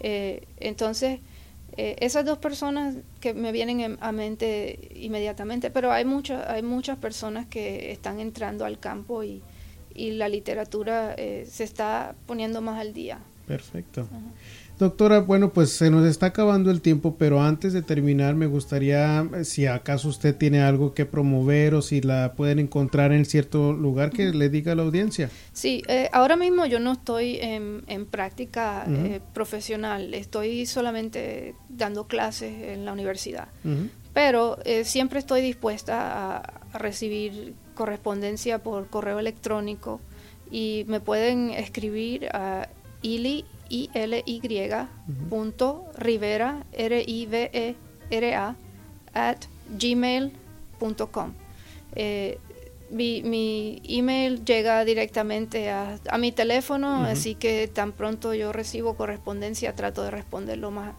Eh, 0.01 0.47
entonces, 0.59 1.21
Eh, 1.77 1.95
esas 2.01 2.25
dos 2.25 2.39
personas 2.39 2.97
que 3.21 3.35
me 3.35 3.53
vienen 3.53 3.99
a 4.01 4.11
mente 4.11 4.91
inmediatamente, 4.97 5.71
pero 5.71 5.93
hay, 5.93 6.05
muchas 6.05 6.49
hay 6.49 6.63
muchas 6.63 6.99
personas 6.99 7.47
que 7.47 7.93
están 7.93 8.19
entrando 8.19 8.65
al 8.65 8.79
campo 8.81 9.23
y, 9.23 9.43
y 9.95 10.11
la 10.13 10.29
literatura 10.29 11.15
eh, 11.17 11.47
se 11.49 11.63
está 11.63 12.17
poniendo 12.27 12.61
más 12.63 12.81
al 12.81 12.93
día. 12.95 13.21
Perfecto. 13.47 14.09
Doctora, 14.79 15.19
bueno, 15.19 15.53
pues 15.53 15.73
se 15.73 15.91
nos 15.91 16.07
está 16.07 16.27
acabando 16.27 16.71
el 16.71 16.81
tiempo, 16.81 17.17
pero 17.19 17.43
antes 17.43 17.73
de 17.73 17.83
terminar 17.83 18.37
me 18.37 18.47
gustaría, 18.47 19.29
eh, 19.35 19.45
si 19.45 19.67
acaso 19.67 20.09
usted 20.09 20.37
tiene 20.37 20.63
algo 20.63 20.95
que 20.95 21.05
promover 21.05 21.75
o 21.75 21.83
si 21.83 22.01
la 22.01 22.35
pueden 22.35 22.61
encontrar 22.61 23.11
en 23.11 23.25
cierto 23.25 23.73
lugar 23.73 24.11
que 24.11 24.33
le 24.33 24.49
diga 24.49 24.73
a 24.73 24.75
la 24.77 24.85
audiencia. 24.85 25.31
Sí, 25.53 25.83
eh, 25.89 26.09
ahora 26.13 26.37
mismo 26.37 26.65
yo 26.65 26.79
no 26.79 26.93
estoy 26.93 27.39
en, 27.41 28.07
práctica 28.07 28.85
eh, 28.87 29.21
profesional, 29.35 30.15
estoy 30.15 30.65
solamente 30.67 31.57
dando 31.69 32.07
clases 32.07 32.53
en 32.63 32.85
la 32.85 32.93
universidad, 32.93 33.49
pero 34.15 34.59
siempre 34.85 35.19
estoy 35.19 35.43
dispuesta 35.43 36.37
a 36.37 36.79
recibir 36.79 37.55
correspondencia 37.75 38.63
por 38.63 38.87
correo 38.87 39.19
electrónico 39.19 40.01
y 40.53 40.85
me 40.87 41.01
pueden 41.01 41.51
escribir 41.51 42.29
a 42.33 42.69
ili 43.03 43.45
i 43.69 43.91
l 43.95 44.23
y 44.25 44.41
punto 45.29 45.87
rivera 45.97 46.65
r 46.73 47.03
i 47.07 47.27
v 47.27 47.51
e 47.53 47.75
r 48.11 48.35
a 48.35 48.57
at 49.13 49.47
gmail.com 49.79 51.33
eh, 51.95 52.39
mi, 52.91 53.23
mi, 53.23 53.83
email 53.85 54.45
llega 54.45 54.85
directamente 54.85 55.71
a, 55.71 55.99
a 56.09 56.17
mi 56.17 56.33
teléfono, 56.33 57.05
así 57.05 57.35
que 57.35 57.69
tan 57.69 57.93
pronto 57.93 58.33
yo 58.33 58.53
recibo 58.53 58.95
correspondencia 58.95 59.75
trato 59.75 60.03
de 60.03 60.11
responder 60.11 60.57
lo 60.57 60.71
más 60.71 60.95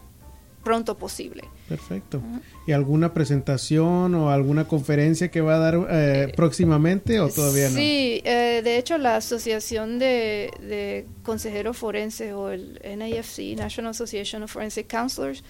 pronto 0.62 0.96
posible. 0.96 1.44
Perfecto. 1.68 2.20
¿Y 2.66 2.72
alguna 2.72 3.14
presentación 3.14 4.14
o 4.14 4.30
alguna 4.30 4.66
conferencia 4.66 5.30
que 5.30 5.40
va 5.40 5.56
a 5.56 5.58
dar 5.58 5.74
eh, 5.74 5.86
eh, 5.90 6.32
próximamente 6.34 7.20
o 7.20 7.28
todavía 7.28 7.68
no? 7.68 7.76
Sí, 7.76 8.20
eh, 8.24 8.60
de 8.62 8.78
hecho 8.78 8.98
la 8.98 9.16
Asociación 9.16 9.98
de, 9.98 11.06
Consejeros 11.22 11.76
Forenses 11.76 12.32
o 12.32 12.50
el 12.50 12.80
NAFC, 12.84 13.56
National 13.56 13.90
Association 13.90 14.42
of 14.42 14.52
Forensic 14.52 14.86
Counselors, 14.86 15.42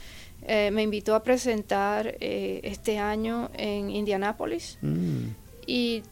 me 0.47 0.83
invitó 0.83 1.15
a 1.15 1.23
presentar 1.23 2.17
este 2.19 2.99
año 2.99 3.51
en 3.55 3.91
Indianápolis 3.91 4.79
mm. 4.81 5.25
y 5.67 6.03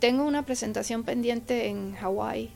tengo 0.00 0.24
una 0.24 0.44
presentación 0.44 1.02
pendiente 1.02 1.68
en 1.68 1.94
Hawái 1.94 2.50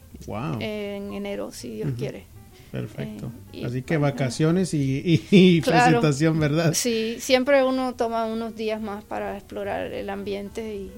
en 0.61 1.13
enero, 1.15 1.51
si 1.51 1.77
Dios 1.77 1.93
quiere. 1.97 2.34
Perfecto. 2.75 3.31
Eh, 3.53 3.65
Así 3.65 3.83
que 3.83 3.99
vacaciones 3.99 4.75
y, 4.75 5.63
presentación, 5.65 6.41
¿verdad? 6.41 6.75
Sí, 6.75 7.19
siempre 7.21 7.63
uno 7.63 7.95
toma 7.95 8.27
unos 8.27 8.57
días 8.57 8.81
más 8.81 9.05
para 9.05 9.37
explorar 9.37 9.93
el 9.93 10.11
ambiente 10.11 10.91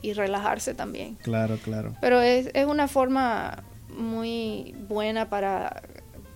y, 0.00 0.12
relajarse 0.14 0.74
también. 0.74 1.16
Claro, 1.16 1.58
claro. 1.62 1.94
Pero 2.00 2.22
es, 2.22 2.50
es 2.54 2.66
una 2.66 2.88
forma 2.88 3.64
muy 3.90 4.74
buena 4.88 5.28
para 5.28 5.82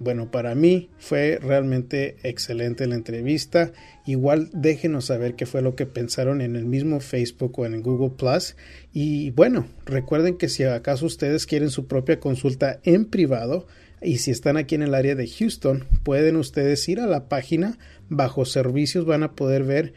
Bueno, 0.00 0.30
para 0.30 0.54
mí 0.54 0.88
fue 0.98 1.38
realmente 1.42 2.16
excelente 2.22 2.86
la 2.86 2.94
entrevista. 2.94 3.70
Igual 4.06 4.48
déjenos 4.54 5.04
saber 5.04 5.34
qué 5.34 5.44
fue 5.44 5.60
lo 5.60 5.76
que 5.76 5.84
pensaron 5.84 6.40
en 6.40 6.56
el 6.56 6.64
mismo 6.64 7.00
Facebook 7.00 7.58
o 7.58 7.66
en 7.66 7.82
Google 7.82 8.16
Plus. 8.16 8.56
Y 8.94 9.28
bueno, 9.32 9.66
recuerden 9.84 10.38
que 10.38 10.48
si 10.48 10.64
acaso 10.64 11.04
ustedes 11.04 11.44
quieren 11.44 11.68
su 11.68 11.86
propia 11.86 12.18
consulta 12.18 12.80
en 12.82 13.04
privado 13.04 13.66
y 14.00 14.18
si 14.18 14.30
están 14.30 14.56
aquí 14.56 14.74
en 14.74 14.82
el 14.82 14.94
área 14.94 15.14
de 15.14 15.28
Houston, 15.28 15.84
pueden 16.02 16.36
ustedes 16.36 16.88
ir 16.88 16.98
a 17.00 17.06
la 17.06 17.28
página 17.28 17.76
bajo 18.08 18.46
servicios, 18.46 19.04
van 19.04 19.22
a 19.22 19.32
poder 19.32 19.64
ver 19.64 19.92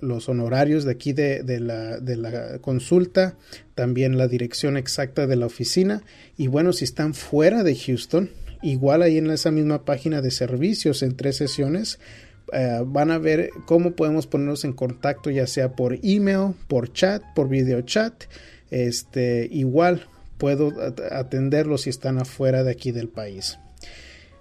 los 0.00 0.28
honorarios 0.28 0.84
de 0.84 0.92
aquí 0.92 1.12
de, 1.12 1.60
la, 1.60 1.98
de, 1.98 2.16
la, 2.16 2.58
consulta, 2.60 3.36
también 3.74 4.16
la 4.16 4.28
dirección 4.28 4.76
exacta 4.76 5.26
de 5.26 5.36
la 5.36 5.46
oficina 5.46 6.02
y 6.36 6.46
bueno, 6.46 6.72
si 6.72 6.84
están 6.84 7.14
fuera 7.14 7.62
de 7.62 7.76
Houston, 7.76 8.30
igual 8.62 9.02
ahí 9.02 9.18
en 9.18 9.30
esa 9.30 9.50
misma 9.50 9.84
página 9.84 10.22
de 10.22 10.30
servicios 10.30 11.02
en 11.02 11.16
tres 11.16 11.36
sesiones, 11.36 11.98
eh, 12.52 12.80
van 12.86 13.10
a 13.10 13.18
ver 13.18 13.50
cómo 13.66 13.92
podemos 13.92 14.26
ponernos 14.26 14.64
en 14.64 14.72
contacto 14.72 15.30
ya 15.30 15.46
sea 15.46 15.72
por 15.72 15.98
email, 16.02 16.54
por 16.68 16.92
chat, 16.92 17.22
por 17.34 17.48
video 17.48 17.82
chat, 17.82 18.24
este, 18.70 19.48
igual 19.50 20.06
puedo 20.38 20.72
atenderlos 21.10 21.82
si 21.82 21.90
están 21.90 22.18
afuera 22.18 22.62
de 22.62 22.70
aquí 22.70 22.92
del 22.92 23.08
país. 23.08 23.58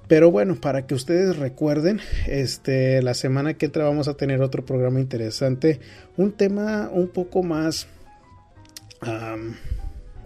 Pero 0.07 0.29
bueno, 0.29 0.55
para 0.55 0.85
que 0.85 0.93
ustedes 0.93 1.37
recuerden, 1.37 1.99
este, 2.27 3.01
la 3.01 3.15
semana 3.15 3.55
que 3.55 3.65
entra 3.65 3.85
vamos 3.85 4.07
a 4.07 4.15
tener 4.15 4.41
otro 4.41 4.63
programa 4.63 4.99
interesante, 4.99 5.79
un 6.15 6.31
tema 6.31 6.89
un 6.93 7.07
poco 7.07 7.41
más, 7.41 7.87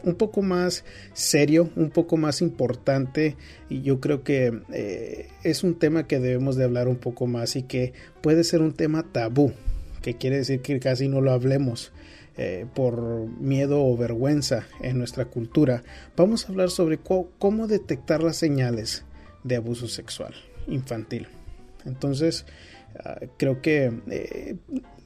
un 0.03 0.15
poco 0.15 0.41
más 0.41 0.84
serio, 1.13 1.69
un 1.77 1.91
poco 1.91 2.17
más 2.17 2.41
importante 2.41 3.38
y 3.69 3.82
yo 3.82 4.01
creo 4.01 4.23
que 4.23 4.61
eh, 4.73 5.30
es 5.43 5.63
un 5.63 5.75
tema 5.75 6.07
que 6.07 6.19
debemos 6.19 6.57
de 6.57 6.65
hablar 6.65 6.89
un 6.89 6.97
poco 6.97 7.25
más 7.25 7.55
y 7.55 7.63
que 7.63 7.93
puede 8.21 8.43
ser 8.43 8.61
un 8.61 8.73
tema 8.73 9.05
tabú, 9.13 9.53
que 10.01 10.15
quiere 10.15 10.38
decir 10.38 10.61
que 10.61 10.80
casi 10.82 11.07
no 11.07 11.21
lo 11.21 11.32
hablemos. 11.32 11.93
Eh, 12.41 12.67
por 12.73 13.27
miedo 13.41 13.84
o 13.84 13.97
vergüenza 13.97 14.65
en 14.82 14.97
nuestra 14.97 15.25
cultura, 15.25 15.84
vamos 16.15 16.45
a 16.45 16.47
hablar 16.53 16.69
sobre 16.69 16.97
cómo 16.97 17.67
detectar 17.67 18.23
las 18.23 18.38
señales 18.38 19.03
de 19.44 19.56
abuso 19.56 19.88
sexual 19.88 20.34
infantil. 20.68 21.28
Entonces, 21.86 22.46
ah, 23.04 23.20
creo 23.38 23.62
que 23.62 23.92
eh, 24.10 24.56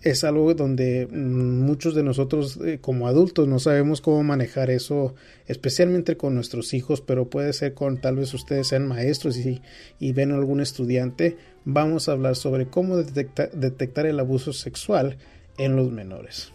es 0.01 0.23
algo 0.23 0.53
donde 0.53 1.07
muchos 1.07 1.95
de 1.95 2.03
nosotros 2.03 2.59
eh, 2.63 2.79
como 2.81 3.07
adultos 3.07 3.47
no 3.47 3.59
sabemos 3.59 4.01
cómo 4.01 4.21
manejar 4.23 4.69
eso, 4.69 5.15
especialmente 5.47 6.17
con 6.17 6.35
nuestros 6.35 6.73
hijos, 6.73 7.01
pero 7.01 7.29
puede 7.29 7.53
ser 7.53 7.73
con 7.73 8.01
tal 8.01 8.17
vez 8.17 8.33
ustedes 8.33 8.67
sean 8.67 8.87
maestros 8.87 9.37
y, 9.37 9.61
y 9.99 10.11
ven 10.11 10.31
algún 10.31 10.59
estudiante. 10.59 11.37
Vamos 11.65 12.09
a 12.09 12.13
hablar 12.13 12.35
sobre 12.35 12.67
cómo 12.67 12.97
detectar 12.97 14.05
el 14.05 14.19
abuso 14.19 14.51
sexual 14.51 15.17
en 15.57 15.75
los 15.75 15.91
menores. 15.91 16.51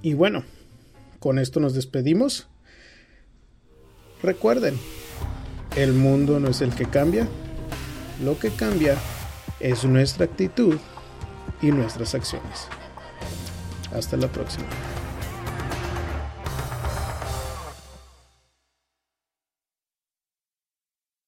Y 0.00 0.14
bueno, 0.14 0.44
con 1.18 1.38
esto 1.38 1.60
nos 1.60 1.74
despedimos. 1.74 2.48
Recuerden, 4.22 4.78
el 5.76 5.92
mundo 5.92 6.40
no 6.40 6.48
es 6.48 6.62
el 6.62 6.74
que 6.74 6.86
cambia, 6.86 7.28
lo 8.24 8.38
que 8.38 8.50
cambia 8.50 8.96
es 9.60 9.84
nuestra 9.84 10.24
actitud 10.24 10.78
y 11.62 11.66
nuestras 11.66 12.14
acciones. 12.14 12.66
Hasta 13.94 14.16
la 14.16 14.28
próxima. 14.28 14.66